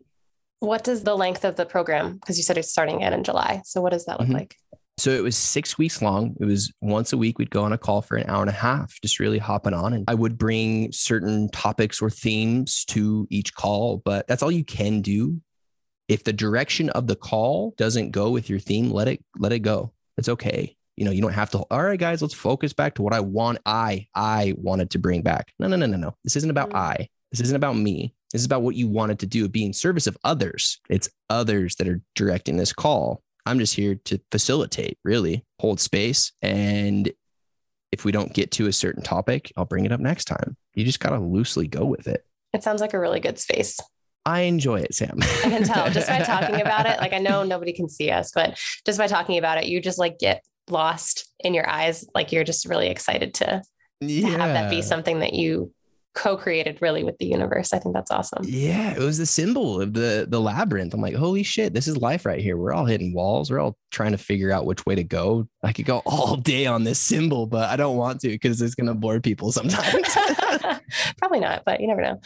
What 0.59 0.83
does 0.83 1.03
the 1.03 1.15
length 1.15 1.45
of 1.45 1.55
the 1.55 1.65
program? 1.65 2.15
Because 2.15 2.37
you 2.37 2.43
said 2.43 2.57
it's 2.57 2.69
starting 2.69 2.97
again 2.97 3.13
in 3.13 3.23
July. 3.23 3.61
So 3.65 3.81
what 3.81 3.91
does 3.91 4.05
that 4.05 4.19
look 4.19 4.27
mm-hmm. 4.27 4.37
like? 4.37 4.55
So 4.97 5.11
it 5.11 5.23
was 5.23 5.37
six 5.37 5.77
weeks 5.77 6.01
long. 6.01 6.35
It 6.41 6.45
was 6.45 6.73
once 6.81 7.13
a 7.13 7.17
week. 7.17 7.39
We'd 7.39 7.49
go 7.49 7.63
on 7.63 7.71
a 7.71 7.77
call 7.77 8.01
for 8.01 8.17
an 8.17 8.29
hour 8.29 8.41
and 8.41 8.49
a 8.49 8.53
half, 8.53 8.93
just 9.01 9.19
really 9.19 9.37
hopping 9.37 9.73
on. 9.73 9.93
And 9.93 10.03
I 10.09 10.15
would 10.15 10.37
bring 10.37 10.91
certain 10.91 11.49
topics 11.49 12.01
or 12.01 12.09
themes 12.09 12.83
to 12.85 13.25
each 13.29 13.53
call, 13.53 14.01
but 14.03 14.27
that's 14.27 14.43
all 14.43 14.51
you 14.51 14.65
can 14.65 15.01
do. 15.01 15.39
If 16.09 16.25
the 16.25 16.33
direction 16.33 16.89
of 16.89 17.07
the 17.07 17.15
call 17.15 17.75
doesn't 17.77 18.11
go 18.11 18.31
with 18.31 18.49
your 18.49 18.59
theme, 18.59 18.91
let 18.91 19.07
it 19.07 19.23
let 19.37 19.53
it 19.53 19.59
go. 19.59 19.93
It's 20.17 20.27
okay 20.27 20.75
you 20.99 21.05
know, 21.05 21.11
you 21.11 21.21
don't 21.21 21.31
have 21.31 21.49
to, 21.51 21.59
all 21.71 21.81
right, 21.81 21.97
guys, 21.97 22.21
let's 22.21 22.33
focus 22.33 22.73
back 22.73 22.95
to 22.95 23.01
what 23.01 23.13
I 23.13 23.21
want. 23.21 23.59
I, 23.65 24.07
I 24.13 24.53
wanted 24.57 24.89
to 24.91 24.99
bring 24.99 25.21
back. 25.21 25.53
No, 25.57 25.69
no, 25.69 25.77
no, 25.77 25.85
no, 25.85 25.95
no. 25.95 26.13
This 26.25 26.35
isn't 26.35 26.49
about 26.49 26.71
mm. 26.71 26.75
I. 26.75 27.07
This 27.31 27.39
isn't 27.39 27.55
about 27.55 27.77
me. 27.77 28.13
This 28.33 28.41
is 28.41 28.45
about 28.45 28.63
what 28.63 28.75
you 28.75 28.89
wanted 28.89 29.19
to 29.19 29.25
do, 29.25 29.47
be 29.47 29.63
in 29.63 29.71
service 29.71 30.07
of 30.07 30.17
others. 30.25 30.81
It's 30.89 31.07
others 31.29 31.77
that 31.77 31.87
are 31.87 32.01
directing 32.15 32.57
this 32.57 32.73
call. 32.73 33.21
I'm 33.45 33.59
just 33.59 33.77
here 33.77 33.95
to 33.95 34.19
facilitate, 34.29 34.97
really 35.05 35.45
hold 35.61 35.79
space. 35.79 36.33
And 36.41 37.09
if 37.93 38.03
we 38.03 38.11
don't 38.11 38.33
get 38.33 38.51
to 38.51 38.67
a 38.67 38.73
certain 38.73 39.01
topic, 39.01 39.53
I'll 39.55 39.63
bring 39.63 39.85
it 39.85 39.93
up 39.93 40.01
next 40.01 40.25
time. 40.25 40.57
You 40.73 40.83
just 40.83 40.99
got 40.99 41.11
to 41.11 41.19
loosely 41.19 41.69
go 41.69 41.85
with 41.85 42.09
it. 42.09 42.25
It 42.51 42.61
sounds 42.61 42.81
like 42.81 42.93
a 42.93 42.99
really 42.99 43.21
good 43.21 43.39
space. 43.39 43.79
I 44.25 44.41
enjoy 44.41 44.81
it, 44.81 44.93
Sam. 44.93 45.17
I 45.21 45.49
can 45.49 45.63
tell 45.63 45.89
just 45.89 46.09
by 46.09 46.19
talking 46.23 46.59
about 46.59 46.87
it. 46.87 46.99
Like 46.99 47.13
I 47.13 47.19
know 47.19 47.43
nobody 47.43 47.71
can 47.71 47.87
see 47.87 48.11
us, 48.11 48.31
but 48.33 48.59
just 48.85 48.99
by 48.99 49.07
talking 49.07 49.37
about 49.37 49.59
it, 49.59 49.67
you 49.67 49.81
just 49.81 49.97
like 49.97 50.19
get 50.19 50.43
lost 50.71 51.31
in 51.39 51.53
your 51.53 51.69
eyes 51.69 52.05
like 52.13 52.31
you're 52.31 52.43
just 52.43 52.65
really 52.65 52.87
excited 52.87 53.33
to, 53.35 53.61
yeah. 54.01 54.29
to 54.29 54.37
have 54.37 54.53
that 54.53 54.69
be 54.69 54.81
something 54.81 55.19
that 55.19 55.33
you 55.33 55.71
co-created 56.15 56.81
really 56.81 57.03
with 57.03 57.17
the 57.17 57.25
universe. 57.25 57.71
I 57.71 57.79
think 57.79 57.95
that's 57.95 58.11
awesome. 58.11 58.43
Yeah, 58.43 58.93
it 58.93 58.99
was 58.99 59.17
the 59.17 59.25
symbol 59.25 59.81
of 59.81 59.93
the 59.93 60.25
the 60.29 60.41
labyrinth. 60.41 60.93
I'm 60.93 61.01
like, 61.01 61.15
holy 61.15 61.43
shit, 61.43 61.73
this 61.73 61.87
is 61.87 61.97
life 61.97 62.25
right 62.25 62.41
here. 62.41 62.57
We're 62.57 62.73
all 62.73 62.85
hitting 62.85 63.13
walls. 63.13 63.51
We're 63.51 63.59
all 63.59 63.77
trying 63.91 64.11
to 64.11 64.17
figure 64.17 64.51
out 64.51 64.65
which 64.65 64.85
way 64.85 64.95
to 64.95 65.03
go. 65.03 65.47
I 65.63 65.71
could 65.71 65.85
go 65.85 66.01
all 66.05 66.35
day 66.35 66.65
on 66.65 66.83
this 66.83 66.99
symbol, 66.99 67.45
but 67.45 67.69
I 67.69 67.75
don't 67.75 67.97
want 67.97 68.21
to 68.21 68.29
because 68.29 68.61
it's 68.61 68.75
gonna 68.75 68.95
bore 68.95 69.19
people 69.19 69.51
sometimes. 69.51 70.07
Probably 71.17 71.39
not, 71.39 71.63
but 71.65 71.79
you 71.79 71.87
never 71.87 72.01
know. 72.01 72.21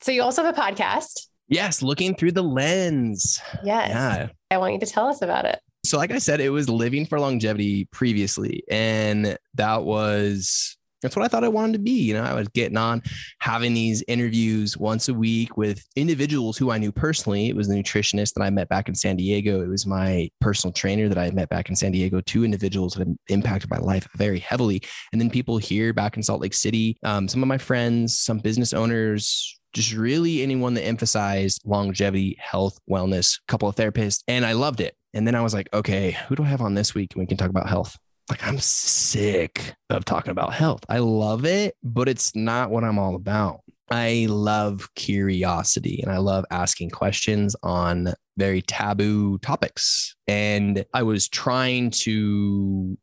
So 0.00 0.10
you 0.10 0.22
also 0.22 0.42
have 0.42 0.56
a 0.56 0.60
podcast. 0.60 1.26
Yes, 1.48 1.82
looking 1.82 2.14
through 2.14 2.32
the 2.32 2.42
lens. 2.42 3.40
Yes. 3.62 3.90
Yeah. 3.90 4.28
I 4.50 4.58
want 4.58 4.72
you 4.74 4.80
to 4.80 4.86
tell 4.86 5.06
us 5.06 5.22
about 5.22 5.44
it. 5.44 5.60
So, 5.84 5.98
like 5.98 6.12
I 6.12 6.18
said, 6.18 6.40
it 6.40 6.50
was 6.50 6.68
living 6.68 7.06
for 7.06 7.18
longevity 7.18 7.86
previously. 7.86 8.62
And 8.70 9.36
that 9.54 9.82
was 9.84 10.76
that's 11.02 11.16
what 11.16 11.24
I 11.24 11.28
thought 11.28 11.44
I 11.44 11.48
wanted 11.48 11.74
to 11.74 11.78
be. 11.80 12.00
You 12.00 12.14
know, 12.14 12.22
I 12.22 12.34
was 12.34 12.48
getting 12.48 12.76
on 12.76 13.02
having 13.40 13.74
these 13.74 14.02
interviews 14.06 14.78
once 14.78 15.08
a 15.08 15.14
week 15.14 15.56
with 15.56 15.84
individuals 15.96 16.56
who 16.56 16.70
I 16.70 16.78
knew 16.78 16.92
personally. 16.92 17.48
It 17.48 17.56
was 17.56 17.68
the 17.68 17.74
nutritionist 17.74 18.34
that 18.34 18.42
I 18.42 18.50
met 18.50 18.68
back 18.68 18.88
in 18.88 18.94
San 18.94 19.16
Diego. 19.16 19.60
It 19.60 19.68
was 19.68 19.86
my 19.86 20.30
personal 20.40 20.72
trainer 20.72 21.08
that 21.08 21.18
I 21.18 21.30
met 21.30 21.48
back 21.48 21.68
in 21.68 21.76
San 21.76 21.92
Diego. 21.92 22.20
Two 22.20 22.44
individuals 22.44 22.94
that 22.94 23.08
impacted 23.28 23.68
my 23.68 23.78
life 23.78 24.08
very 24.16 24.38
heavily. 24.38 24.82
And 25.12 25.20
then 25.20 25.28
people 25.28 25.58
here 25.58 25.92
back 25.92 26.16
in 26.16 26.22
Salt 26.22 26.40
Lake 26.40 26.54
City, 26.54 26.96
um, 27.02 27.26
some 27.26 27.42
of 27.42 27.48
my 27.48 27.58
friends, 27.58 28.16
some 28.16 28.38
business 28.38 28.72
owners, 28.72 29.58
just 29.72 29.92
really 29.94 30.42
anyone 30.42 30.74
that 30.74 30.84
emphasized 30.84 31.62
longevity, 31.64 32.36
health, 32.38 32.78
wellness, 32.90 33.40
couple 33.48 33.68
of 33.68 33.76
therapists. 33.76 34.22
And 34.28 34.44
I 34.44 34.52
loved 34.52 34.80
it. 34.80 34.94
And 35.14 35.26
then 35.26 35.34
I 35.34 35.42
was 35.42 35.54
like, 35.54 35.68
okay, 35.74 36.12
who 36.28 36.36
do 36.36 36.44
I 36.44 36.48
have 36.48 36.60
on 36.60 36.74
this 36.74 36.94
week? 36.94 37.14
And 37.14 37.20
we 37.20 37.26
can 37.26 37.36
talk 37.36 37.50
about 37.50 37.68
health. 37.68 37.98
Like, 38.30 38.46
I'm 38.46 38.58
sick 38.58 39.74
of 39.90 40.04
talking 40.04 40.30
about 40.30 40.54
health. 40.54 40.84
I 40.88 40.98
love 40.98 41.44
it, 41.44 41.74
but 41.82 42.08
it's 42.08 42.34
not 42.34 42.70
what 42.70 42.84
I'm 42.84 42.98
all 42.98 43.14
about. 43.14 43.60
I 43.90 44.26
love 44.30 44.88
curiosity 44.94 46.00
and 46.02 46.10
I 46.10 46.16
love 46.16 46.46
asking 46.50 46.90
questions 46.90 47.54
on 47.62 48.14
very 48.38 48.62
taboo 48.62 49.38
topics. 49.38 50.14
And 50.26 50.86
I 50.94 51.02
was 51.02 51.28
trying 51.28 51.90
to 51.90 52.96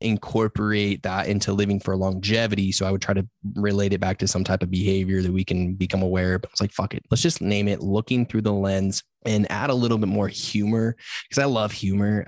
incorporate 0.00 1.02
that 1.02 1.28
into 1.28 1.52
living 1.52 1.80
for 1.80 1.96
longevity. 1.96 2.72
So 2.72 2.86
I 2.86 2.90
would 2.90 3.00
try 3.00 3.14
to 3.14 3.26
relate 3.54 3.92
it 3.92 4.00
back 4.00 4.18
to 4.18 4.28
some 4.28 4.44
type 4.44 4.62
of 4.62 4.70
behavior 4.70 5.22
that 5.22 5.32
we 5.32 5.44
can 5.44 5.74
become 5.74 6.02
aware. 6.02 6.38
But 6.38 6.50
it's 6.50 6.60
like, 6.60 6.72
fuck 6.72 6.94
it. 6.94 7.04
Let's 7.10 7.22
just 7.22 7.40
name 7.40 7.68
it 7.68 7.80
looking 7.80 8.26
through 8.26 8.42
the 8.42 8.52
lens 8.52 9.02
and 9.24 9.50
add 9.50 9.70
a 9.70 9.74
little 9.74 9.98
bit 9.98 10.08
more 10.08 10.28
humor 10.28 10.96
because 11.28 11.42
I 11.42 11.46
love 11.46 11.72
humor. 11.72 12.26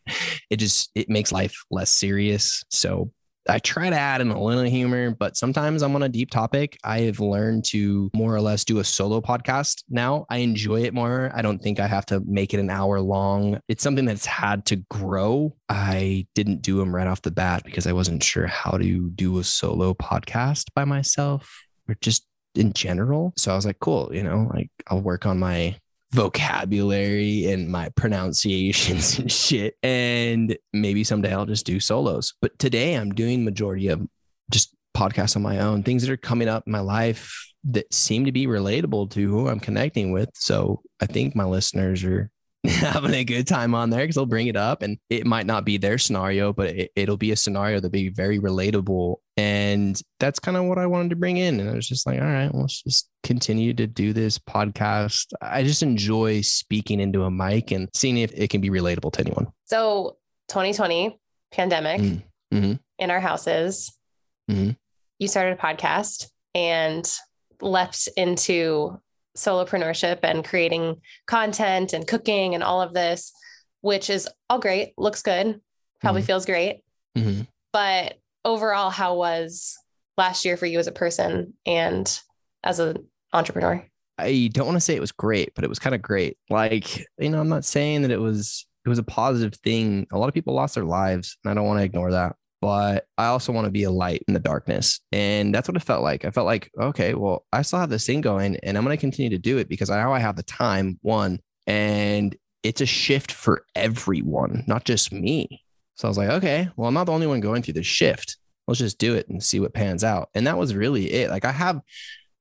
it 0.50 0.56
just 0.56 0.90
it 0.94 1.08
makes 1.08 1.32
life 1.32 1.64
less 1.70 1.90
serious. 1.90 2.64
So 2.70 3.12
I 3.48 3.58
try 3.58 3.90
to 3.90 3.96
add 3.96 4.20
in 4.20 4.30
a 4.30 4.42
little 4.42 4.64
humor, 4.64 5.10
but 5.10 5.36
sometimes 5.36 5.82
I'm 5.82 5.94
on 5.94 6.02
a 6.02 6.08
deep 6.08 6.30
topic. 6.30 6.78
I 6.84 7.00
have 7.00 7.20
learned 7.20 7.64
to 7.66 8.10
more 8.14 8.34
or 8.34 8.40
less 8.40 8.64
do 8.64 8.78
a 8.78 8.84
solo 8.84 9.20
podcast 9.20 9.84
now. 9.88 10.26
I 10.28 10.38
enjoy 10.38 10.82
it 10.82 10.94
more. 10.94 11.30
I 11.34 11.42
don't 11.42 11.60
think 11.60 11.80
I 11.80 11.86
have 11.86 12.06
to 12.06 12.20
make 12.26 12.54
it 12.54 12.60
an 12.60 12.70
hour 12.70 13.00
long. 13.00 13.60
It's 13.68 13.82
something 13.82 14.04
that's 14.04 14.26
had 14.26 14.66
to 14.66 14.76
grow. 14.76 15.56
I 15.68 16.26
didn't 16.34 16.62
do 16.62 16.78
them 16.78 16.94
right 16.94 17.06
off 17.06 17.22
the 17.22 17.30
bat 17.30 17.64
because 17.64 17.86
I 17.86 17.92
wasn't 17.92 18.22
sure 18.22 18.46
how 18.46 18.72
to 18.72 19.10
do 19.10 19.38
a 19.38 19.44
solo 19.44 19.94
podcast 19.94 20.66
by 20.74 20.84
myself 20.84 21.66
or 21.88 21.96
just 22.00 22.26
in 22.54 22.72
general. 22.72 23.32
So 23.36 23.52
I 23.52 23.56
was 23.56 23.66
like, 23.66 23.78
cool, 23.80 24.10
you 24.12 24.22
know, 24.22 24.48
like 24.52 24.70
I'll 24.88 25.00
work 25.00 25.26
on 25.26 25.38
my 25.38 25.76
vocabulary 26.12 27.46
and 27.46 27.68
my 27.68 27.90
pronunciations 27.90 29.18
and 29.18 29.30
shit. 29.30 29.76
And 29.82 30.56
maybe 30.72 31.04
someday 31.04 31.32
I'll 31.32 31.46
just 31.46 31.66
do 31.66 31.80
solos. 31.80 32.34
But 32.40 32.58
today 32.58 32.94
I'm 32.94 33.14
doing 33.14 33.44
majority 33.44 33.88
of 33.88 34.06
just 34.50 34.74
podcasts 34.96 35.36
on 35.36 35.42
my 35.42 35.58
own, 35.60 35.82
things 35.82 36.02
that 36.02 36.10
are 36.10 36.16
coming 36.16 36.48
up 36.48 36.64
in 36.66 36.72
my 36.72 36.80
life, 36.80 37.52
that 37.64 37.92
seem 37.92 38.24
to 38.24 38.32
be 38.32 38.46
relatable 38.46 39.10
to 39.10 39.28
who 39.28 39.48
I'm 39.48 39.60
connecting 39.60 40.12
with. 40.12 40.30
So 40.34 40.82
I 41.00 41.06
think 41.06 41.36
my 41.36 41.44
listeners 41.44 42.02
are 42.04 42.30
having 42.66 43.14
a 43.14 43.24
good 43.24 43.46
time 43.46 43.74
on 43.74 43.90
there 43.90 44.00
because 44.00 44.16
they'll 44.16 44.26
bring 44.26 44.48
it 44.48 44.56
up 44.56 44.82
and 44.82 44.98
it 45.10 45.24
might 45.26 45.46
not 45.46 45.64
be 45.64 45.76
their 45.78 45.96
scenario, 45.98 46.52
but 46.52 46.68
it, 46.68 46.90
it'll 46.96 47.16
be 47.16 47.30
a 47.30 47.36
scenario 47.36 47.76
that'll 47.76 47.90
be 47.90 48.08
very 48.08 48.38
relatable. 48.40 49.16
And 49.36 50.00
that's 50.18 50.40
kind 50.40 50.56
of 50.56 50.64
what 50.64 50.78
I 50.78 50.86
wanted 50.86 51.10
to 51.10 51.16
bring 51.16 51.36
in. 51.36 51.60
And 51.60 51.70
I 51.70 51.74
was 51.74 51.86
just 51.88 52.06
like, 52.06 52.20
all 52.20 52.26
right, 52.26 52.52
well, 52.52 52.62
let's 52.62 52.82
just 52.82 53.08
continue 53.22 53.74
to 53.74 53.86
do 53.86 54.12
this 54.12 54.38
podcast. 54.38 55.32
I 55.40 55.62
just 55.62 55.82
enjoy 55.84 56.40
speaking 56.40 56.98
into 57.00 57.22
a 57.22 57.30
mic 57.30 57.70
and 57.70 57.88
seeing 57.94 58.18
if 58.18 58.32
it 58.34 58.50
can 58.50 58.60
be 58.60 58.70
relatable 58.70 59.12
to 59.12 59.20
anyone. 59.20 59.46
So 59.66 60.16
2020 60.48 61.18
pandemic 61.52 62.00
Mm. 62.00 62.22
Mm-hmm. 62.52 62.72
in 62.98 63.10
our 63.10 63.20
houses, 63.20 63.96
Mhm. 64.50 64.76
you 65.18 65.28
started 65.28 65.58
a 65.58 65.62
podcast 65.62 66.26
and 66.54 67.08
leapt 67.60 68.08
into 68.16 68.98
solopreneurship 69.38 70.18
and 70.22 70.44
creating 70.44 70.96
content 71.26 71.92
and 71.92 72.06
cooking 72.06 72.54
and 72.54 72.62
all 72.62 72.80
of 72.82 72.94
this, 72.94 73.32
which 73.80 74.10
is 74.10 74.28
all 74.50 74.58
great, 74.58 74.92
looks 74.98 75.22
good, 75.22 75.60
probably 76.00 76.22
Mhm. 76.22 76.26
feels 76.26 76.46
great. 76.46 76.82
Mm-hmm. 77.16 77.42
But 77.72 78.18
overall, 78.44 78.90
how 78.90 79.16
was 79.16 79.76
last 80.16 80.44
year 80.44 80.56
for 80.56 80.66
you 80.66 80.78
as 80.78 80.86
a 80.86 80.92
person 80.92 81.54
and 81.66 82.20
as 82.64 82.78
an 82.80 83.06
entrepreneur? 83.32 83.86
I 84.18 84.50
don't 84.52 84.66
want 84.66 84.76
to 84.76 84.80
say 84.80 84.96
it 84.96 85.00
was 85.00 85.12
great, 85.12 85.54
but 85.54 85.64
it 85.64 85.68
was 85.68 85.78
kind 85.78 85.94
of 85.94 86.02
great. 86.02 86.36
Like, 86.50 86.98
you 87.18 87.30
know, 87.30 87.40
I'm 87.40 87.48
not 87.48 87.64
saying 87.64 88.02
that 88.02 88.10
it 88.10 88.20
was 88.20 88.66
it 88.84 88.88
was 88.88 88.98
a 88.98 89.04
positive 89.04 89.54
thing. 89.62 90.06
A 90.12 90.18
lot 90.18 90.28
of 90.28 90.34
people 90.34 90.54
lost 90.54 90.74
their 90.74 90.84
lives, 90.84 91.36
and 91.44 91.50
I 91.50 91.54
don't 91.54 91.66
want 91.66 91.78
to 91.78 91.84
ignore 91.84 92.10
that. 92.12 92.36
But 92.60 93.06
I 93.16 93.26
also 93.26 93.52
want 93.52 93.66
to 93.66 93.70
be 93.70 93.84
a 93.84 93.90
light 93.90 94.24
in 94.26 94.34
the 94.34 94.40
darkness. 94.40 95.00
And 95.12 95.54
that's 95.54 95.68
what 95.68 95.76
it 95.76 95.82
felt 95.84 96.02
like. 96.02 96.24
I 96.24 96.30
felt 96.30 96.46
like, 96.46 96.70
okay, 96.78 97.14
well, 97.14 97.46
I 97.52 97.62
still 97.62 97.78
have 97.78 97.90
this 97.90 98.06
thing 98.06 98.20
going 98.20 98.56
and 98.62 98.76
I'm 98.76 98.84
going 98.84 98.96
to 98.96 99.00
continue 99.00 99.30
to 99.30 99.38
do 99.38 99.58
it 99.58 99.68
because 99.68 99.90
I 99.90 100.02
know 100.02 100.12
I 100.12 100.18
have 100.18 100.36
the 100.36 100.42
time, 100.42 100.98
one, 101.02 101.38
and 101.66 102.36
it's 102.62 102.80
a 102.80 102.86
shift 102.86 103.30
for 103.30 103.64
everyone, 103.74 104.64
not 104.66 104.84
just 104.84 105.12
me. 105.12 105.62
So 105.94 106.08
I 106.08 106.10
was 106.10 106.18
like, 106.18 106.30
okay, 106.30 106.68
well, 106.76 106.88
I'm 106.88 106.94
not 106.94 107.04
the 107.04 107.12
only 107.12 107.26
one 107.26 107.40
going 107.40 107.62
through 107.62 107.74
this 107.74 107.86
shift. 107.86 108.36
Let's 108.66 108.80
just 108.80 108.98
do 108.98 109.14
it 109.14 109.28
and 109.28 109.42
see 109.42 109.60
what 109.60 109.72
pans 109.72 110.04
out. 110.04 110.28
And 110.34 110.46
that 110.46 110.58
was 110.58 110.74
really 110.74 111.12
it. 111.12 111.30
Like 111.30 111.44
I 111.44 111.52
have 111.52 111.80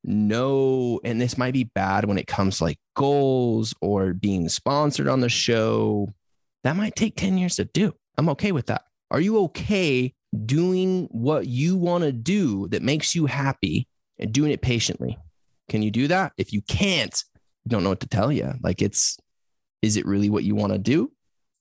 no, 0.03 0.99
and 1.03 1.19
this 1.19 1.37
might 1.37 1.53
be 1.53 1.63
bad 1.63 2.05
when 2.05 2.17
it 2.17 2.27
comes 2.27 2.61
like 2.61 2.79
goals 2.95 3.73
or 3.81 4.13
being 4.13 4.49
sponsored 4.49 5.07
on 5.07 5.21
the 5.21 5.29
show. 5.29 6.13
That 6.63 6.75
might 6.75 6.95
take 6.95 7.15
10 7.15 7.37
years 7.37 7.55
to 7.57 7.65
do. 7.65 7.93
I'm 8.17 8.29
okay 8.29 8.51
with 8.51 8.67
that. 8.67 8.83
Are 9.09 9.19
you 9.19 9.39
okay 9.39 10.13
doing 10.45 11.07
what 11.11 11.47
you 11.47 11.75
want 11.75 12.03
to 12.03 12.11
do 12.11 12.67
that 12.69 12.81
makes 12.81 13.15
you 13.15 13.25
happy 13.25 13.87
and 14.19 14.33
doing 14.33 14.51
it 14.51 14.61
patiently? 14.61 15.17
Can 15.69 15.81
you 15.81 15.91
do 15.91 16.07
that? 16.07 16.33
If 16.37 16.53
you 16.53 16.61
can't, 16.61 17.23
I 17.65 17.69
don't 17.69 17.83
know 17.83 17.89
what 17.89 18.01
to 18.01 18.07
tell 18.07 18.31
you. 18.31 18.53
Like 18.61 18.81
it's, 18.81 19.17
is 19.81 19.97
it 19.97 20.05
really 20.05 20.29
what 20.29 20.43
you 20.43 20.55
want 20.55 20.73
to 20.73 20.79
do? 20.79 21.11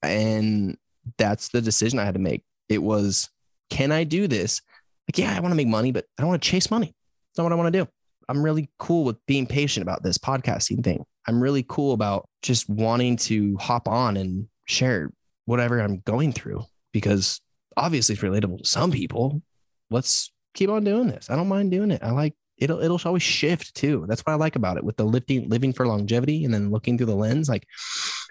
And 0.03 0.77
that's 1.19 1.51
the 1.51 1.61
decision 1.61 1.99
I 1.99 2.05
had 2.05 2.15
to 2.15 2.21
make. 2.21 2.45
It 2.69 2.83
was, 2.83 3.29
can 3.71 3.93
I 3.93 4.05
do 4.05 4.27
this? 4.27 4.61
Like, 5.09 5.19
yeah, 5.19 5.37
I 5.37 5.41
want 5.41 5.53
to 5.53 5.57
make 5.57 5.69
money, 5.69 5.93
but 5.93 6.05
I 6.19 6.23
don't 6.23 6.31
want 6.31 6.43
to 6.43 6.49
chase 6.49 6.71
money. 6.71 6.89
It's 6.89 7.39
not 7.39 7.45
what 7.45 7.53
I 7.53 7.57
want 7.57 7.73
to 7.73 7.85
do. 7.85 7.89
I'm 8.29 8.43
really 8.43 8.71
cool 8.79 9.05
with 9.05 9.25
being 9.27 9.47
patient 9.47 9.83
about 9.83 10.03
this 10.03 10.19
podcasting 10.19 10.83
thing. 10.83 11.05
I'm 11.29 11.41
really 11.41 11.65
cool 11.69 11.93
about 11.93 12.29
just 12.43 12.69
wanting 12.69 13.17
to 13.19 13.57
hop 13.59 13.87
on 13.87 14.17
and 14.17 14.49
share 14.65 15.13
whatever 15.45 15.81
I'm 15.81 16.01
going 16.01 16.33
through 16.33 16.65
because 16.97 17.43
obviously 17.77 18.15
it's 18.15 18.23
relatable 18.23 18.63
to 18.63 18.67
some 18.67 18.91
people. 18.91 19.43
Let's 19.91 20.33
keep 20.55 20.71
on 20.71 20.83
doing 20.83 21.09
this. 21.09 21.29
I 21.29 21.37
don't 21.37 21.47
mind 21.47 21.71
doing 21.71 21.91
it. 21.91 22.03
I 22.03 22.11
like 22.13 22.33
it'll 22.57 22.81
it'll 22.81 22.99
always 23.05 23.23
shift 23.23 23.75
too. 23.75 24.07
That's 24.09 24.23
what 24.23 24.33
I 24.33 24.37
like 24.37 24.57
about 24.57 24.79
it 24.79 24.85
with 24.85 24.97
the 24.97 25.05
lifting 25.05 25.51
living 25.51 25.75
for 25.75 25.87
longevity 25.87 26.47
and 26.47 26.55
then 26.55 26.71
looking 26.71 26.97
through 26.97 27.09
the 27.09 27.15
lens 27.15 27.51
like 27.51 27.67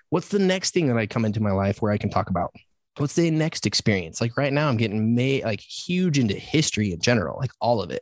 what's 0.09 0.29
the 0.29 0.39
next 0.39 0.73
thing 0.73 0.87
that 0.87 0.97
I 0.97 1.05
come 1.05 1.25
into 1.25 1.43
my 1.43 1.51
life 1.51 1.79
where 1.79 1.91
I 1.91 1.99
can 1.99 2.09
talk 2.09 2.31
about? 2.31 2.55
What's 2.97 3.13
the 3.13 3.29
next 3.29 3.67
experience? 3.67 4.19
Like 4.19 4.35
right 4.35 4.51
now 4.51 4.67
I'm 4.67 4.77
getting 4.77 5.13
made 5.13 5.43
like 5.43 5.61
huge 5.61 6.17
into 6.17 6.33
history 6.33 6.91
in 6.91 6.99
general, 7.01 7.37
like 7.39 7.51
all 7.61 7.83
of 7.83 7.91
it. 7.91 8.01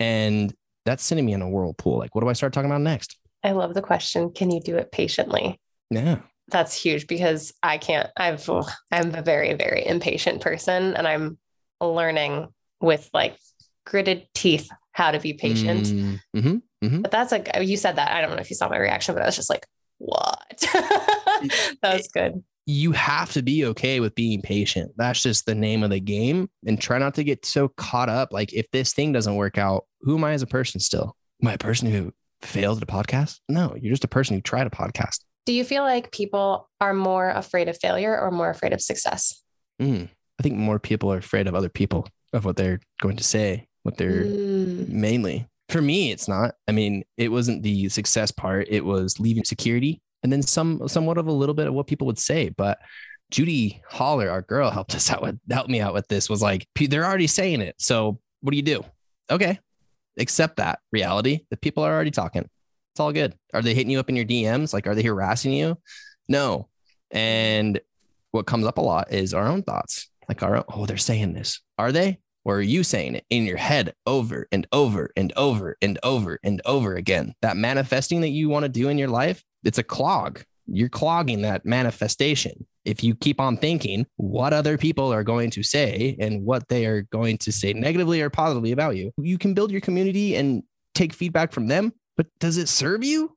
And 0.00 0.54
that's 0.86 1.04
sending 1.04 1.26
me 1.26 1.34
in 1.34 1.42
a 1.42 1.48
whirlpool. 1.48 1.98
Like 1.98 2.14
what 2.14 2.22
do 2.22 2.30
I 2.30 2.32
start 2.32 2.54
talking 2.54 2.70
about 2.70 2.80
next? 2.80 3.18
I 3.42 3.52
love 3.52 3.74
the 3.74 3.82
question. 3.82 4.30
Can 4.30 4.50
you 4.50 4.62
do 4.62 4.78
it 4.78 4.92
patiently? 4.92 5.60
Yeah. 5.90 6.20
That's 6.48 6.74
huge 6.74 7.06
because 7.06 7.52
I 7.62 7.78
can't, 7.78 8.10
I've, 8.16 8.48
I'm 8.92 9.14
a 9.14 9.22
very, 9.22 9.54
very 9.54 9.86
impatient 9.86 10.40
person 10.40 10.94
and 10.94 11.06
I'm 11.08 11.38
learning 11.80 12.48
with 12.80 13.08
like 13.14 13.38
gritted 13.86 14.26
teeth 14.34 14.68
how 14.92 15.10
to 15.10 15.18
be 15.18 15.32
patient. 15.32 15.86
Mm-hmm. 15.86 16.56
Mm-hmm. 16.84 17.00
But 17.02 17.10
that's 17.10 17.32
like, 17.32 17.48
you 17.62 17.76
said 17.76 17.96
that. 17.96 18.12
I 18.12 18.20
don't 18.20 18.30
know 18.30 18.36
if 18.36 18.50
you 18.50 18.56
saw 18.56 18.68
my 18.68 18.78
reaction, 18.78 19.14
but 19.14 19.22
I 19.22 19.26
was 19.26 19.36
just 19.36 19.50
like, 19.50 19.66
what? 19.98 20.58
that 20.60 21.78
was 21.82 22.08
good. 22.12 22.42
you 22.66 22.92
have 22.92 23.32
to 23.32 23.42
be 23.42 23.64
okay 23.66 24.00
with 24.00 24.14
being 24.14 24.40
patient. 24.42 24.92
That's 24.96 25.22
just 25.22 25.46
the 25.46 25.54
name 25.54 25.82
of 25.82 25.90
the 25.90 26.00
game. 26.00 26.48
And 26.66 26.80
try 26.80 26.98
not 26.98 27.14
to 27.14 27.24
get 27.24 27.44
so 27.44 27.68
caught 27.68 28.08
up. 28.08 28.32
Like, 28.32 28.52
if 28.52 28.70
this 28.70 28.92
thing 28.92 29.12
doesn't 29.12 29.36
work 29.36 29.58
out, 29.58 29.84
who 30.00 30.16
am 30.16 30.24
I 30.24 30.32
as 30.32 30.42
a 30.42 30.46
person 30.46 30.80
still? 30.80 31.16
Am 31.42 31.48
I 31.48 31.54
a 31.54 31.58
person 31.58 31.90
who 31.90 32.12
failed 32.42 32.78
at 32.78 32.82
a 32.82 32.86
podcast? 32.86 33.40
No, 33.48 33.74
you're 33.80 33.92
just 33.92 34.04
a 34.04 34.08
person 34.08 34.36
who 34.36 34.42
tried 34.42 34.66
a 34.66 34.70
podcast. 34.70 35.20
Do 35.46 35.52
you 35.52 35.64
feel 35.64 35.82
like 35.82 36.10
people 36.12 36.68
are 36.80 36.94
more 36.94 37.30
afraid 37.30 37.68
of 37.68 37.78
failure 37.80 38.18
or 38.18 38.30
more 38.30 38.50
afraid 38.50 38.72
of 38.72 38.80
success? 38.80 39.42
Mm. 39.80 40.08
I 40.38 40.42
think 40.42 40.56
more 40.56 40.78
people 40.78 41.12
are 41.12 41.18
afraid 41.18 41.46
of 41.46 41.54
other 41.54 41.68
people, 41.68 42.08
of 42.32 42.44
what 42.44 42.56
they're 42.56 42.80
going 43.02 43.16
to 43.16 43.24
say, 43.24 43.68
what 43.82 43.96
they're 43.96 44.24
Mm. 44.24 44.88
mainly. 44.88 45.46
For 45.68 45.80
me, 45.82 46.10
it's 46.12 46.28
not. 46.28 46.54
I 46.68 46.72
mean, 46.72 47.04
it 47.16 47.30
wasn't 47.30 47.62
the 47.62 47.88
success 47.88 48.30
part. 48.30 48.68
It 48.70 48.84
was 48.84 49.18
leaving 49.20 49.44
security 49.44 50.00
and 50.22 50.32
then 50.32 50.42
some 50.42 50.86
somewhat 50.88 51.18
of 51.18 51.26
a 51.26 51.32
little 51.32 51.54
bit 51.54 51.66
of 51.66 51.74
what 51.74 51.86
people 51.86 52.06
would 52.06 52.18
say. 52.18 52.48
But 52.48 52.78
Judy 53.30 53.82
Holler, 53.90 54.30
our 54.30 54.42
girl, 54.42 54.70
helped 54.78 54.94
us 54.94 55.10
out 55.10 55.22
with 55.22 55.38
helped 55.50 55.70
me 55.70 55.80
out 55.80 55.94
with 55.94 56.08
this, 56.08 56.28
was 56.30 56.42
like, 56.42 56.66
they're 56.74 57.04
already 57.04 57.26
saying 57.26 57.60
it. 57.60 57.74
So 57.78 58.18
what 58.40 58.50
do 58.50 58.56
you 58.56 58.62
do? 58.62 58.84
Okay. 59.30 59.58
Accept 60.18 60.56
that 60.56 60.78
reality 60.92 61.40
that 61.50 61.60
people 61.60 61.82
are 61.82 61.92
already 61.92 62.10
talking. 62.12 62.48
It's 62.94 63.00
all 63.00 63.12
good. 63.12 63.34
Are 63.52 63.60
they 63.60 63.74
hitting 63.74 63.90
you 63.90 63.98
up 63.98 64.08
in 64.08 64.14
your 64.14 64.24
DMs? 64.24 64.72
Like, 64.72 64.86
are 64.86 64.94
they 64.94 65.02
harassing 65.02 65.52
you? 65.52 65.76
No. 66.28 66.68
And 67.10 67.80
what 68.30 68.46
comes 68.46 68.64
up 68.64 68.78
a 68.78 68.82
lot 68.82 69.12
is 69.12 69.34
our 69.34 69.48
own 69.48 69.64
thoughts. 69.64 70.08
Like 70.28 70.44
our 70.44 70.58
own, 70.58 70.64
oh, 70.72 70.86
they're 70.86 70.96
saying 70.96 71.32
this. 71.32 71.60
Are 71.76 71.90
they? 71.90 72.20
Or 72.44 72.58
are 72.58 72.62
you 72.62 72.84
saying 72.84 73.16
it 73.16 73.24
in 73.30 73.46
your 73.46 73.56
head 73.56 73.94
over 74.06 74.46
and 74.52 74.64
over 74.70 75.10
and 75.16 75.32
over 75.34 75.76
and 75.82 75.98
over 76.04 76.38
and 76.44 76.62
over 76.64 76.94
again? 76.94 77.34
That 77.42 77.56
manifesting 77.56 78.20
that 78.20 78.28
you 78.28 78.48
want 78.48 78.62
to 78.62 78.68
do 78.68 78.88
in 78.88 78.96
your 78.96 79.08
life, 79.08 79.42
it's 79.64 79.78
a 79.78 79.82
clog. 79.82 80.44
You're 80.68 80.88
clogging 80.88 81.42
that 81.42 81.66
manifestation. 81.66 82.64
If 82.84 83.02
you 83.02 83.16
keep 83.16 83.40
on 83.40 83.56
thinking 83.56 84.06
what 84.18 84.52
other 84.52 84.78
people 84.78 85.12
are 85.12 85.24
going 85.24 85.50
to 85.50 85.64
say 85.64 86.16
and 86.20 86.44
what 86.44 86.68
they 86.68 86.86
are 86.86 87.02
going 87.02 87.38
to 87.38 87.50
say 87.50 87.72
negatively 87.72 88.20
or 88.20 88.30
positively 88.30 88.70
about 88.70 88.94
you, 88.94 89.10
you 89.18 89.36
can 89.36 89.52
build 89.52 89.72
your 89.72 89.80
community 89.80 90.36
and 90.36 90.62
take 90.94 91.12
feedback 91.12 91.50
from 91.50 91.66
them. 91.66 91.92
But 92.16 92.26
does 92.38 92.56
it 92.56 92.68
serve 92.68 93.04
you? 93.04 93.36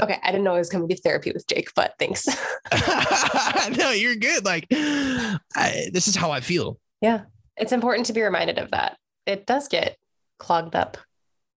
Okay. 0.00 0.18
I 0.22 0.30
didn't 0.30 0.44
know 0.44 0.54
I 0.54 0.58
was 0.58 0.70
coming 0.70 0.88
to 0.88 0.96
therapy 0.96 1.32
with 1.32 1.46
Jake, 1.48 1.70
but 1.74 1.94
thanks. 1.98 2.26
no, 3.76 3.90
you're 3.90 4.14
good. 4.16 4.44
Like, 4.44 4.66
I, 4.70 5.88
this 5.92 6.06
is 6.06 6.14
how 6.16 6.30
I 6.30 6.40
feel. 6.40 6.78
yeah. 7.00 7.22
It's 7.56 7.72
important 7.72 8.06
to 8.06 8.14
be 8.14 8.22
reminded 8.22 8.56
of 8.58 8.70
that. 8.70 8.96
It 9.26 9.46
does 9.46 9.68
get 9.68 9.98
clogged 10.38 10.74
up. 10.74 10.96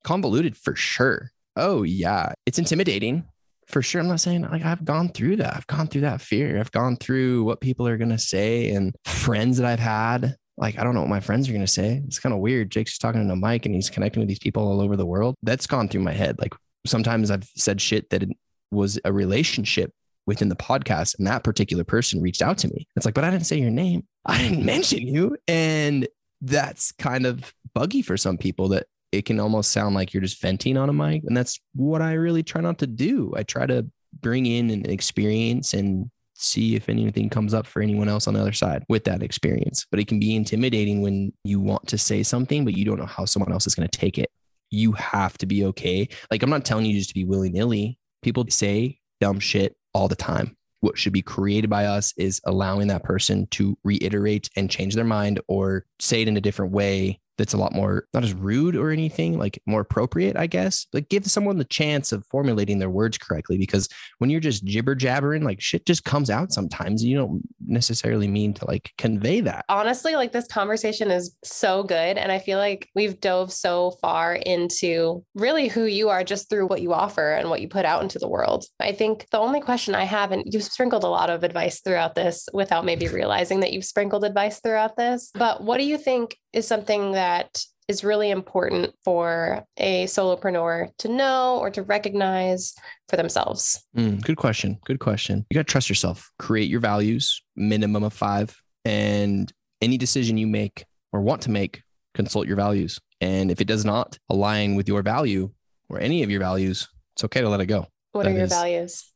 convoluted 0.03 0.57
for 0.57 0.75
sure. 0.75 1.31
Oh 1.55 1.83
yeah, 1.83 2.33
it's 2.45 2.59
intimidating 2.59 3.23
for 3.67 3.81
sure. 3.81 4.01
I'm 4.01 4.09
not 4.09 4.19
saying 4.19 4.41
like 4.41 4.65
I've 4.65 4.83
gone 4.83 5.07
through 5.09 5.37
that. 5.37 5.55
I've 5.55 5.67
gone 5.67 5.87
through 5.87 6.01
that 6.01 6.19
fear. 6.19 6.59
I've 6.59 6.71
gone 6.73 6.97
through 6.97 7.45
what 7.45 7.61
people 7.61 7.87
are 7.87 7.97
gonna 7.97 8.17
say 8.19 8.71
and 8.71 8.93
friends 9.05 9.57
that 9.59 9.65
I've 9.65 9.79
had. 9.79 10.35
Like 10.57 10.77
I 10.77 10.83
don't 10.83 10.93
know 10.93 11.01
what 11.01 11.09
my 11.09 11.19
friends 11.19 11.49
are 11.49 11.53
gonna 11.53 11.67
say. 11.67 12.01
It's 12.05 12.19
kind 12.19 12.33
of 12.33 12.39
weird. 12.39 12.69
Jake's 12.69 12.97
talking 12.97 13.25
to 13.25 13.33
a 13.33 13.35
mic 13.35 13.65
and 13.65 13.75
he's 13.75 13.89
connecting 13.89 14.21
with 14.21 14.29
these 14.29 14.39
people 14.39 14.67
all 14.67 14.81
over 14.81 14.95
the 14.95 15.05
world. 15.05 15.35
That's 15.43 15.67
gone 15.67 15.89
through 15.89 16.01
my 16.01 16.13
head. 16.13 16.39
Like 16.39 16.53
sometimes 16.85 17.31
I've 17.31 17.49
said 17.55 17.81
shit 17.81 18.09
that 18.09 18.23
was 18.71 18.99
a 19.05 19.13
relationship 19.13 19.91
within 20.25 20.49
the 20.49 20.55
podcast 20.55 21.17
and 21.17 21.27
that 21.27 21.43
particular 21.43 21.83
person 21.83 22.21
reached 22.21 22.41
out 22.41 22.57
to 22.59 22.67
me. 22.67 22.87
It's 22.95 23.05
like, 23.05 23.15
but 23.15 23.23
I 23.23 23.31
didn't 23.31 23.45
say 23.45 23.59
your 23.59 23.71
name. 23.71 24.07
I 24.25 24.37
didn't 24.37 24.65
mention 24.65 25.07
you. 25.07 25.37
And 25.47 26.07
that's 26.41 26.91
kind 26.93 27.25
of 27.25 27.53
buggy 27.73 28.01
for 28.01 28.17
some 28.17 28.37
people 28.37 28.69
that 28.69 28.87
it 29.11 29.25
can 29.25 29.39
almost 29.39 29.71
sound 29.71 29.95
like 29.95 30.13
you're 30.13 30.21
just 30.21 30.41
venting 30.41 30.77
on 30.77 30.89
a 30.89 30.93
mic. 30.93 31.23
And 31.25 31.37
that's 31.37 31.59
what 31.75 32.01
I 32.01 32.13
really 32.13 32.43
try 32.43 32.61
not 32.61 32.79
to 32.79 32.87
do. 32.87 33.33
I 33.35 33.43
try 33.43 33.65
to 33.65 33.85
bring 34.21 34.45
in 34.45 34.69
an 34.69 34.89
experience 34.89 35.73
and 35.73 36.09
see 36.33 36.75
if 36.75 36.89
anything 36.89 37.29
comes 37.29 37.53
up 37.53 37.65
for 37.65 37.81
anyone 37.81 38.09
else 38.09 38.27
on 38.27 38.33
the 38.33 38.41
other 38.41 38.53
side 38.53 38.83
with 38.89 39.03
that 39.05 39.23
experience. 39.23 39.85
But 39.89 39.99
it 39.99 40.07
can 40.07 40.19
be 40.19 40.35
intimidating 40.35 41.01
when 41.01 41.33
you 41.43 41.59
want 41.59 41.87
to 41.87 41.97
say 41.97 42.23
something, 42.23 42.65
but 42.65 42.75
you 42.75 42.85
don't 42.85 42.99
know 42.99 43.05
how 43.05 43.25
someone 43.25 43.51
else 43.51 43.67
is 43.67 43.75
going 43.75 43.87
to 43.87 43.97
take 43.97 44.17
it. 44.17 44.31
You 44.69 44.93
have 44.93 45.37
to 45.39 45.45
be 45.45 45.65
okay. 45.65 46.09
Like, 46.31 46.43
I'm 46.43 46.49
not 46.49 46.65
telling 46.65 46.85
you 46.85 46.97
just 46.97 47.09
to 47.09 47.15
be 47.15 47.25
willy 47.25 47.49
nilly. 47.49 47.99
People 48.21 48.45
say 48.49 48.99
dumb 49.21 49.39
shit 49.39 49.75
all 49.93 50.07
the 50.07 50.15
time. 50.15 50.55
What 50.79 50.97
should 50.97 51.13
be 51.13 51.21
created 51.21 51.69
by 51.69 51.85
us 51.85 52.13
is 52.17 52.41
allowing 52.45 52.87
that 52.87 53.03
person 53.03 53.47
to 53.51 53.77
reiterate 53.83 54.49
and 54.57 54.69
change 54.69 54.95
their 54.95 55.05
mind 55.05 55.39
or 55.47 55.85
say 55.99 56.21
it 56.21 56.27
in 56.27 56.35
a 56.35 56.41
different 56.41 56.73
way 56.73 57.21
that's 57.37 57.53
a 57.53 57.57
lot 57.57 57.73
more 57.73 58.07
not 58.13 58.23
as 58.23 58.33
rude 58.33 58.75
or 58.75 58.91
anything, 58.91 59.37
like 59.37 59.61
more 59.65 59.81
appropriate, 59.81 60.37
I 60.37 60.47
guess. 60.47 60.85
Like 60.93 61.09
give 61.09 61.25
someone 61.25 61.57
the 61.57 61.65
chance 61.65 62.11
of 62.11 62.25
formulating 62.27 62.79
their 62.79 62.89
words 62.89 63.17
correctly 63.17 63.57
because 63.57 63.89
when 64.19 64.29
you're 64.29 64.39
just 64.39 64.65
jibber 64.65 64.95
jabbering, 64.95 65.43
like 65.43 65.61
shit 65.61 65.85
just 65.85 66.03
comes 66.03 66.29
out 66.29 66.51
sometimes. 66.51 67.03
You 67.03 67.17
don't 67.17 67.41
necessarily 67.65 68.27
mean 68.27 68.53
to 68.55 68.65
like 68.65 68.91
convey 68.97 69.41
that. 69.41 69.65
Honestly, 69.69 70.15
like 70.15 70.31
this 70.31 70.47
conversation 70.47 71.11
is 71.11 71.35
so 71.43 71.83
good. 71.83 72.17
And 72.17 72.31
I 72.31 72.39
feel 72.39 72.57
like 72.57 72.89
we've 72.95 73.19
dove 73.19 73.51
so 73.51 73.91
far 74.01 74.35
into 74.35 75.23
really 75.35 75.67
who 75.67 75.85
you 75.85 76.09
are 76.09 76.23
just 76.23 76.49
through 76.49 76.67
what 76.67 76.81
you 76.81 76.93
offer 76.93 77.33
and 77.33 77.49
what 77.49 77.61
you 77.61 77.67
put 77.67 77.85
out 77.85 78.03
into 78.03 78.19
the 78.19 78.27
world. 78.27 78.65
I 78.79 78.91
think 78.91 79.27
the 79.31 79.39
only 79.39 79.61
question 79.61 79.95
I 79.95 80.03
have, 80.03 80.31
and 80.31 80.43
you've 80.45 80.63
sprinkled 80.63 81.03
a 81.03 81.09
lot 81.09 81.29
of 81.29 81.43
advice 81.43 81.81
throughout 81.81 82.15
this 82.15 82.47
without 82.53 82.85
maybe 82.85 83.07
realizing 83.07 83.61
that 83.61 83.73
you've 83.73 83.85
sprinkled 83.85 84.23
advice 84.23 84.59
throughout 84.59 84.97
this, 84.97 85.31
but 85.33 85.63
what 85.63 85.77
do 85.77 85.83
you 85.83 85.97
think 85.97 86.37
is 86.53 86.67
something 86.67 87.11
that 87.13 87.63
is 87.89 88.03
really 88.03 88.29
important 88.29 88.93
for 89.03 89.65
a 89.77 90.05
solopreneur 90.05 90.89
to 90.99 91.07
know 91.09 91.57
or 91.59 91.69
to 91.71 91.83
recognize 91.83 92.73
for 93.09 93.17
themselves? 93.17 93.83
Mm, 93.97 94.21
good 94.23 94.37
question. 94.37 94.79
Good 94.85 94.99
question. 94.99 95.45
You 95.49 95.55
got 95.55 95.67
to 95.67 95.71
trust 95.71 95.89
yourself, 95.89 96.31
create 96.39 96.69
your 96.69 96.79
values, 96.79 97.41
minimum 97.55 98.03
of 98.03 98.13
five. 98.13 98.55
And 98.85 99.51
any 99.81 99.97
decision 99.97 100.37
you 100.37 100.47
make 100.47 100.85
or 101.11 101.21
want 101.21 101.41
to 101.43 101.51
make, 101.51 101.81
consult 102.13 102.47
your 102.47 102.55
values. 102.55 102.99
And 103.19 103.51
if 103.51 103.59
it 103.59 103.65
does 103.67 103.83
not 103.85 104.17
align 104.29 104.75
with 104.75 104.87
your 104.87 105.01
value 105.01 105.51
or 105.89 105.99
any 105.99 106.23
of 106.23 106.29
your 106.29 106.39
values, 106.39 106.87
it's 107.15 107.23
okay 107.25 107.41
to 107.41 107.49
let 107.49 107.59
it 107.61 107.65
go. 107.67 107.87
What 108.13 108.23
That 108.23 108.31
are 108.31 108.33
your 108.35 108.43
is- 108.43 108.49
values? 108.51 109.11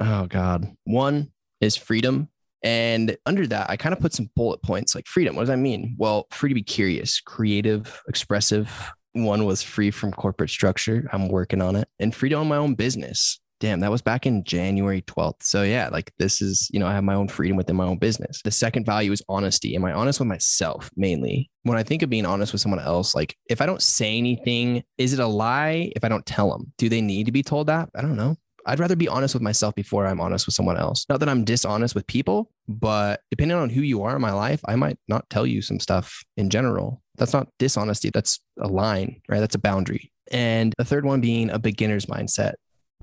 Oh, 0.00 0.26
God. 0.26 0.74
One 0.84 1.32
is 1.60 1.76
freedom. 1.76 2.28
And 2.62 3.16
under 3.26 3.46
that, 3.48 3.70
I 3.70 3.76
kind 3.76 3.92
of 3.92 4.00
put 4.00 4.12
some 4.12 4.30
bullet 4.36 4.62
points 4.62 4.94
like 4.94 5.06
freedom. 5.06 5.34
What 5.34 5.42
does 5.42 5.48
that 5.48 5.58
mean? 5.58 5.96
Well, 5.98 6.26
free 6.30 6.50
to 6.50 6.54
be 6.54 6.62
curious, 6.62 7.20
creative, 7.20 8.00
expressive. 8.08 8.92
One 9.14 9.44
was 9.44 9.62
free 9.62 9.90
from 9.90 10.12
corporate 10.12 10.50
structure. 10.50 11.08
I'm 11.12 11.28
working 11.28 11.60
on 11.60 11.76
it. 11.76 11.88
And 11.98 12.14
free 12.14 12.28
to 12.30 12.36
own 12.36 12.48
my 12.48 12.56
own 12.56 12.74
business. 12.74 13.40
Damn, 13.60 13.78
that 13.80 13.92
was 13.92 14.02
back 14.02 14.26
in 14.26 14.42
January 14.42 15.02
12th. 15.02 15.42
So, 15.42 15.62
yeah, 15.62 15.88
like 15.88 16.12
this 16.18 16.42
is, 16.42 16.68
you 16.72 16.80
know, 16.80 16.86
I 16.88 16.94
have 16.94 17.04
my 17.04 17.14
own 17.14 17.28
freedom 17.28 17.56
within 17.56 17.76
my 17.76 17.84
own 17.84 17.98
business. 17.98 18.40
The 18.42 18.50
second 18.50 18.84
value 18.84 19.12
is 19.12 19.22
honesty. 19.28 19.76
Am 19.76 19.84
I 19.84 19.92
honest 19.92 20.18
with 20.18 20.26
myself 20.26 20.90
mainly? 20.96 21.48
When 21.62 21.78
I 21.78 21.84
think 21.84 22.02
of 22.02 22.10
being 22.10 22.26
honest 22.26 22.52
with 22.52 22.60
someone 22.60 22.80
else, 22.80 23.14
like 23.14 23.36
if 23.48 23.60
I 23.60 23.66
don't 23.66 23.80
say 23.80 24.18
anything, 24.18 24.82
is 24.98 25.12
it 25.12 25.20
a 25.20 25.28
lie 25.28 25.92
if 25.94 26.02
I 26.02 26.08
don't 26.08 26.26
tell 26.26 26.50
them? 26.50 26.72
Do 26.76 26.88
they 26.88 27.00
need 27.00 27.26
to 27.26 27.32
be 27.32 27.44
told 27.44 27.68
that? 27.68 27.88
I 27.94 28.02
don't 28.02 28.16
know. 28.16 28.36
I'd 28.66 28.78
rather 28.78 28.96
be 28.96 29.08
honest 29.08 29.34
with 29.34 29.42
myself 29.42 29.74
before 29.74 30.06
I'm 30.06 30.20
honest 30.20 30.46
with 30.46 30.54
someone 30.54 30.76
else. 30.76 31.06
Not 31.08 31.20
that 31.20 31.28
I'm 31.28 31.44
dishonest 31.44 31.94
with 31.94 32.06
people, 32.06 32.50
but 32.68 33.20
depending 33.30 33.56
on 33.56 33.70
who 33.70 33.82
you 33.82 34.02
are 34.02 34.16
in 34.16 34.22
my 34.22 34.32
life, 34.32 34.60
I 34.66 34.76
might 34.76 34.98
not 35.08 35.28
tell 35.30 35.46
you 35.46 35.62
some 35.62 35.80
stuff 35.80 36.24
in 36.36 36.50
general. 36.50 37.02
That's 37.16 37.32
not 37.32 37.48
dishonesty. 37.58 38.10
That's 38.10 38.40
a 38.60 38.68
line, 38.68 39.20
right? 39.28 39.40
That's 39.40 39.54
a 39.54 39.60
boundary. 39.60 40.12
And 40.30 40.72
the 40.78 40.84
third 40.84 41.04
one 41.04 41.20
being 41.20 41.50
a 41.50 41.58
beginner's 41.58 42.06
mindset. 42.06 42.54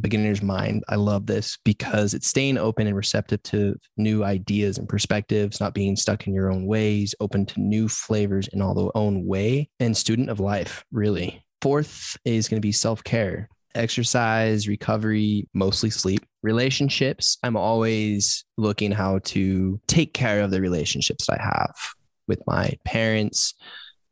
Beginner's 0.01 0.41
mind. 0.41 0.85
I 0.87 0.95
love 0.95 1.25
this 1.25 1.57
because 1.65 2.13
it's 2.13 2.27
staying 2.27 2.57
open 2.57 2.87
and 2.87 2.95
receptive 2.95 3.43
to 3.43 3.75
new 3.97 4.23
ideas 4.23 4.77
and 4.77 4.87
perspectives, 4.87 5.59
not 5.59 5.73
being 5.73 5.97
stuck 5.97 6.25
in 6.25 6.33
your 6.33 6.49
own 6.49 6.65
ways, 6.65 7.13
open 7.19 7.45
to 7.47 7.59
new 7.59 7.89
flavors 7.89 8.47
in 8.47 8.61
all 8.61 8.73
the 8.73 8.89
own 8.95 9.25
way, 9.25 9.69
and 9.81 9.97
student 9.97 10.29
of 10.29 10.39
life, 10.39 10.85
really. 10.89 11.43
Fourth 11.61 12.15
is 12.23 12.47
going 12.47 12.61
to 12.61 12.65
be 12.65 12.71
self 12.71 13.03
care 13.03 13.49
exercise, 13.75 14.67
recovery, 14.67 15.47
mostly 15.53 15.89
sleep. 15.89 16.25
Relationships, 16.41 17.37
I'm 17.43 17.57
always 17.57 18.45
looking 18.57 18.91
how 18.91 19.19
to 19.25 19.79
take 19.87 20.13
care 20.13 20.41
of 20.41 20.51
the 20.51 20.61
relationships 20.61 21.27
that 21.27 21.39
I 21.39 21.43
have 21.43 21.75
with 22.27 22.41
my 22.47 22.71
parents, 22.85 23.53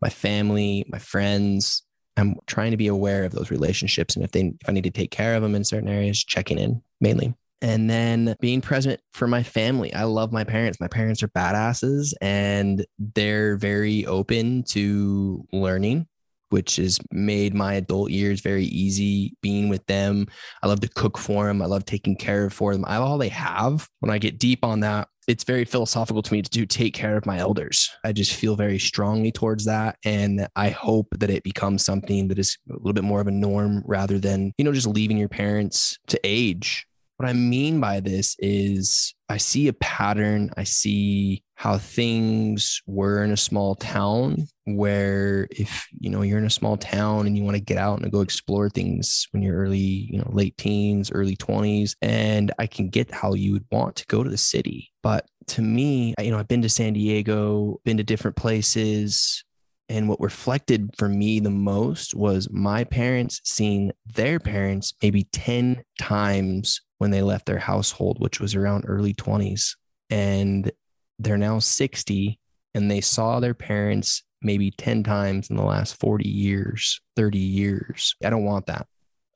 my 0.02 0.10
family, 0.10 0.86
my 0.90 1.00
friends. 1.00 1.84
I'm 2.18 2.36
trying 2.48 2.72
to 2.72 2.78
be 2.78 2.88
aware 2.88 3.26
of 3.26 3.32
those 3.32 3.52
relationships 3.52 4.16
and 4.16 4.26
if 4.26 4.32
they 4.32 4.42
if 4.42 4.68
I 4.68 4.72
need 4.72 4.86
to 4.86 4.92
take 4.92 5.12
care 5.12 5.36
of 5.36 5.44
them 5.44 5.56
in 5.56 5.64
certain 5.64 5.90
areas, 5.90 6.24
checking 6.24 6.58
in 6.58 6.82
mainly. 7.00 7.34
And 7.62 7.90
then 7.90 8.36
being 8.40 8.62
present 8.62 9.00
for 9.14 9.28
my 9.28 9.42
family. 9.42 9.92
I 9.94 10.04
love 10.04 10.32
my 10.32 10.44
parents. 10.44 10.80
My 10.80 10.88
parents 10.88 11.24
are 11.24 11.28
badasses 11.30 12.14
and 12.22 12.86
they're 13.00 13.58
very 13.58 14.06
open 14.06 14.64
to 14.70 15.44
learning 15.52 16.08
which 16.50 16.78
has 16.78 17.00
made 17.12 17.54
my 17.54 17.76
adult 17.76 18.12
years 18.12 18.42
very 18.42 18.66
easy 18.66 19.36
being 19.42 19.70
with 19.70 19.86
them. 19.88 20.28
I 20.64 20.68
love 20.68 20.80
to 20.82 20.90
cook 20.90 21.18
for 21.18 21.48
them. 21.48 21.62
I 21.62 21.66
love 21.66 21.86
taking 21.86 22.16
care 22.16 22.46
of 22.46 22.54
for 22.54 22.74
them. 22.74 22.86
I 22.88 22.98
all 22.98 23.18
they 23.18 23.30
have. 23.30 23.88
When 24.00 24.12
I 24.12 24.18
get 24.18 24.40
deep 24.40 24.64
on 24.64 24.82
that, 24.82 25.08
it's 25.28 25.44
very 25.44 25.66
philosophical 25.66 26.22
to 26.22 26.34
me 26.34 26.42
to 26.42 26.50
do 26.50 26.66
take 26.66 26.94
care 26.94 27.18
of 27.18 27.26
my 27.26 27.38
elders. 27.38 27.90
I 28.04 28.14
just 28.14 28.34
feel 28.34 28.56
very 28.56 28.80
strongly 28.80 29.32
towards 29.32 29.66
that. 29.66 29.98
And 30.06 30.48
I 30.56 30.70
hope 30.70 31.08
that 31.12 31.30
it 31.30 31.44
becomes 31.44 31.84
something 31.84 32.30
that 32.30 32.40
is 32.40 32.58
a 32.70 32.74
little 32.74 32.94
bit 32.94 33.04
more 33.04 33.20
of 33.20 33.28
a 33.28 33.32
norm 33.32 33.84
rather 33.86 34.20
than, 34.20 34.54
you 34.58 34.64
know, 34.64 34.72
just 34.72 34.88
leaving 34.88 35.18
your 35.18 35.30
parents 35.30 35.98
to 36.08 36.20
age. 36.24 36.88
What 37.18 37.28
I 37.28 37.34
mean 37.34 37.80
by 37.80 38.00
this 38.00 38.36
is 38.40 39.16
I 39.28 39.38
see 39.38 39.68
a 39.68 39.74
pattern. 39.74 40.52
I 40.56 40.64
see 40.64 41.44
how 41.56 41.80
things 41.80 42.82
were 42.86 43.24
in 43.24 43.32
a 43.32 43.38
small 43.38 43.74
town 43.74 44.48
where 44.66 45.48
if 45.50 45.88
you 46.00 46.10
know 46.10 46.22
you're 46.22 46.38
in 46.38 46.46
a 46.46 46.52
small 46.52 46.78
town 46.78 47.26
and 47.26 47.36
you 47.36 47.44
want 47.44 47.56
to 47.56 47.64
get 47.64 47.80
out 47.80 48.00
and 48.00 48.12
go 48.12 48.22
explore 48.22 48.70
things 48.70 49.28
when 49.32 49.42
you're 49.42 49.58
early 49.58 49.78
you 49.78 50.20
know 50.20 50.30
late 50.32 50.56
teens 50.58 51.10
early 51.12 51.36
20s 51.38 51.96
and 52.02 52.52
i 52.60 52.68
can 52.68 52.90
get 52.90 53.10
how 53.12 53.34
you 53.34 53.54
would 53.54 53.66
want 53.72 53.96
to 53.96 54.06
go 54.08 54.24
to 54.24 54.30
the 54.30 54.38
city 54.38 54.92
but 55.02 55.26
to 55.48 55.62
me 55.62 56.14
you 56.20 56.30
know 56.30 56.38
i've 56.38 56.48
been 56.48 56.62
to 56.62 56.70
san 56.70 56.94
diego 56.94 57.80
been 57.86 57.98
to 57.98 58.04
different 58.04 58.36
places 58.36 59.44
and 59.90 60.10
what 60.10 60.20
reflected 60.20 60.90
for 60.98 61.08
me 61.08 61.40
the 61.40 61.50
most 61.50 62.14
was 62.14 62.50
my 62.52 62.84
parents 62.84 63.42
seeing 63.44 63.92
their 64.06 64.40
parents 64.40 64.94
maybe 65.02 65.24
10 65.32 65.84
times 66.00 66.82
when 66.98 67.12
they 67.12 67.22
left 67.22 67.46
their 67.46 67.60
household 67.60 68.18
which 68.20 68.40
was 68.40 68.56
around 68.56 68.86
early 68.88 69.14
20s 69.14 69.76
and 70.10 70.72
they're 71.20 71.38
now 71.38 71.60
60 71.60 72.40
and 72.74 72.92
they 72.92 73.02
saw 73.02 73.40
their 73.40 73.54
parents 73.54 74.24
maybe 74.42 74.72
10 74.72 75.04
times 75.04 75.50
in 75.50 75.56
the 75.56 75.64
last 75.64 76.00
40 76.00 76.28
years, 76.28 77.02
30 77.16 77.40
years. 77.40 78.16
I 78.24 78.30
don't 78.30 78.46
want 78.46 78.68
that. 78.68 78.88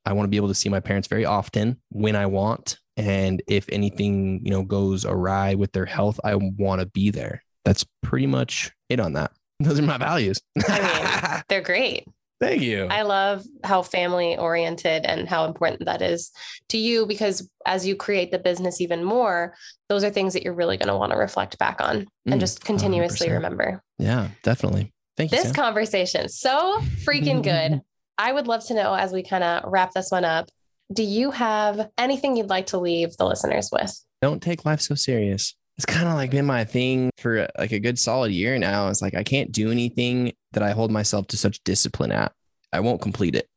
I 0.05 0.13
want 0.13 0.25
to 0.25 0.29
be 0.29 0.37
able 0.37 0.47
to 0.47 0.55
see 0.55 0.69
my 0.69 0.79
parents 0.79 1.07
very 1.07 1.25
often 1.25 1.79
when 1.89 2.15
I 2.15 2.25
want. 2.25 2.77
And 2.97 3.41
if 3.47 3.65
anything, 3.69 4.41
you 4.43 4.51
know, 4.51 4.63
goes 4.63 5.05
awry 5.05 5.55
with 5.55 5.71
their 5.71 5.85
health, 5.85 6.19
I 6.23 6.35
want 6.35 6.81
to 6.81 6.87
be 6.87 7.09
there. 7.09 7.43
That's 7.65 7.85
pretty 8.01 8.27
much 8.27 8.71
it 8.89 8.99
on 8.99 9.13
that. 9.13 9.31
Those 9.63 9.79
are 9.79 9.83
my 9.83 9.97
values. 9.97 10.39
I 10.67 11.41
They're 11.49 11.61
great. 11.61 12.05
Thank 12.39 12.63
you. 12.63 12.87
I 12.89 13.03
love 13.03 13.43
how 13.63 13.83
family 13.83 14.35
oriented 14.35 15.05
and 15.05 15.29
how 15.29 15.45
important 15.45 15.85
that 15.85 16.01
is 16.01 16.31
to 16.69 16.77
you 16.79 17.05
because 17.05 17.47
as 17.67 17.85
you 17.85 17.95
create 17.95 18.31
the 18.31 18.39
business 18.39 18.81
even 18.81 19.03
more, 19.03 19.53
those 19.89 20.03
are 20.03 20.09
things 20.09 20.33
that 20.33 20.41
you're 20.43 20.55
really 20.55 20.77
going 20.77 20.87
to 20.87 20.97
want 20.97 21.11
to 21.11 21.17
reflect 21.19 21.59
back 21.59 21.79
on 21.81 22.07
and 22.25 22.35
Mm, 22.35 22.39
just 22.39 22.65
continuously 22.65 23.27
100%. 23.27 23.33
remember. 23.33 23.83
yeah, 23.99 24.29
definitely. 24.41 24.91
Thank 25.17 25.31
you. 25.31 25.37
This 25.37 25.47
Sam. 25.47 25.53
conversation, 25.53 26.29
so 26.29 26.79
freaking 27.05 27.43
good. 27.43 27.81
I 28.17 28.31
would 28.33 28.47
love 28.47 28.65
to 28.67 28.73
know 28.73 28.93
as 28.95 29.11
we 29.11 29.21
kind 29.21 29.43
of 29.43 29.71
wrap 29.71 29.91
this 29.93 30.09
one 30.09 30.25
up, 30.25 30.49
do 30.91 31.03
you 31.03 31.29
have 31.31 31.89
anything 31.97 32.35
you'd 32.37 32.49
like 32.49 32.67
to 32.67 32.79
leave 32.79 33.15
the 33.17 33.25
listeners 33.25 33.69
with? 33.71 33.93
don't 34.21 34.41
take 34.41 34.65
life 34.65 34.81
so 34.81 34.93
serious. 34.95 35.55
It's 35.81 35.85
kind 35.91 36.07
of 36.07 36.13
like 36.13 36.29
been 36.29 36.45
my 36.45 36.63
thing 36.63 37.09
for 37.17 37.39
uh, 37.39 37.47
like 37.57 37.71
a 37.71 37.79
good 37.79 37.97
solid 37.97 38.31
year 38.31 38.59
now. 38.59 38.89
It's 38.89 39.01
like 39.01 39.15
I 39.15 39.23
can't 39.23 39.51
do 39.51 39.71
anything 39.71 40.31
that 40.51 40.61
I 40.61 40.73
hold 40.73 40.91
myself 40.91 41.25
to 41.29 41.37
such 41.37 41.63
discipline 41.63 42.11
at. 42.11 42.33
I 42.71 42.81
won't 42.81 43.01
complete 43.01 43.33
it 43.33 43.47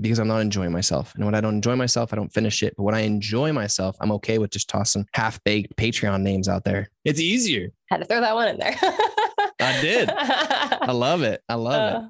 because 0.00 0.18
I'm 0.18 0.26
not 0.26 0.40
enjoying 0.40 0.72
myself. 0.72 1.14
And 1.14 1.24
when 1.24 1.36
I 1.36 1.40
don't 1.40 1.54
enjoy 1.54 1.76
myself, 1.76 2.12
I 2.12 2.16
don't 2.16 2.32
finish 2.32 2.64
it. 2.64 2.74
But 2.76 2.82
when 2.82 2.96
I 2.96 3.02
enjoy 3.02 3.52
myself, 3.52 3.96
I'm 4.00 4.10
okay 4.10 4.38
with 4.38 4.50
just 4.50 4.68
tossing 4.68 5.06
half 5.14 5.40
baked 5.44 5.76
Patreon 5.76 6.22
names 6.22 6.48
out 6.48 6.64
there. 6.64 6.90
It's 7.04 7.20
easier. 7.20 7.68
Had 7.90 7.98
to 7.98 8.06
throw 8.06 8.22
that 8.22 8.34
one 8.34 8.48
in 8.48 8.58
there. 8.58 8.74
I 9.60 9.80
did. 9.80 10.10
I 10.10 10.92
love 10.92 11.22
it. 11.22 11.42
I 11.48 11.54
love 11.54 11.92
it. 11.92 11.96
Uh, 11.96 12.08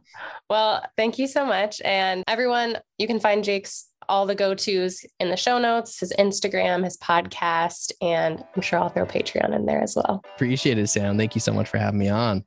well, 0.50 0.84
thank 0.96 1.18
you 1.18 1.26
so 1.26 1.46
much. 1.46 1.80
And 1.84 2.24
everyone, 2.28 2.78
you 2.98 3.06
can 3.06 3.20
find 3.20 3.42
Jake's 3.44 3.88
all 4.08 4.26
the 4.26 4.34
go 4.34 4.54
tos 4.54 5.04
in 5.20 5.30
the 5.30 5.36
show 5.36 5.58
notes, 5.58 6.00
his 6.00 6.12
Instagram, 6.18 6.84
his 6.84 6.96
podcast, 6.96 7.92
and 8.00 8.42
I'm 8.54 8.62
sure 8.62 8.78
I'll 8.78 8.88
throw 8.88 9.06
Patreon 9.06 9.54
in 9.54 9.66
there 9.66 9.82
as 9.82 9.96
well. 9.96 10.22
Appreciate 10.34 10.78
it, 10.78 10.88
Sam. 10.88 11.18
Thank 11.18 11.34
you 11.34 11.40
so 11.40 11.52
much 11.52 11.68
for 11.68 11.78
having 11.78 11.98
me 11.98 12.08
on. 12.08 12.44